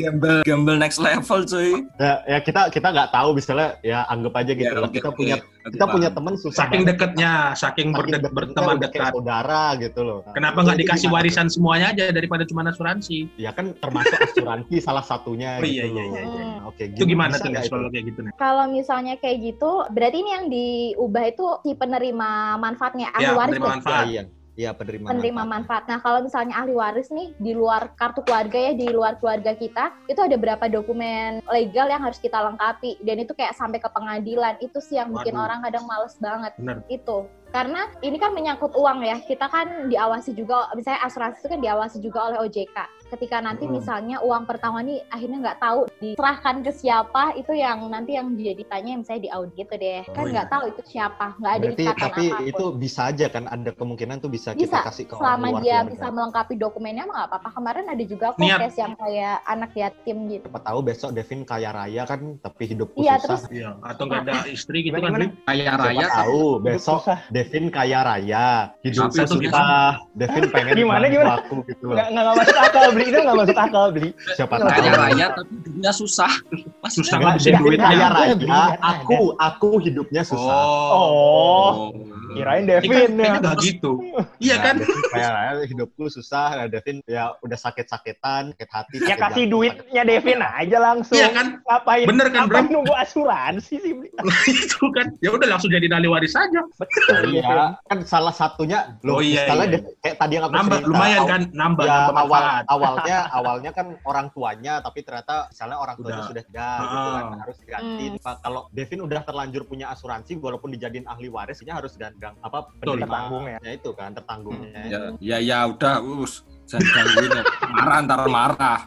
Gembel, 0.00 0.36
gembel 0.42 0.76
next 0.76 0.98
level 0.98 1.44
cuy. 1.44 1.84
Ya, 1.94 2.12
ya 2.26 2.38
kita 2.40 2.68
kita 2.68 2.88
nggak 2.88 3.10
tahu 3.10 3.28
misalnya 3.32 3.76
ya 3.80 4.02
anggap 4.04 4.32
aja 4.34 4.52
gitu 4.52 4.66
Ya, 4.66 4.80
oke, 4.80 4.90
Kita 4.90 5.08
oke. 5.08 5.16
punya 5.16 5.36
Aku 5.36 5.68
kita 5.70 5.84
punya 5.86 6.08
teman 6.08 6.34
susah 6.34 6.56
Saking 6.64 6.82
banget. 6.82 6.90
deketnya, 6.96 7.32
saking 7.52 7.58
Saking 7.58 7.88
berde- 7.92 8.12
deketnya 8.16 8.32
berteman 8.32 8.76
dekat. 8.80 9.10
saudara 9.12 9.62
gitu 9.76 10.00
loh. 10.00 10.18
Kenapa 10.32 10.56
Nah, 10.56 10.64
nggak 10.64 10.76
itu 10.76 10.82
dikasih 10.82 11.06
gimana 11.06 11.16
warisan 11.20 11.46
semuanya 11.46 11.86
aja 11.92 12.04
daripada 12.08 12.42
cuma 12.42 12.60
asuransi? 12.64 13.18
Ya 13.36 13.52
kan 13.52 13.76
termasuk 13.76 14.16
asuransi 14.16 14.74
salah 14.86 15.04
satunya 15.04 15.60
Oh, 15.60 15.62
iya, 15.62 15.84
gitu 15.84 15.92
iya, 15.92 16.02
loh. 16.02 16.14
iya, 16.16 16.22
iya. 16.24 16.44
Oke, 16.64 16.82
Itu 16.88 17.04
gimana 17.04 17.36
tuh 17.36 17.52
nggak 17.52 17.68
kalau 17.68 17.88
kayak 17.88 18.04
gitu 18.08 18.18
nih? 18.24 18.32
Kalau 18.34 18.64
misalnya 18.66 19.14
kayak 19.16 19.36
gitu, 19.44 19.70
berarti 19.92 20.16
ini 20.16 20.30
yang 20.32 20.46
diubah 20.48 21.24
itu 21.28 21.46
si 21.60 21.72
penerima 21.76 22.30
manfaatnya 22.56 23.12
ahli 23.12 23.24
Ya, 23.24 23.32
waris 23.36 23.54
penerima. 23.54 23.94
Iya, 24.08 24.22
iya 24.58 24.74
penerima, 24.74 25.10
penerima 25.10 25.42
manfaat. 25.46 25.86
Nah, 25.86 25.98
kalau 26.02 26.24
misalnya 26.24 26.58
ahli 26.58 26.74
waris 26.74 27.10
nih 27.10 27.34
di 27.38 27.52
luar 27.54 27.94
kartu 27.94 28.22
keluarga 28.22 28.58
ya, 28.58 28.72
di 28.74 28.86
luar 28.90 29.18
keluarga 29.18 29.54
kita, 29.54 29.94
itu 30.10 30.20
ada 30.20 30.36
berapa 30.38 30.64
dokumen 30.66 31.42
legal 31.46 31.86
yang 31.90 32.02
harus 32.02 32.18
kita 32.18 32.38
lengkapi 32.38 32.98
dan 33.02 33.16
itu 33.22 33.32
kayak 33.34 33.54
sampai 33.54 33.78
ke 33.78 33.88
pengadilan. 33.90 34.58
Itu 34.58 34.78
sih 34.82 34.98
yang 34.98 35.14
bikin 35.14 35.34
Waduh. 35.34 35.46
orang 35.46 35.58
kadang 35.66 35.84
males 35.86 36.14
banget. 36.18 36.52
Bener. 36.58 36.82
Itu. 36.90 37.26
Karena 37.50 37.90
ini 38.00 38.14
kan 38.14 38.30
menyangkut 38.30 38.72
uang 38.78 39.02
ya. 39.02 39.18
Kita 39.26 39.50
kan 39.50 39.90
diawasi 39.90 40.38
juga 40.38 40.70
misalnya 40.78 41.02
asuransi 41.02 41.42
itu 41.42 41.48
kan 41.50 41.60
diawasi 41.60 41.96
juga 41.98 42.18
oleh 42.30 42.38
OJK. 42.46 42.78
Ketika 43.10 43.38
nanti 43.38 43.66
Hmm. 43.66 43.74
misalnya 43.74 44.16
uang 44.20 44.46
pertama 44.46 44.78
nih 44.80 45.02
akhirnya 45.04 45.38
nggak 45.40 45.58
tahu 45.58 45.80
diserahkan 45.98 46.62
ke 46.62 46.70
siapa, 46.70 47.34
itu 47.34 47.50
yang 47.52 47.82
nanti 47.86 48.14
yang 48.14 48.30
jadi 48.32 48.62
tanya 48.64 48.96
misalnya 48.96 49.22
di 49.22 49.30
audit 49.30 49.58
gitu 49.60 49.74
deh. 49.76 50.02
Oh, 50.02 50.14
Kan 50.14 50.24
iya. 50.24 50.32
nggak 50.32 50.48
tahu 50.48 50.62
itu 50.68 50.82
siapa, 50.86 51.26
nggak 51.36 51.52
ada 51.52 51.64
Berarti 51.66 51.82
ikatan 51.82 52.00
tapi 52.00 52.24
apa 52.24 52.36
pun. 52.36 52.46
itu 52.46 52.64
bisa 52.78 53.00
aja 53.04 53.26
kan 53.28 53.44
ada 53.44 53.70
kemungkinan 53.72 54.16
tuh 54.16 54.30
bisa, 54.30 54.54
Bisa, 54.54 54.62
kita 54.62 54.78
kasih 54.84 55.04
ke 55.04 55.12
orang 55.12 55.20
selama 55.20 55.46
luar 55.46 55.58
dia 55.58 55.70
keluarga. 55.74 55.90
bisa 55.90 56.06
melengkapi 56.08 56.54
dokumennya 56.56 57.04
nggak 57.04 57.24
apa-apa 57.26 57.48
kemarin 57.50 57.84
ada 57.84 58.04
juga 58.04 58.26
kok 58.30 58.40
Niat. 58.40 58.60
case 58.62 58.78
yang 58.78 58.94
kayak 58.94 59.36
anak 59.44 59.70
yatim 59.74 60.16
gitu 60.28 60.46
Siapa 60.46 60.60
tahu 60.62 60.78
besok 60.80 61.10
Devin 61.10 61.40
kaya 61.42 61.70
raya 61.70 62.02
kan 62.04 62.20
tapi 62.38 62.62
hidupku 62.64 62.96
Iya, 62.96 63.14
susah. 63.16 63.26
terus- 63.26 63.48
Iya, 63.50 63.70
atau 63.80 64.02
nggak 64.06 64.20
ada 64.22 64.34
istri 64.46 64.78
gitu 64.80 64.96
kan? 64.96 65.10
Kaya 65.42 65.62
Siapa 65.66 65.82
raya 65.82 66.06
tahu 66.16 66.42
besok 66.62 66.98
susah. 67.02 67.18
Devin 67.28 67.64
kaya 67.68 67.98
raya, 68.00 68.46
tuh 68.80 69.26
susah. 69.26 69.98
Devin 70.14 70.44
pengen 70.48 70.74
Gimana, 70.76 71.04
gimana? 71.06 71.34
aku 71.40 71.54
gitu 71.66 71.84
loh. 71.90 71.96
Nggak, 71.98 72.08
nggak 72.12 72.24
masuk 72.32 72.56
akal 72.56 72.82
beli 73.00 73.08
itu 73.08 73.18
nggak 73.18 73.36
masuk 73.38 73.58
akal 73.58 73.84
beli. 73.90 74.10
Siapa 74.30 74.54
Nggak 74.54 74.68
tahu. 74.68 74.78
kaya 74.78 74.92
raya 74.94 75.26
tapi 75.32 75.52
hidupnya 75.56 75.92
susah. 75.92 76.32
Maksudnya 76.80 77.04
Susah 77.06 77.18
ngabisin 77.18 77.50
Devin 77.50 77.64
duitnya. 77.64 77.86
kaya 77.86 78.06
raya, 78.10 78.34
aku 78.78 79.18
aku 79.36 79.68
hidupnya 79.78 80.22
susah. 80.22 80.56
Oh, 80.90 81.92
kirain 82.30 82.62
Ini 82.62 82.70
kan 82.70 82.82
Devin 82.82 83.10
ya. 83.16 83.32
nggak 83.38 83.56
gitu. 83.60 83.92
Iya 84.38 84.54
Nah, 84.54 84.62
kan? 84.62 84.74
Devin 84.78 85.00
kaya 85.10 85.28
raya, 85.30 85.50
hidupku 85.62 86.04
susah. 86.06 86.46
Nah, 86.54 86.66
Devin 86.66 86.96
ya 87.04 87.34
udah 87.38 87.58
sakit-sakitan, 87.58 88.52
sakit 88.52 88.68
hati. 88.70 88.96
Ya 89.00 89.06
sakit 89.10 89.20
kasih 89.22 89.44
duitnya 89.46 90.02
Devin 90.04 90.40
aja 90.40 90.78
langsung. 90.78 91.16
Iya 91.16 91.28
kan? 91.30 91.46
Ngapain? 91.62 92.04
Bener 92.06 92.26
kan, 92.28 92.44
ngapain 92.44 92.64
Bro? 92.64 92.74
nunggu 92.74 92.94
asuransi 92.94 93.74
sih 93.76 93.92
beli? 93.92 94.08
itu 94.52 94.84
kan. 94.90 95.06
Ya 95.18 95.30
udah 95.30 95.46
langsung 95.48 95.68
jadi 95.68 95.86
ahli 95.88 96.06
waris 96.06 96.34
aja. 96.34 96.60
Sakit. 96.72 97.30
Iya, 97.30 97.76
kan 97.86 97.98
salah 98.04 98.32
satunya 98.32 98.96
loh, 99.00 99.18
Oh, 99.18 99.22
iya, 99.22 99.44
iya. 99.46 99.78
Kayak 100.00 100.16
tadi 100.16 100.32
yang 100.34 100.44
aku 100.46 100.54
Nambah 100.54 100.78
cerita, 100.78 100.88
lumayan 100.88 101.20
kan, 101.24 101.40
nambah 101.52 101.84
ya 101.84 101.96
nambah 102.08 102.42
awal. 102.66 102.89
Awalnya 102.92 103.18
awalnya 103.30 103.70
kan 103.70 103.86
orang 104.02 104.26
tuanya 104.30 104.74
tapi 104.78 104.98
ternyata 105.00 105.46
misalnya 105.46 105.76
orang 105.76 105.96
tuanya 105.96 106.16
Udah. 106.16 106.28
sudah 106.28 106.42
tidak 106.42 106.78
gitu 106.82 107.08
kan 107.08 107.24
Ah. 107.24 107.38
harus 107.40 107.56
diganti 107.58 108.04
Hmm. 108.10 108.18
Pak, 108.20 108.36
kalau 108.40 108.62
Devin 108.70 109.00
udah 109.00 109.20
terlanjur 109.20 109.62
punya 109.64 109.86
asuransi 109.88 110.32
walaupun 110.36 110.68
dijadiin 110.70 111.04
ahli 111.04 111.28
warisnya 111.28 111.72
harus 111.72 111.94
gandang 111.94 112.34
apa. 112.38 112.66
Tertanggung 112.80 113.44
ya. 113.46 113.58
itu 113.66 113.90
kan 113.92 114.10
tertanggungnya 114.10 114.82
Ya, 114.84 114.98
ya, 115.18 115.36
ya 115.38 115.58
udah, 115.66 115.94
us, 116.00 116.42
jangan 116.64 116.86
gangguin. 116.86 117.30
ya. 117.32 117.42
Marah 117.70 117.98
ntar 118.02 118.20
marah. 118.26 118.80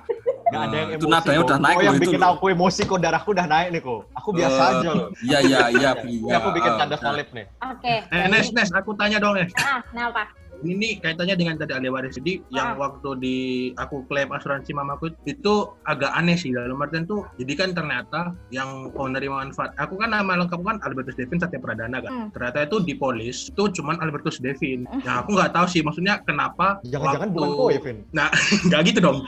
Nggak 0.46 0.62
ada 0.62 0.76
yang 0.76 0.86
Nah, 0.86 0.94
itu 0.94 1.04
emosi 1.04 1.14
nadanya 1.16 1.34
kok. 1.36 1.48
udah 1.48 1.60
naik 1.60 1.74
oh 1.74 1.82
yang 1.82 1.96
itu. 1.96 2.04
bikin 2.04 2.20
loh. 2.20 2.32
aku 2.32 2.46
emosi 2.48 2.82
kok 2.84 3.00
darahku 3.00 3.30
udah 3.32 3.48
naik 3.48 3.68
nih 3.70 3.82
kok 3.82 4.02
aku 4.14 4.30
biasa 4.32 4.62
Eh, 4.62 4.72
aja 4.72 4.90
loh 4.92 5.08
Iya, 5.20 5.38
iya, 5.42 5.60
iya. 5.72 5.92
ini 5.98 6.14
iya. 6.22 6.36
aku 6.36 6.50
bikin 6.52 6.70
Ah, 6.70 6.78
tanda 6.78 6.94
udah. 6.94 7.02
solid 7.02 7.28
nih 7.32 7.46
oke 7.60 7.94
Eh, 8.06 8.28
Nes, 8.28 8.48
Nes, 8.52 8.70
aku 8.72 8.92
tanya 8.94 9.18
dong, 9.18 9.34
Nes. 9.34 9.50
ah 9.58 9.82
kenapa 9.84 10.30
Ini 10.64 11.04
kaitannya 11.04 11.36
dengan 11.36 11.56
tadi 11.60 11.76
ahli 11.76 11.92
waris. 11.92 12.16
Jadi 12.16 12.40
yang 12.50 12.80
waktu 12.80 13.10
di 13.20 13.38
aku 13.76 14.08
klaim 14.08 14.32
asuransi 14.32 14.72
mamaku 14.72 15.12
itu 15.28 15.70
agak 15.84 16.12
aneh 16.16 16.40
sih 16.40 16.56
dalam 16.56 16.80
artian 16.80 17.04
tuh. 17.04 17.28
Jadi 17.36 17.54
kan 17.54 17.70
ternyata 17.76 18.32
yang 18.50 18.90
penerima 18.96 19.44
manfaat. 19.44 19.76
Aku 19.78 20.00
kan 20.00 20.16
nama 20.16 20.40
lengkap 20.40 20.60
kan 20.64 20.80
Albertus 20.82 21.20
Devin 21.20 21.38
Satya 21.38 21.60
Pradana 21.60 22.00
kan. 22.00 22.12
Hmm. 22.12 22.28
Ternyata 22.32 22.66
itu 22.66 22.78
di 22.82 22.94
polis 22.96 23.52
itu 23.52 23.64
cuman 23.80 24.00
Albertus 24.00 24.40
Devin. 24.40 24.88
Nah 25.04 25.22
aku 25.22 25.36
nggak 25.36 25.52
tahu 25.52 25.66
sih 25.68 25.84
maksudnya 25.84 26.24
kenapa. 26.24 26.80
jangan-jangan 26.88 27.30
waktu- 27.30 27.38
bukan 27.38 27.60
kowe 27.60 27.76
Vin 27.84 27.98
Nggak 28.72 28.82
gitu 28.88 29.00
dong. 29.04 29.20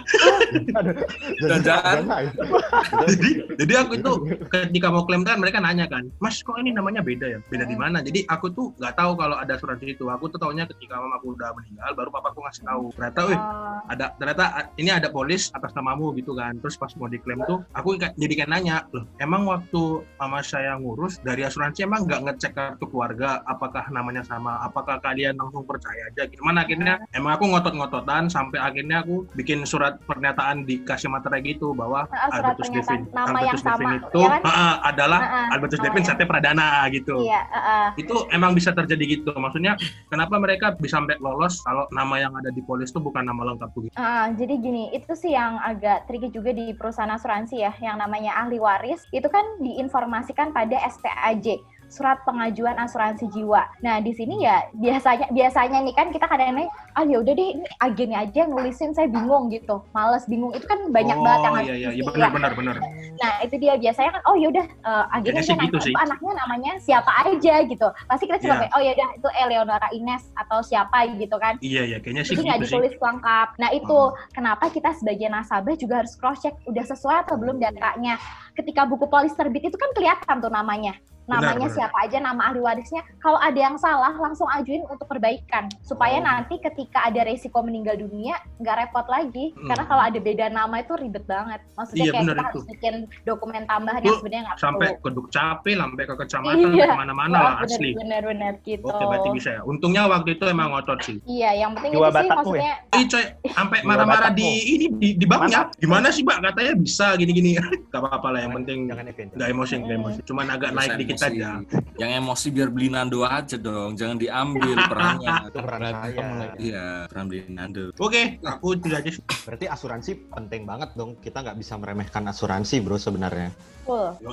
Jangan. 1.65 2.05
jadi 3.09 3.29
jadi 3.57 3.73
aku 3.81 3.91
itu 3.97 4.11
ketika 4.49 4.87
mau 4.91 5.03
klaim 5.07 5.25
kan 5.25 5.41
mereka 5.41 5.57
nanya 5.59 5.89
kan 5.89 6.05
mas 6.21 6.39
kok 6.41 6.57
ini 6.59 6.71
namanya 6.71 7.01
beda 7.01 7.25
ya 7.25 7.39
beda 7.49 7.65
di 7.65 7.75
mana 7.75 8.01
jadi 8.01 8.25
aku 8.29 8.51
tuh 8.53 8.71
nggak 8.77 8.93
tahu 8.95 9.17
kalau 9.17 9.35
ada 9.39 9.57
asuransi 9.57 9.95
itu 9.97 10.05
aku 10.07 10.29
tuh 10.29 10.39
taunya 10.39 10.67
ketika 10.69 10.99
mamaku 10.99 11.24
udah 11.25 11.49
meninggal 11.53 11.91
baru 11.93 12.09
papaku 12.09 12.39
ngasih 12.45 12.63
tahu. 12.63 12.85
Ternyata 12.93 13.21
wih 13.25 13.33
Oh, 13.35 13.77
ada 13.91 14.05
ternyata 14.17 14.43
ini 14.75 14.89
ada 14.89 15.09
polis 15.09 15.51
atas 15.51 15.73
namamu 15.73 16.13
gitu 16.15 16.33
kan. 16.33 16.57
Terus 16.57 16.75
pas 16.75 16.89
mau 16.95 17.05
diklaim 17.05 17.41
tuh 17.43 17.61
aku 17.73 17.95
jadi 17.97 18.33
kayak 18.33 18.49
nanya 18.49 18.85
loh 18.91 19.05
emang 19.17 19.45
waktu 19.45 19.81
mama 20.17 20.39
saya 20.39 20.77
ngurus 20.77 21.19
dari 21.21 21.41
asuransi 21.41 21.83
emang 21.83 22.05
nggak 22.05 22.21
ngecek 22.25 22.51
kartu 22.53 22.85
keluarga? 22.87 23.41
Apakah 23.45 23.89
namanya 23.89 24.21
sama? 24.21 24.61
Apakah 24.61 24.97
kalian 24.99 25.35
langsung 25.35 25.65
percaya 25.65 26.09
aja? 26.09 26.25
Gimana 26.25 26.63
akhirnya 26.63 27.01
emang 27.11 27.37
aku 27.37 27.45
ngotot-ngototan 27.49 28.29
sampai 28.29 28.57
akhirnya 28.57 29.01
aku 29.01 29.25
bikin 29.33 29.63
surat 29.65 29.97
pernyataan 30.05 30.65
dikasih 30.65 31.09
materai 31.09 31.41
gitu 31.41 31.73
bahwa 31.73 32.07
Ah, 32.09 32.29
surat 32.29 32.55
Albertus 32.55 32.67
pernyataan 32.69 33.01
Devin 33.01 33.13
nama 33.13 33.27
Albertus 33.27 33.45
yang 33.45 33.59
sama, 33.61 33.75
Devin 33.75 33.91
itu 33.95 34.19
ya 34.19 34.29
kan? 34.29 34.41
ah, 34.45 34.75
adalah 34.83 35.19
Ah, 35.19 35.29
ah, 35.29 35.53
Albertus 35.53 35.79
namanya. 35.79 35.93
Devin 35.93 36.03
Satya 36.05 36.25
Pradana 36.25 36.67
gitu. 36.89 37.15
Iya 37.21 37.41
ah, 37.49 37.57
ah. 37.59 37.87
itu 37.95 38.15
emang 38.31 38.51
bisa 38.55 38.69
terjadi 38.71 39.03
gitu. 39.05 39.31
Maksudnya 39.35 39.73
kenapa 40.09 40.35
mereka 40.37 40.65
bisa 40.75 40.95
sampai 40.95 41.14
lolos 41.19 41.61
kalau 41.63 41.87
nama 41.91 42.19
yang 42.19 42.33
ada 42.35 42.51
di 42.51 42.61
polis 42.63 42.91
itu 42.91 42.99
bukan 42.99 43.25
nama 43.25 43.53
lengkap 43.53 43.69
begitu 43.75 43.93
Ah, 43.95 44.27
jadi 44.35 44.59
gini, 44.59 44.91
itu 44.91 45.13
sih 45.15 45.31
yang 45.31 45.55
agak 45.63 46.05
tricky 46.07 46.29
juga 46.29 46.51
di 46.51 46.75
perusahaan 46.75 47.11
asuransi 47.11 47.63
ya, 47.63 47.71
yang 47.79 47.97
namanya 47.99 48.35
ahli 48.35 48.59
waris, 48.59 49.03
itu 49.15 49.25
kan 49.31 49.43
diinformasikan 49.63 50.51
pada 50.51 50.75
SPAJ, 50.83 51.59
surat 51.89 52.21
pengajuan 52.25 52.75
asuransi 52.77 53.29
jiwa. 53.31 53.65
Nah, 53.81 54.01
di 54.01 54.11
sini 54.11 54.43
ya 54.43 54.65
biasanya 54.75 55.29
biasanya 55.31 55.81
nih 55.85 55.95
kan 55.95 56.07
kita 56.09 56.25
kadang-kadang 56.25 56.69
ah 56.95 57.03
ya 57.03 57.17
udah 57.21 57.33
deh 57.35 57.47
ini 57.59 57.65
agennya 57.83 58.17
aja 58.23 58.37
yang 58.45 58.51
nulisin 58.51 58.91
saya 58.95 59.07
bingung 59.07 59.51
gitu. 59.51 59.83
Males 59.91 60.25
bingung 60.25 60.51
itu 60.55 60.65
kan 60.65 60.89
banyak 60.89 61.17
oh, 61.17 61.23
banget 61.23 61.39
yang 61.41 61.55
harus 61.55 61.67
iya 61.67 61.75
iya 61.75 61.89
iya 61.95 62.03
benar 62.07 62.29
ya. 62.29 62.35
benar 62.35 62.51
benar 62.55 62.75
Nah, 63.15 63.33
itu 63.47 63.55
dia 63.55 63.73
biasanya 63.79 64.11
kan 64.19 64.21
oh 64.27 64.35
yaudah 64.35 64.65
uh, 64.83 65.05
agennya 65.15 65.43
sih 65.43 65.55
aja 65.55 65.65
gitu 65.71 65.79
sih. 65.79 65.93
"Itu 65.95 65.99
anaknya 66.03 66.31
namanya 66.35 66.71
siapa 66.83 67.11
aja 67.23 67.53
gitu. 67.63 67.87
Pasti 68.11 68.23
kita 68.27 68.39
cuma 68.43 68.55
kayak 68.59 68.73
oh 68.75 68.81
yaudah 68.83 69.09
itu 69.15 69.29
Eleonora 69.39 69.87
Ines 69.95 70.23
atau 70.35 70.59
siapa 70.59 71.07
gitu 71.15 71.35
kan. 71.39 71.57
iya 71.63 71.87
iya 71.87 71.97
kayaknya 72.03 72.23
sih 72.27 72.35
nggak 72.35 72.59
gitu 72.63 72.67
sih 72.67 72.75
ditulis 72.75 72.93
lengkap. 72.99 73.47
Nah 73.55 73.69
itu 73.71 73.99
kenapa 74.35 74.67
kita 74.67 74.91
sebagai 74.99 75.27
nasabah 75.31 75.75
juga 75.79 76.03
harus 76.03 76.13
cross 76.19 76.43
check 76.43 76.55
udah 76.67 76.83
sesuai 76.83 77.27
atau 77.27 77.35
belum 77.39 77.57
datanya. 77.63 78.19
Ketika 78.55 78.83
buku 78.83 79.07
polis 79.07 79.31
terbit 79.35 79.63
itu 79.63 79.77
kan 79.79 79.91
kelihatan 79.95 80.43
tuh 80.43 80.51
namanya. 80.51 80.95
Namanya 81.25 81.65
benar. 81.65 81.75
siapa 81.75 81.97
aja, 82.01 82.17
nama 82.17 82.41
ahli 82.47 82.59
warisnya. 82.59 83.01
Kalau 83.17 83.37
ada 83.37 83.55
yang 83.55 83.75
salah, 83.75 84.13
langsung 84.15 84.45
ajuin 84.51 84.85
untuk 84.85 85.05
perbaikan 85.05 85.67
supaya 85.81 86.17
Oh. 86.17 86.23
nanti 86.23 86.57
ketika 86.57 87.05
ada 87.05 87.21
resiko 87.21 87.59
meninggal 87.59 87.97
dunia 87.97 88.33
nggak 88.57 88.75
repot 88.81 89.05
lagi. 89.05 89.51
Hmm. 89.53 89.67
Karena 89.67 89.83
kalau 89.85 90.03
ada 90.03 90.19
beda 90.19 90.45
nama 90.47 90.75
itu 90.79 90.93
ribet 90.95 91.25
banget. 91.25 91.59
Maksudnya 91.73 92.03
Iya, 92.03 92.11
kayak 92.11 92.21
benar 92.21 92.35
kita 92.35 92.41
itu. 92.41 92.47
harus 92.47 92.65
bikin 92.69 92.95
dokumen 93.23 93.63
tambahan 93.65 94.01
yang 94.01 94.17
sebenarnya 94.17 94.43
nggak 94.45 94.57
sampai 94.57 94.87
perlu. 94.87 95.01
ke 95.01 95.09
Dukcapil, 95.11 95.77
sampai 95.81 96.03
ke 96.05 96.15
kecamatan, 96.15 96.69
Iya. 96.71 96.85
ke 96.85 96.95
mana-mana 96.95 97.35
lah 97.35 97.53
bener, 97.57 97.67
asli. 97.67 97.89
Bener 97.95 98.21
bener 98.23 98.53
gitu. 98.61 98.85
Oke, 98.85 99.03
berarti 99.03 99.29
bisa 99.31 99.49
ya. 99.51 99.61
Untungnya 99.63 100.01
waktu 100.05 100.29
itu 100.33 100.43
emang 100.45 100.67
ngotot 100.71 100.99
sih. 101.01 101.17
Iya, 101.25 101.49
yang 101.57 101.71
penting 101.73 101.91
Jiwa 101.93 102.07
itu 102.07 102.13
sih 102.13 102.15
Batakmu 102.15 102.37
maksudnya 102.45 102.73
Ih 102.95 103.05
coy, 103.11 103.25
sampai 103.51 103.77
marah-marah 103.83 104.31
di 104.31 104.49
ini 104.65 104.85
di, 104.93 105.07
di 105.19 105.25
banknya. 105.25 105.67
Gimana 105.75 106.07
sih, 106.13 106.21
Mbak? 106.23 106.37
Katanya 106.45 106.73
bisa 106.77 107.05
gini-gini. 107.17 107.51
Gak 107.91 107.99
apa-apa 107.99 108.27
lah, 108.31 108.39
yang 108.45 108.53
penting 108.55 108.87
nggak 108.87 109.49
emosi, 109.49 109.73
nggak 109.81 109.97
emosi. 109.99 110.19
Cuman 110.27 110.45
agak 110.47 110.71
naik 110.71 110.95
dikit 110.95 111.14
emosi. 111.15 111.27
aja. 111.31 111.49
Yang 111.95 112.11
emosi 112.19 112.47
biar 112.51 112.69
beli 112.69 112.87
Nando 112.87 113.19
aja 113.21 113.55
dong, 113.55 113.95
jangan 113.95 114.15
diambil 114.15 114.75
perannya. 114.91 115.33
Itu 115.47 115.59
peran 115.59 115.81
saya. 115.81 116.27
Iya, 116.55 116.85
peran 117.07 117.25
beli 117.25 117.41
Nando. 117.47 117.83
Oke, 117.95 118.37
aku 118.39 118.67
itu 118.75 118.87
aja. 118.89 119.09
Berarti 119.43 119.65
asuransi 119.65 120.11
penting 120.27 120.63
banget 120.63 120.89
dong. 120.93 121.15
Kita 121.17 121.39
nggak 121.39 121.57
bisa 121.57 121.73
meremehkan 121.75 122.23
asuransi, 122.25 122.75
bro 122.79 122.95
sebenarnya. 122.95 123.49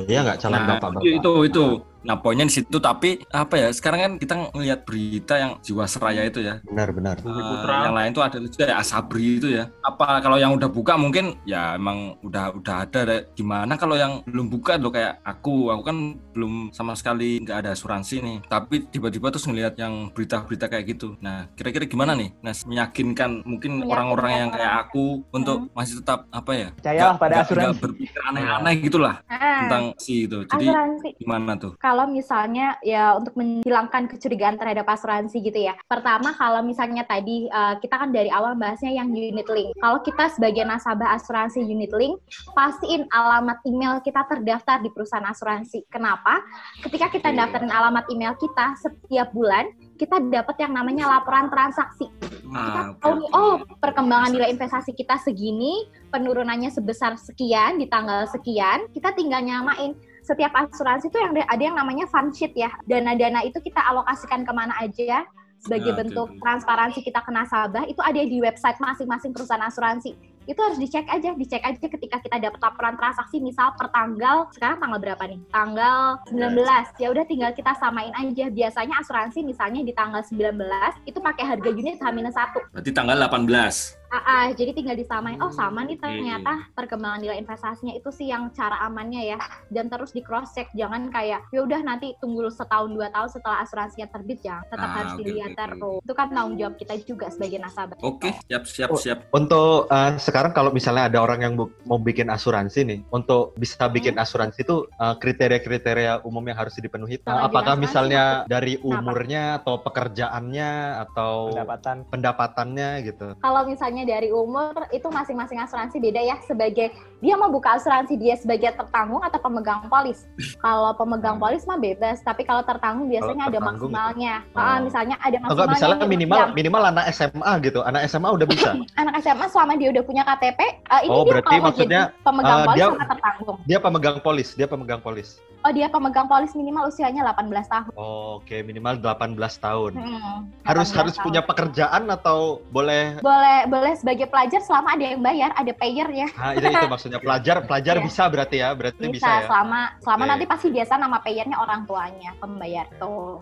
Iya 0.05 0.21
nggak 0.25 0.39
calon 0.41 0.59
Nah, 0.59 0.69
bapak-bapak. 0.77 1.03
itu 1.05 1.33
itu. 1.45 1.65
Nah, 1.77 1.92
poinnya 2.05 2.43
di 2.43 2.53
situ 2.53 2.77
tapi 2.77 3.23
apa 3.29 3.55
ya? 3.57 3.69
Sekarang 3.71 4.01
kan 4.01 4.13
kita 4.17 4.35
ngelihat 4.51 4.83
berita 4.83 5.35
yang 5.37 5.53
Jiwasraya 5.61 6.23
itu 6.25 6.41
ya. 6.41 6.59
Benar-benar. 6.63 7.21
Bumi 7.21 7.35
Eh, 7.35 7.45
Putra. 7.45 7.77
yang 7.85 7.95
lain 7.95 8.11
tuh 8.11 8.23
ada 8.23 8.37
juga 8.39 8.65
ya 8.65 8.77
Asabri 8.77 9.37
itu 9.37 9.49
ya. 9.49 9.71
Apa 9.81 10.19
kalau 10.19 10.37
yang 10.37 10.53
udah 10.53 10.67
buka 10.67 10.95
mungkin 10.95 11.37
ya 11.43 11.75
emang 11.75 12.17
udah 12.21 12.55
udah 12.55 12.75
ada 12.83 13.01
deh. 13.05 13.21
Gimana 13.33 13.77
kalau 13.77 13.95
yang 13.95 14.25
belum 14.25 14.49
buka 14.49 14.75
loh 14.75 14.91
kayak 14.91 15.21
aku, 15.23 15.69
aku 15.69 15.83
kan 15.85 15.97
belum 16.33 16.53
sama 16.71 16.93
sekali 16.93 17.39
nggak 17.39 17.59
ada 17.61 17.71
asuransi 17.73 18.17
nih. 18.19 18.39
Tapi 18.45 18.89
tiba-tiba 18.89 19.29
terus 19.29 19.45
ngelihat 19.45 19.77
yang 19.77 20.11
berita-berita 20.11 20.67
kayak 20.67 20.85
gitu. 20.89 21.15
Nah, 21.19 21.47
kira-kira 21.53 21.85
gimana 21.85 22.13
nih? 22.13 22.33
Nah, 22.41 22.55
meyakinkan 22.65 23.45
mungkin 23.45 23.85
orang-orang 23.85 24.33
yang 24.39 24.51
kayak 24.51 24.73
aku 24.83 25.23
untuk 25.31 25.59
Hmm. 25.61 25.71
masih 25.73 26.01
tetap 26.01 26.25
apa 26.29 26.53
ya? 26.53 26.69
Percayalah 26.73 27.15
pada 27.15 27.33
nggak- 27.33 27.45
asuransi. 27.45 27.63
nggak 27.63 27.79
berpikir 27.79 28.21
aneh-aneh 28.25 28.75
gitulah 28.81 29.15
Ah, 29.25 29.61
tentang 29.61 29.85
si 29.97 30.25
itu. 30.25 30.39
Jadi 30.45 30.67
asuransi. 30.67 31.09
gimana 31.17 31.53
tuh? 31.55 31.73
kalau 31.77 31.92
misalnya 32.09 32.81
ya 32.81 33.17
untuk 33.17 33.37
menghilangkan 33.37 34.09
kecurigaan 34.09 34.57
terhadap 34.57 34.89
asuransi 34.89 35.39
gitu 35.45 35.69
ya. 35.69 35.77
Pertama 35.85 36.33
kalau 36.35 36.65
misalnya 36.65 37.05
tadi 37.05 37.47
uh, 37.53 37.77
kita 37.79 38.01
kan 38.01 38.11
dari 38.11 38.33
awal 38.33 38.57
bahasnya 38.57 38.93
yang 38.93 39.13
unit 39.13 39.47
link. 39.53 39.77
Kalau 39.79 40.01
kita 40.01 40.33
sebagai 40.33 40.65
nasabah 40.65 41.15
asuransi 41.21 41.61
unit 41.63 41.93
link, 41.93 42.17
pastiin 42.57 43.05
alamat 43.13 43.61
email 43.69 44.01
kita 44.01 44.25
terdaftar 44.27 44.81
di 44.81 44.89
perusahaan 44.89 45.27
asuransi. 45.29 45.85
Kenapa? 45.93 46.41
Ketika 46.81 47.13
kita 47.13 47.29
daftarin 47.31 47.71
alamat 47.71 48.09
email 48.09 48.33
kita 48.41 48.75
setiap 48.81 49.31
bulan, 49.37 49.69
kita 50.01 50.19
dapat 50.19 50.57
yang 50.59 50.73
namanya 50.75 51.07
laporan 51.07 51.47
transaksi. 51.53 52.11
Kita 52.43 52.53
Ah, 52.53 52.93
oke, 52.93 53.01
tahu 53.01 53.13
nih, 53.17 53.31
oh 53.33 53.55
perkembangan 53.81 54.31
nilai 54.35 54.53
investasi 54.53 54.93
kita 54.93 55.17
segini, 55.23 55.89
penurunannya 56.13 56.69
sebesar 56.69 57.17
sekian 57.17 57.81
di 57.81 57.89
tanggal 57.89 58.29
sekian, 58.29 58.91
kita 58.93 59.15
tinggal 59.17 59.41
nyamain. 59.41 59.97
Setiap 60.23 60.55
asuransi 60.55 61.11
itu 61.11 61.19
yang 61.19 61.35
ada 61.35 61.63
yang 61.63 61.75
namanya 61.75 62.07
fund 62.07 62.31
sheet 62.31 62.55
ya. 62.55 62.71
Dana-dana 62.87 63.43
itu 63.43 63.59
kita 63.59 63.83
alokasikan 63.91 64.47
ke 64.47 64.53
mana 64.55 64.71
aja 64.79 65.27
sebagai 65.63 65.91
Ah, 65.91 65.95
oke, 65.95 66.01
bentuk 66.03 66.29
oke. 66.31 66.39
transparansi 66.43 66.99
kita 67.07 67.23
ke 67.23 67.31
nasabah 67.31 67.87
itu 67.87 68.03
ada 68.03 68.19
di 68.19 68.39
website 68.43 68.79
masing-masing 68.83 69.31
perusahaan 69.31 69.63
asuransi. 69.63 70.15
Itu 70.43 70.59
harus 70.59 70.75
dicek 70.75 71.07
aja, 71.07 71.39
dicek 71.39 71.63
aja 71.63 71.79
ketika 71.79 72.19
kita 72.19 72.35
dapat 72.43 72.59
laporan 72.59 72.99
transaksi 72.99 73.39
misal 73.39 73.71
per 73.79 73.95
tanggal 73.95 74.51
sekarang 74.51 74.83
tanggal 74.83 74.99
berapa 74.99 75.23
nih? 75.31 75.39
Tanggal 75.55 76.19
19. 76.35 76.99
Ya 76.99 77.15
udah 77.15 77.25
tinggal 77.31 77.55
kita 77.55 77.79
samain 77.79 78.11
aja. 78.11 78.51
Biasanya 78.51 78.99
asuransi 78.99 79.47
misalnya 79.47 79.87
di 79.87 79.95
tanggal 79.95 80.19
19 80.27 80.59
itu 81.07 81.19
pakai 81.23 81.47
harga 81.47 81.71
unit 81.71 81.95
H-1. 82.03 82.35
Berarti 82.75 82.91
tanggal 82.91 83.23
18. 83.23 84.02
Ah, 84.13 84.21
ah, 84.29 84.47
jadi 84.53 84.77
tinggal 84.77 84.93
disamain. 84.93 85.41
Oh, 85.41 85.49
sama 85.49 85.89
nih 85.89 85.97
Oke. 85.97 86.05
ternyata 86.05 86.69
perkembangan 86.77 87.25
nilai 87.25 87.41
investasinya 87.41 87.97
itu 87.97 88.13
sih 88.13 88.29
yang 88.29 88.53
cara 88.53 88.77
amannya 88.85 89.25
ya. 89.25 89.41
Dan 89.73 89.89
terus 89.89 90.13
di 90.13 90.21
cross 90.21 90.53
check, 90.53 90.69
jangan 90.77 91.09
kayak 91.09 91.49
ya 91.49 91.65
udah 91.65 91.81
nanti 91.81 92.13
tunggu 92.21 92.45
setahun 92.53 92.93
dua 92.93 93.09
tahun 93.09 93.33
setelah 93.33 93.65
asuransinya 93.65 94.13
terbit 94.13 94.45
jangan. 94.45 94.69
Tetap 94.69 94.85
Ah, 94.85 94.95
harus 95.01 95.13
oke, 95.17 95.21
dilihat 95.25 95.51
oke. 95.57 95.61
terus. 95.65 95.99
Itu 96.05 96.13
kan 96.13 96.29
tanggung 96.29 96.57
jawab 96.61 96.75
kita 96.77 96.95
juga 97.09 97.27
sebagai 97.33 97.57
nasabah. 97.57 97.97
Oke, 98.05 98.37
siap 98.45 98.63
siap 98.69 98.89
Oh, 98.93 99.01
siap. 99.01 99.19
Untuk 99.33 99.89
eh, 99.89 100.13
sekarang 100.21 100.53
kalau 100.53 100.77
misalnya 100.77 101.09
ada 101.09 101.19
orang 101.25 101.41
yang 101.41 101.55
mau 101.89 101.97
bikin 101.97 102.29
asuransi 102.29 102.85
nih, 102.85 103.01
untuk 103.09 103.57
bisa 103.57 103.89
bikin 103.89 104.21
asuransi 104.21 104.61
itu 104.61 104.93
eh, 104.93 105.15
kriteria-kriteria 105.17 106.21
umum 106.29 106.45
yang 106.45 106.61
harus 106.61 106.77
dipenuhi. 106.77 107.17
Kalau 107.25 107.49
apakah 107.49 107.81
misalnya 107.81 108.45
apa? 108.45 108.53
dari 108.53 108.77
Kenapa? 108.77 108.93
umurnya 108.93 109.43
atau 109.57 109.81
pekerjaannya 109.81 110.71
atau 111.09 111.33
pendapatan 111.49 111.97
pendapatannya 112.13 112.91
gitu? 113.09 113.27
Kalau 113.41 113.65
misalnya 113.65 114.02
dari 114.05 114.29
umur 114.29 114.73
itu 114.89 115.07
masing-masing 115.07 115.59
asuransi 115.59 115.97
beda 115.97 116.21
ya 116.21 116.37
sebagai 116.43 116.91
dia 117.19 117.35
mau 117.35 117.47
buka 117.49 117.77
asuransi 117.77 118.15
dia 118.15 118.35
sebagai 118.35 118.73
tertanggung 118.73 119.21
atau 119.21 119.39
pemegang 119.39 119.87
polis. 119.87 120.27
Kalau 120.59 120.91
pemegang 120.93 121.37
Hmm. 121.37 121.45
polis 121.45 121.63
mah 121.63 121.77
bebas, 121.77 122.19
tapi 122.21 122.43
kalau 122.43 122.61
tertanggung 122.61 123.07
biasanya 123.07 123.47
ada 123.47 123.57
tertanggung 123.57 123.79
gitu. 123.81 123.95
maksimalnya. 123.95 124.35
Oh. 124.53 124.79
Misalnya 124.83 125.17
ada 125.17 125.37
Atau 125.39 125.47
enggak 125.49 125.69
maksimalnya 125.69 125.73
misalnya 125.73 126.07
minimal 126.09 126.39
yang- 126.41 126.53
minimal 126.53 126.83
anak 126.85 127.05
SMA 127.09 127.53
gitu. 127.63 127.81
Anak 127.81 128.03
SMA 128.05 128.29
udah 128.29 128.47
bisa. 128.47 128.71
anak 129.01 129.15
SMA 129.19 129.47
selama 129.47 129.73
dia 129.75 129.89
udah 129.91 130.03
punya 130.03 130.23
KTP, 130.25 130.61
eh, 130.61 131.01
ini 131.01 131.11
Oh, 131.11 131.23
dia 131.23 131.31
berarti 131.33 131.47
kalau 131.49 131.65
maksudnya, 131.65 132.03
pemegang 132.21 132.51
eh, 132.53 132.65
polis 132.65 132.77
dia- 132.77 132.91
sama 132.91 133.07
tertanggung. 133.07 133.57
Dia 133.65 133.79
pemegang 133.79 134.19
polis, 134.19 134.49
dia 134.53 134.67
pemegang 134.67 135.01
polis. 135.01 135.29
Oh, 135.63 135.71
dia 135.71 135.87
pemegang 135.87 136.27
polis 136.27 136.51
minimal 136.53 136.91
usianya 136.91 137.23
18 137.25 137.71
tahun. 137.71 137.93
Oke, 137.95 138.61
minimal 138.61 138.99
18 138.99 139.55
tahun. 139.57 139.95
Hmm, 139.95 140.51
Harus 140.65 140.91
18 140.91 140.99
harus 140.99 141.15
tahun. 141.15 141.23
punya 141.23 141.41
pekerjaan 141.41 142.03
atau 142.09 142.39
boleh 142.69 143.23
boleh 143.23 143.59
boleh 143.69 143.92
sebagai 143.95 144.27
pelajar 144.27 144.61
selama 144.61 144.93
ada 144.93 145.05
yang 145.05 145.21
bayar, 145.21 145.51
ada 145.53 145.73
payer 145.73 146.09
ya. 146.09 146.29
Nah, 146.33 146.53
itu 146.53 146.67
itu 146.67 146.89
maksudnya 146.95 147.19
pelajar 147.19 147.57
pelajar 147.63 147.95
Iya. 147.95 148.05
bisa 148.05 148.23
berarti 148.27 148.57
ya, 148.59 148.69
berarti 148.73 149.03
Bisa, 149.05 149.15
bisa, 149.15 149.29
ya. 149.29 149.41
selama 149.47 149.81
selama 149.99 150.23
Oke. 150.23 150.31
nanti 150.31 150.45
pasti 150.47 150.67
biasa 150.69 150.93
nama 150.97 151.19
payernya 151.19 151.57
orang 151.57 151.81
tuanya 151.85 152.31
pembayar 152.37 152.87
tuh. 152.97 153.41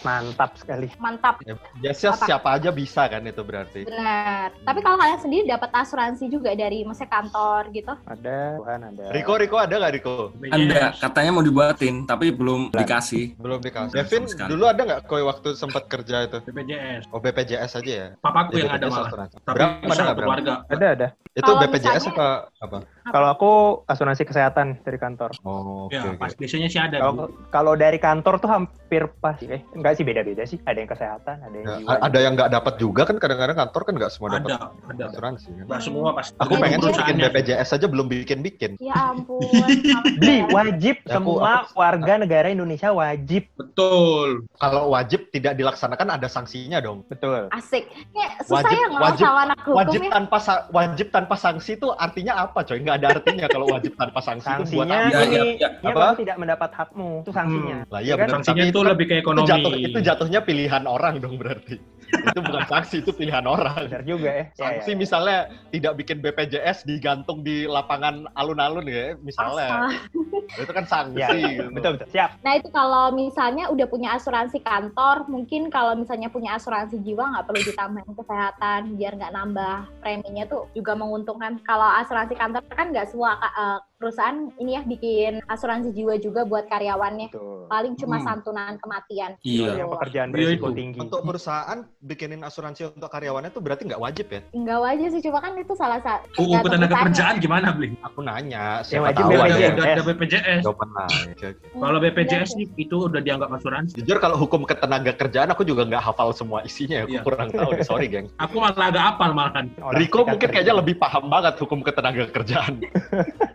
mantap 0.00 0.54
sekali. 0.54 0.86
Mantap. 0.96 1.42
Ya, 1.42 1.58
biasa 1.74 2.14
Apa? 2.14 2.24
siapa 2.24 2.48
aja 2.54 2.70
bisa 2.70 3.08
kan 3.08 3.24
itu 3.24 3.42
berarti. 3.42 3.82
Benar. 3.82 4.54
Tapi 4.62 4.78
kalau 4.78 4.94
kalian 4.94 5.18
sendiri 5.18 5.44
dapat 5.48 5.66
asuransi 5.72 6.30
juga 6.30 6.54
dari 6.54 6.86
maksudnya 6.86 7.10
kantor 7.10 7.62
gitu? 7.72 7.90
Ada 8.04 8.38
Tuhan 8.54 8.80
ada. 8.84 9.04
Riko, 9.10 9.34
Riko 9.34 9.56
ada 9.58 9.74
nggak 9.74 9.92
Riko? 9.92 10.30
Anda 10.46 10.94
katanya 10.94 11.30
mau 11.32 11.42
dibuatin 11.42 12.06
tapi 12.06 12.30
belum 12.30 12.70
dikasih. 12.70 13.34
Belum 13.34 13.58
dikasih. 13.58 13.94
Devin, 13.96 14.22
dulu 14.46 14.64
ada 14.64 14.80
nggak 14.80 15.00
koi 15.04 15.24
waktu 15.24 15.48
sempat 15.54 15.90
kerja 15.90 16.22
itu? 16.22 16.38
BPJS. 16.44 17.10
Oh 17.10 17.18
BPJS 17.18 17.72
aja 17.74 17.90
ya? 17.90 18.08
Papaku 18.20 18.60
yang 18.60 18.70
ada 18.70 18.86
malah. 18.86 19.10
asuransi. 19.10 19.36
Tapi 19.42 19.56
Berapa 19.58 19.73
ada 19.82 19.90
satu 19.90 20.04
nggak 20.04 20.16
keluarga. 20.18 20.52
Ada 20.68 20.86
ada. 20.94 21.06
Itu 21.34 21.42
Kalau 21.42 21.58
BPJS 21.60 21.82
misalnya- 22.06 22.12
apa 22.14 22.28
apa? 22.62 22.76
Kalau 23.04 23.28
aku 23.28 23.50
asuransi 23.84 24.24
kesehatan 24.24 24.80
dari 24.80 24.96
kantor. 24.96 25.36
Oh, 25.40 25.86
oke. 25.86 25.92
Ya, 25.92 26.16
pas 26.16 26.32
biasanya 26.32 26.66
sih 26.66 26.78
ada. 26.78 26.96
Kalau 26.98 27.28
kalau 27.50 27.72
dari 27.74 27.96
kantor 27.96 28.38
tuh 28.38 28.48
hampir 28.48 29.04
pas 29.18 29.36
eh 29.40 29.60
enggak 29.70 29.94
sih 29.94 30.04
beda-beda 30.04 30.42
sih. 30.42 30.56
Ada 30.62 30.78
yang 30.78 30.88
kesehatan, 30.88 31.36
ada 31.38 31.52
yang 31.54 31.66
Ya, 31.66 31.76
jiwa. 31.78 31.94
ada 32.00 32.18
yang 32.18 32.32
nggak 32.32 32.50
dapat 32.50 32.74
juga 32.76 33.02
kan 33.04 33.16
kadang-kadang 33.18 33.56
kantor 33.58 33.82
kan 33.82 33.94
nggak 33.94 34.08
semua 34.10 34.28
dapat 34.32 34.50
ada, 34.56 34.68
ada. 34.88 35.02
asuransi 35.06 35.48
kan. 35.52 35.64
Nggak 35.68 35.82
semua 35.82 36.08
pas. 36.12 36.26
Aku 36.34 36.52
pengen 36.56 36.78
sih 36.80 36.92
bikin. 36.94 37.16
BPJS 37.20 37.70
aja 37.72 37.86
belum 37.86 38.06
bikin-bikin. 38.08 38.72
Ya 38.80 38.96
ampun. 39.10 39.44
Beli 40.20 40.48
wajib 40.48 40.96
Aku- 41.02 41.12
semua 41.12 41.50
aku- 41.62 41.76
warga 41.76 42.12
negara 42.16 42.48
Indonesia 42.48 42.88
wajib. 42.88 43.44
Betul. 43.54 44.48
Kalau 44.56 44.88
wajib 44.90 45.28
tidak 45.28 45.54
dilaksanakan 45.54 46.08
ada 46.10 46.26
sanksinya 46.26 46.80
dong. 46.80 47.04
Betul. 47.04 47.52
Asik. 47.52 47.84
Ya, 48.12 48.32
susah 48.40 48.64
Wajib- 48.64 48.72
ya 48.74 48.86
ngelawan 48.88 49.44
anak 49.44 49.58
hukum 49.60 49.76
Wajib 49.76 50.00
ya. 50.00 50.10
tanpa 50.10 50.38
wajib 50.70 51.06
tanpa 51.10 51.34
sanksi 51.34 51.76
itu 51.76 51.92
artinya 51.92 52.40
apa 52.40 52.62
coy? 52.62 52.80
Nggak 52.80 52.93
ada 52.94 53.06
artinya 53.10 53.46
kalau 53.46 53.66
wajib 53.68 53.92
tanpa 53.94 54.18
sanksi 54.18 54.46
itu 54.48 54.62
buat 54.74 54.86
Sanksinya 54.86 54.98
apa? 54.98 55.10
Ya, 55.10 55.20
ini 55.20 55.34
ya, 55.34 55.44
ya. 55.44 55.68
ya 55.82 55.90
Apa? 55.90 55.98
kamu 56.00 56.16
tidak 56.22 56.36
mendapat 56.38 56.70
hakmu. 56.72 57.10
Itu 57.22 57.32
sanksinya. 57.32 57.78
Lah 57.90 58.00
iya 58.00 58.06
Ya 58.06 58.14
kan? 58.14 58.20
benar. 58.20 58.34
Sanksinya 58.38 58.62
Tapi 58.62 58.70
itu 58.70 58.78
kan- 58.78 58.90
lebih 58.90 59.06
ke 59.06 59.14
itu 59.14 59.22
ekonomi. 59.22 59.48
jatuh 59.48 59.72
itu 59.74 59.98
jatuhnya 60.00 60.40
pilihan 60.40 60.84
orang 60.84 61.14
dong 61.18 61.34
berarti. 61.36 61.76
itu 62.30 62.40
bukan 62.40 62.64
sanksi 62.68 62.96
itu 63.00 63.10
pilihan 63.10 63.42
orang. 63.42 63.88
Benar 63.88 64.02
juga 64.04 64.30
ya. 64.30 64.44
Ya, 64.44 64.54
Sanksi 64.54 64.90
ya, 64.90 64.94
ya. 64.94 65.00
misalnya 65.00 65.38
tidak 65.70 65.92
bikin 65.96 66.16
BPJS 66.20 66.78
digantung 66.84 67.40
di 67.40 67.64
lapangan 67.64 68.28
alun-alun 68.32 68.84
ya 68.84 69.16
misalnya. 69.18 69.88
Astaga. 69.90 70.60
Itu 70.60 70.72
kan 70.72 70.84
sanksi. 70.84 71.18
Ya, 71.18 71.28
gitu. 71.32 71.72
betul 71.72 71.90
betul. 71.96 72.06
Siap. 72.12 72.30
Nah 72.40 72.52
itu 72.54 72.68
kalau 72.70 73.04
misalnya 73.10 73.64
udah 73.66 73.86
punya 73.86 74.12
asuransi 74.12 74.60
kantor, 74.60 75.24
mungkin 75.26 75.68
kalau 75.68 75.96
misalnya 75.96 76.28
punya 76.28 76.54
asuransi 76.54 77.00
jiwa 77.00 77.24
nggak 77.26 77.46
perlu 77.46 77.62
ditambahin 77.64 78.12
kesehatan 78.14 78.80
biar 78.94 79.12
nggak 79.14 79.32
nambah 79.32 79.76
preminya 79.98 80.44
tuh 80.44 80.68
juga 80.72 80.92
menguntungkan. 80.92 81.56
Kalau 81.64 81.88
asuransi 81.98 82.34
kantor 82.34 82.62
kan 82.68 82.83
nggak 82.92 83.08
semua 83.08 83.38
eh, 83.40 83.78
perusahaan 84.04 84.36
ini 84.54 84.70
ya 84.70 84.82
bikin 84.84 85.32
asuransi 85.46 85.88
jiwa 85.90 86.14
juga 86.18 86.44
buat 86.44 86.68
karyawannya. 86.68 87.32
Tuh. 87.32 87.64
Paling 87.64 87.96
cuma 87.96 88.20
Hmm. 88.20 88.26
santunan 88.26 88.76
kematian. 88.76 89.40
Iya. 89.40 89.80
Yang 89.80 89.88
pekerjaan 89.90 90.28
Iya, 90.28 90.34
berisiko 90.36 90.66
itu. 90.66 90.76
tinggi. 90.76 90.98
Untuk 91.00 91.20
perusahaan 91.22 91.78
bikinin 91.98 92.40
asuransi 92.42 92.80
untuk 92.90 93.08
karyawannya 93.08 93.48
tuh 93.48 93.58
berarti 93.58 93.88
nggak 93.88 93.96
wajib 93.98 94.26
ya? 94.28 94.40
Enggak 94.52 94.78
wajib 94.78 95.08
sih, 95.08 95.20
cuma 95.22 95.40
kan 95.40 95.56
itu 95.56 95.72
salah 95.72 95.96
satu. 95.98 96.28
UU 96.36 96.60
ketenaga 96.60 96.94
kerjaan 97.02 97.34
gimana, 97.38 97.72
Bli? 97.72 97.96
Aku 98.02 98.20
nanya, 98.20 98.78
Yang 98.78 98.86
siapa 98.86 99.04
wajib 99.08 99.24
tahu 99.24 99.32
ada 99.32 99.40
udah, 99.40 99.56
yang 99.56 99.74
udah 99.74 99.86
ada 99.88 100.02
BPJS. 100.04 100.60
jawaban 100.62 100.90
lain. 100.92 101.24
Oke, 101.30 101.46
oke. 101.48 101.64
Kalau 101.74 101.98
BPJS 101.98 102.48
sih 102.52 102.66
itu 102.76 102.96
udah 103.02 103.20
dianggap 103.20 103.48
asuransi. 103.50 103.92
Jujur 103.96 104.18
kalau 104.18 104.36
hukum 104.36 104.62
ketenaga 104.62 105.12
kerjaan 105.14 105.48
aku 105.48 105.64
juga 105.64 105.82
nggak 105.82 106.04
hafal 106.04 106.28
semua 106.30 106.60
isinya, 106.62 107.02
aku 107.02 107.16
Iya. 107.16 107.22
kurang 107.22 107.48
tahu. 107.48 107.70
deh. 107.72 107.80
Sorry, 107.82 108.06
geng. 108.06 108.28
Aku 108.36 108.60
malah 108.60 108.76
agak 108.84 109.04
apal 109.06 109.32
malahan. 109.32 109.66
Riko 109.94 110.22
mungkin 110.22 110.48
kayaknya 110.50 110.74
lebih 110.74 110.94
paham 110.94 111.26
banget 111.26 111.56
hukum 111.56 111.80
ketenaga 111.80 112.28
kerjaan. 112.28 112.82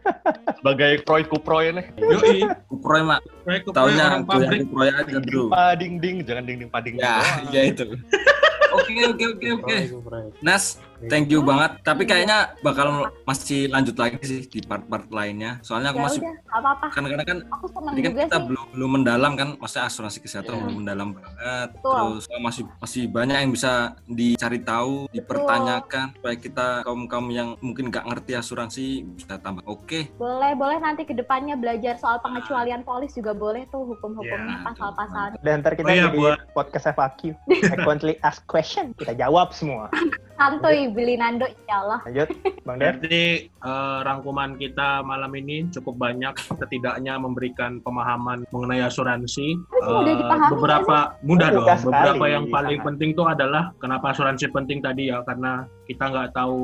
Sebagai 0.60 0.92
proy 1.06 1.24
kuproy 1.26 1.72
nih. 1.74 1.86
Yoi. 1.98 2.40
Kuproy 2.70 3.02
mak, 3.06 3.22
goyang 3.72 4.24
pabrik. 4.28 4.68
kuproy 4.68 4.90
aja 4.92 5.18
bro. 5.24 5.50
Pading 5.52 5.94
ding, 5.98 6.16
jangan 6.26 6.44
ding 6.46 6.58
ding 6.62 6.70
pading. 6.72 6.96
Ya, 7.00 7.22
doang. 7.22 7.54
ya 7.54 7.62
itu. 7.70 7.86
Oke, 8.70 8.94
oke, 9.02 9.26
oke, 9.34 9.48
oke. 9.66 9.78
Nas, 10.46 10.78
thank 11.08 11.28
you 11.28 11.40
banget. 11.40 11.80
Tapi 11.80 12.04
kayaknya 12.04 12.38
bakal 12.60 12.88
masih 13.24 13.68
lanjut 13.68 13.96
lagi 13.96 14.20
sih 14.22 14.40
di 14.44 14.60
part-part 14.60 15.08
lainnya. 15.10 15.62
Soalnya 15.62 15.90
aku 15.90 16.00
Ya 16.00 16.06
masih 16.06 16.22
apa-apa. 16.50 16.86
kadang-kadang 16.90 17.26
kan 17.26 17.40
Aku 17.50 17.66
Jadi 17.70 18.02
kan 18.02 18.12
juga 18.12 18.24
kita 18.26 18.36
sih. 18.36 18.46
belum 18.46 18.66
belum 18.70 18.90
mendalam 18.92 19.32
kan, 19.34 19.50
maksudnya 19.56 19.86
asuransi 19.86 20.18
kesehatan 20.20 20.52
Iya. 20.52 20.62
belum 20.62 20.76
mendalam 20.78 21.08
banget. 21.12 21.70
Betul. 21.72 21.94
Terus 21.94 22.24
eh, 22.28 22.42
masih 22.42 22.64
masih 22.80 23.04
banyak 23.08 23.38
yang 23.38 23.52
bisa 23.52 23.74
dicari 24.06 24.60
tahu, 24.60 25.08
dipertanyakan 25.10 26.06
supaya 26.12 26.36
kita 26.36 26.68
kaum 26.82 27.06
kaum 27.06 27.28
yang 27.30 27.54
mungkin 27.60 27.88
nggak 27.88 28.06
ngerti 28.06 28.32
asuransi 28.34 28.86
bisa 29.08 29.38
tambah 29.38 29.64
oke. 29.66 30.12
Boleh, 30.16 30.52
boleh 30.54 30.78
nanti 30.78 31.04
ke 31.04 31.14
depannya 31.14 31.54
belajar 31.54 31.96
soal 31.96 32.18
pengecualian 32.20 32.82
polis 32.82 33.12
juga 33.12 33.32
boleh 33.32 33.64
tuh 33.68 33.86
hukum-hukumnya, 33.86 34.56
Ya, 34.56 34.66
pasal-pasal. 34.66 35.28
Dan 35.40 35.62
ntar 35.62 35.74
kita 35.74 35.86
Oh 35.86 35.94
iya, 35.94 36.08
jadi 36.08 36.18
buat- 36.18 36.40
podcast 36.52 36.88
FAQ. 36.90 37.36
Frequently 37.70 38.18
asked 38.22 38.46
question. 38.46 38.92
Kita 38.94 39.14
jawab 39.14 39.52
semua. 39.52 39.88
Santuy 40.40 40.88
beli 40.88 41.20
Nando, 41.20 41.44
insya 41.44 41.84
Allah. 41.84 42.00
Lanjut, 42.08 42.30
Bang 42.64 42.80
Der. 42.80 42.96
Berarti 42.96 43.20
eh, 43.52 44.00
rangkuman 44.08 44.56
kita 44.56 45.04
malam 45.04 45.36
ini 45.36 45.68
cukup 45.68 46.00
banyak 46.00 46.32
setidaknya 46.56 47.20
memberikan 47.20 47.84
pemahaman 47.84 48.48
mengenai 48.56 48.88
asuransi. 48.88 49.60
Eh, 49.60 50.16
dipahami 50.16 50.56
beberapa 50.56 51.20
mudah 51.28 51.48
dong. 51.52 51.68
Mudah 51.68 51.76
sekali, 51.76 51.92
Beberapa 51.92 52.26
yang 52.32 52.46
paling 52.48 52.80
sangat. 52.80 52.88
penting 52.88 53.10
tuh 53.20 53.28
adalah 53.28 53.64
kenapa 53.84 54.16
asuransi 54.16 54.48
penting 54.56 54.80
tadi 54.80 55.12
ya 55.12 55.20
karena 55.28 55.68
kita 55.90 56.06
nggak 56.06 56.38
tahu 56.38 56.62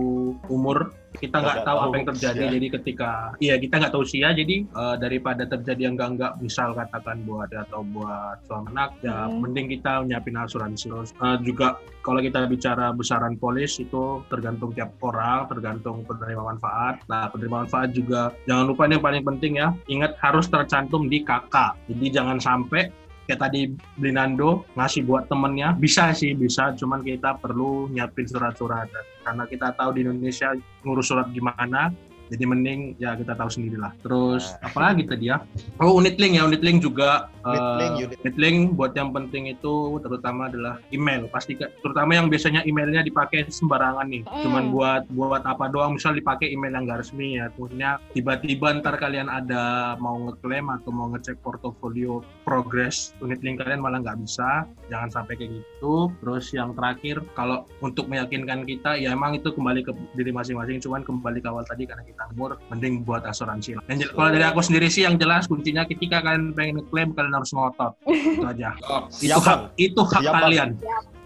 umur, 0.54 0.94
kita 1.18 1.42
nggak 1.42 1.66
tahu 1.66 1.68
tahu 1.74 1.78
apa 1.90 1.96
yang 1.98 2.08
terjadi. 2.14 2.38
usia. 2.46 2.54
Jadi 2.54 2.68
ketika 2.78 3.10
iya 3.42 3.56
kita 3.58 3.74
nggak 3.82 3.92
tahu 3.98 4.04
usia, 4.06 4.30
jadi 4.38 4.56
eh, 4.70 4.96
daripada 5.02 5.44
terjadi 5.50 5.82
yang 5.90 5.98
nggak 5.98 6.10
nggak 6.14 6.34
misal 6.46 6.78
katakan 6.78 7.26
buat 7.26 7.50
atau 7.50 7.82
buat 7.90 8.38
suami 8.46 8.70
anak, 8.78 9.02
ya 9.02 9.26
Hmm. 9.26 9.42
mending 9.42 9.68
kita 9.74 10.06
nyiapin 10.06 10.38
asuransi. 10.38 10.94
Eh, 10.94 11.38
juga 11.42 11.82
kalau 12.06 12.22
kita 12.22 12.46
bicara 12.46 12.94
besaran 12.94 13.34
polis 13.42 13.82
itu 13.82 14.22
tergantung 14.30 14.70
tiap 14.78 14.94
orang, 15.02 15.50
tergantung 15.50 16.06
penerima 16.06 16.54
manfaat. 16.54 17.02
Nah, 17.10 17.26
penerima 17.34 17.66
manfaat 17.66 17.90
juga 17.98 18.30
jangan 18.46 18.70
lupa 18.70 18.86
ini 18.86 19.02
yang 19.02 19.06
paling 19.10 19.24
penting 19.26 19.54
ya, 19.58 19.74
ingat 19.90 20.14
harus 20.22 20.46
tercantum 20.46 21.10
di 21.10 21.26
KK. 21.26 21.74
Jadi 21.90 22.06
jangan 22.14 22.38
sampai 22.38 22.94
kayak 23.26 23.42
tadi 23.42 23.74
Blinando 23.98 24.66
ngasih 24.78 25.06
buat 25.06 25.26
temennya, 25.26 25.74
bisa 25.78 26.14
sih 26.14 26.38
bisa, 26.38 26.74
cuman 26.78 27.02
kita 27.02 27.38
perlu 27.42 27.90
nyiapin 27.90 28.30
surat-surat 28.30 28.90
karena 29.26 29.44
kita 29.50 29.74
tahu 29.74 29.98
di 29.98 30.06
Indonesia 30.06 30.54
ngurus 30.86 31.10
surat 31.10 31.28
gimana. 31.34 31.90
Jadi 32.30 32.44
mending 32.46 32.80
ya 32.98 33.14
kita 33.14 33.38
tahu 33.38 33.50
sendirilah. 33.50 33.94
Terus 34.02 34.44
Nah. 34.60 34.70
apa 34.72 34.80
lagi 34.92 35.04
tadi 35.06 35.26
ya? 35.30 35.38
Oh 35.78 35.98
unit 35.98 36.18
link 36.18 36.38
ya 36.38 36.44
unit 36.46 36.62
link 36.66 36.82
juga. 36.82 37.30
Unit 37.46 37.66
link, 37.78 37.94
eh, 37.94 38.04
unit 38.10 38.20
unit 38.26 38.38
link 38.42 38.58
buat 38.74 38.94
yang 38.98 39.14
penting 39.14 39.54
itu 39.54 40.02
terutama 40.02 40.50
adalah 40.50 40.82
email. 40.90 41.30
Pasti 41.30 41.54
terutama 41.58 42.18
yang 42.18 42.28
biasanya 42.32 42.66
emailnya 42.66 43.06
dipakai 43.06 43.46
sembarangan 43.50 44.10
nih. 44.10 44.24
Mm. 44.26 44.42
Cuman 44.42 44.64
buat 44.74 45.04
buat 45.14 45.44
apa 45.46 45.70
doang 45.70 45.98
misal 45.98 46.18
dipakai 46.18 46.50
email 46.50 46.74
yang 46.74 46.90
nggak 46.90 47.06
resmi 47.06 47.38
ya. 47.38 47.54
Maksudnya 47.54 48.02
tiba-tiba 48.18 48.74
ntar 48.82 48.98
kalian 48.98 49.30
ada 49.30 49.94
mau 50.02 50.18
ngeklaim 50.26 50.68
atau 50.74 50.90
mau 50.90 51.08
ngecek 51.14 51.38
portofolio 51.46 52.26
progress 52.42 53.14
unit 53.22 53.42
link 53.46 53.62
kalian 53.62 53.82
malah 53.82 54.02
nggak 54.02 54.18
bisa. 54.26 54.66
Jangan 54.90 55.10
sampai 55.14 55.38
kayak 55.38 55.62
gitu. 55.62 56.10
Terus 56.22 56.50
yang 56.56 56.74
terakhir 56.74 57.22
kalau 57.38 57.70
untuk 57.86 58.10
meyakinkan 58.10 58.66
kita 58.66 58.98
ya 58.98 59.14
emang 59.14 59.38
itu 59.38 59.54
kembali 59.54 59.86
ke 59.86 59.92
diri 60.18 60.32
masing-masing. 60.34 60.82
Cuman 60.82 61.06
kembali 61.06 61.40
ke 61.44 61.48
awal 61.50 61.66
tadi 61.68 61.86
karena 61.86 62.02
kita 62.02 62.15
umur 62.36 62.58
mending 62.72 63.04
buat 63.04 63.24
asuransi. 63.24 63.76
jel- 63.92 64.12
kalau 64.16 64.30
dari 64.32 64.46
aku 64.46 64.60
sendiri 64.64 64.88
sih 64.88 65.04
yang 65.04 65.16
jelas 65.16 65.46
kuncinya 65.46 65.84
ketika 65.84 66.24
kalian 66.24 66.56
pengen 66.56 66.82
ngeklaim 66.82 67.12
kalian 67.12 67.34
harus 67.36 67.52
ngotot. 67.52 67.94
Itu 68.08 68.48
aja. 68.48 68.72
Oh, 68.88 69.08
itu 69.12 69.32
Siap, 69.32 69.44
hak 69.44 69.60
itu 69.76 70.02
hak 70.02 70.22
Siap, 70.24 70.34
Bang. 70.34 70.72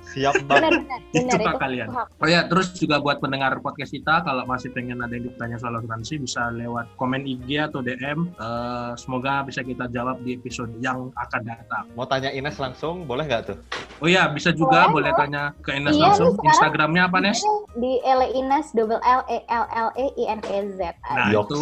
Siap 0.09 0.35
banget. 0.43 0.71
Benar, 0.73 0.73
benar, 0.79 0.99
Itu 1.11 1.25
benar. 1.29 1.39
hak 1.39 1.53
Itu 1.53 1.59
kalian. 1.59 1.87
hak. 1.89 2.07
Oh 2.17 2.27
ya, 2.27 2.41
terus 2.45 2.67
juga 2.73 2.97
buat 2.97 3.17
pendengar 3.17 3.53
podcast 3.59 3.91
kita, 3.91 4.21
kalau 4.21 4.43
masih 4.43 4.69
pengen 4.69 4.99
ada 4.99 5.11
yang 5.11 5.25
ditanya 5.25 5.55
soal 5.55 5.75
asuransi, 5.75 6.17
bisa 6.17 6.49
lewat 6.49 6.89
komen 6.95 7.23
IG 7.23 7.61
atau 7.61 7.79
DM. 7.79 8.31
Eh, 8.31 8.91
semoga 8.95 9.41
bisa 9.41 9.61
kita 9.61 9.85
jawab 9.87 10.17
di 10.19 10.33
episode 10.33 10.73
yang 10.79 11.13
akan 11.15 11.41
datang. 11.43 11.85
Mau 11.93 12.03
tanya 12.03 12.29
Ines 12.29 12.57
langsung, 12.57 13.05
boleh 13.05 13.23
nggak 13.23 13.43
tuh? 13.45 13.57
Oh 13.99 14.07
ya, 14.07 14.25
bisa 14.27 14.49
juga 14.49 14.87
Boleh, 14.87 15.11
boleh 15.11 15.11
tanya 15.13 15.41
ke 15.59 15.75
Ines 15.75 15.91
Iya, 15.91 16.03
langsung. 16.09 16.33
Instagramnya 16.39 17.03
apa, 17.05 17.17
Nes? 17.19 17.39
Di 17.75 17.99
L 18.01 18.21
Ines 18.25 18.71
double 18.71 18.97
L 18.99 19.21
E 19.27 19.43
L 19.45 19.65
L 19.67 19.89
E 19.93 20.07
I 20.15 20.25
N 20.29 20.41
E 20.41 20.59
Z. 20.73 20.81
Nah, 21.05 21.29
Yoks. 21.29 21.45
itu 21.45 21.59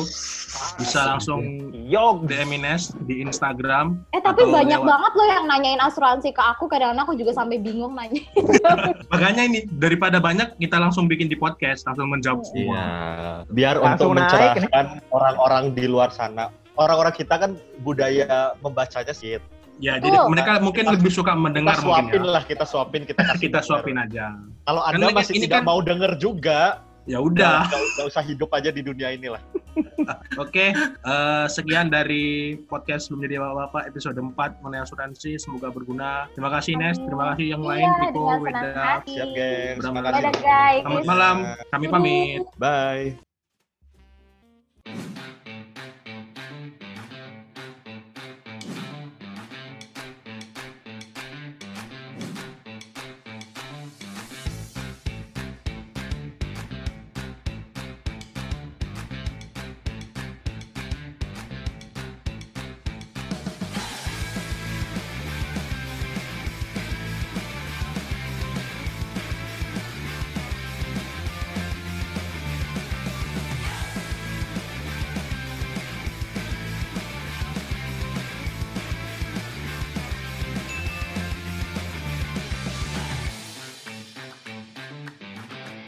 bisa 0.77 0.99
langsung 1.05 1.41
Yog. 1.73 2.23
DM 2.23 2.53
Ines 2.53 2.93
di 3.03 3.19
Instagram. 3.19 4.01
Tapi 4.27 4.41
Atau 4.43 4.51
banyak 4.51 4.79
lewat- 4.79 4.89
banget 4.89 5.11
loh 5.13 5.27
yang 5.27 5.43
nanyain 5.45 5.79
asuransi 5.79 6.29
ke 6.29 6.41
aku. 6.41 6.67
Kadang-kadang 6.67 7.03
aku 7.03 7.15
juga 7.15 7.31
sampai 7.31 7.57
bingung 7.57 7.93
nanya. 7.93 8.21
Makanya 9.13 9.43
ini, 9.43 9.59
daripada 9.69 10.17
banyak, 10.17 10.57
kita 10.57 10.77
langsung 10.77 11.07
bikin 11.07 11.25
di 11.25 11.35
podcast, 11.35 11.83
langsung 11.83 12.07
menjawab 12.07 12.43
semua. 12.43 12.75
Iya. 12.75 12.87
Biar 13.49 13.75
Langsung 13.77 14.11
untuk 14.11 14.19
mencerahkan 14.19 14.85
orang-orang 15.09 15.63
di 15.71 15.85
luar 15.85 16.11
sana. 16.11 16.51
Orang-orang 16.75 17.11
kita 17.11 17.35
kan 17.37 17.51
budaya 17.81 18.53
membacanya 18.59 19.11
sih. 19.11 19.39
Ya, 19.77 19.97
Betul. 19.97 20.09
jadi 20.09 20.17
mereka 20.27 20.51
mungkin 20.57 20.83
Kita- 20.83 20.95
lebih 20.97 21.11
suka 21.13 21.33
Kita 21.33 21.39
mendengar 21.39 21.75
mungkin 21.77 21.85
suapin 22.09 22.21
ya. 22.21 22.33
lah, 22.33 22.43
kita 22.43 22.65
suapin, 22.65 23.01
kita 23.05 23.21
kasih 23.23 23.45
Kita 23.45 23.59
denger. 23.61 23.69
suapin 23.69 23.95
aja. 23.95 24.25
Kalau 24.65 24.81
Anda 24.81 25.05
masih 25.13 25.33
ini 25.37 25.45
tidak 25.45 25.61
kan- 25.61 25.69
mau 25.69 25.79
denger 25.79 26.11
juga, 26.17 26.81
Ya 27.05 27.21
udah. 27.21 27.69
nggak 27.69 28.07
usah 28.09 28.19
hidup 28.19 28.49
aja 28.51 28.67
di 28.67 28.81
dunia 28.81 29.13
inilah. 29.13 29.39
Oke, 30.37 30.69
okay, 30.69 30.69
uh, 31.03 31.45
sekian 31.49 31.91
dari 31.91 32.55
podcast 32.67 33.11
menjadi 33.11 33.41
bapak-bapak 33.41 33.83
episode 33.91 34.17
4 34.17 34.63
mengenai 34.63 34.83
asuransi. 34.83 35.37
Semoga 35.39 35.69
berguna. 35.69 36.31
Terima 36.33 36.51
kasih 36.53 36.73
Nes, 36.79 36.97
terima 36.97 37.33
kasih 37.33 37.57
yang 37.57 37.63
lain. 37.63 37.87
Terima 37.87 38.07
Riko, 38.11 38.23
Weda. 38.43 39.03
Siap 39.03 39.29
guys. 39.35 39.75
Terima 39.79 40.01
kasih. 40.03 40.23
Selamat 40.83 41.05
malam. 41.05 41.35
Kami 41.71 41.85
pamit. 41.91 42.41
Bye. 42.59 43.27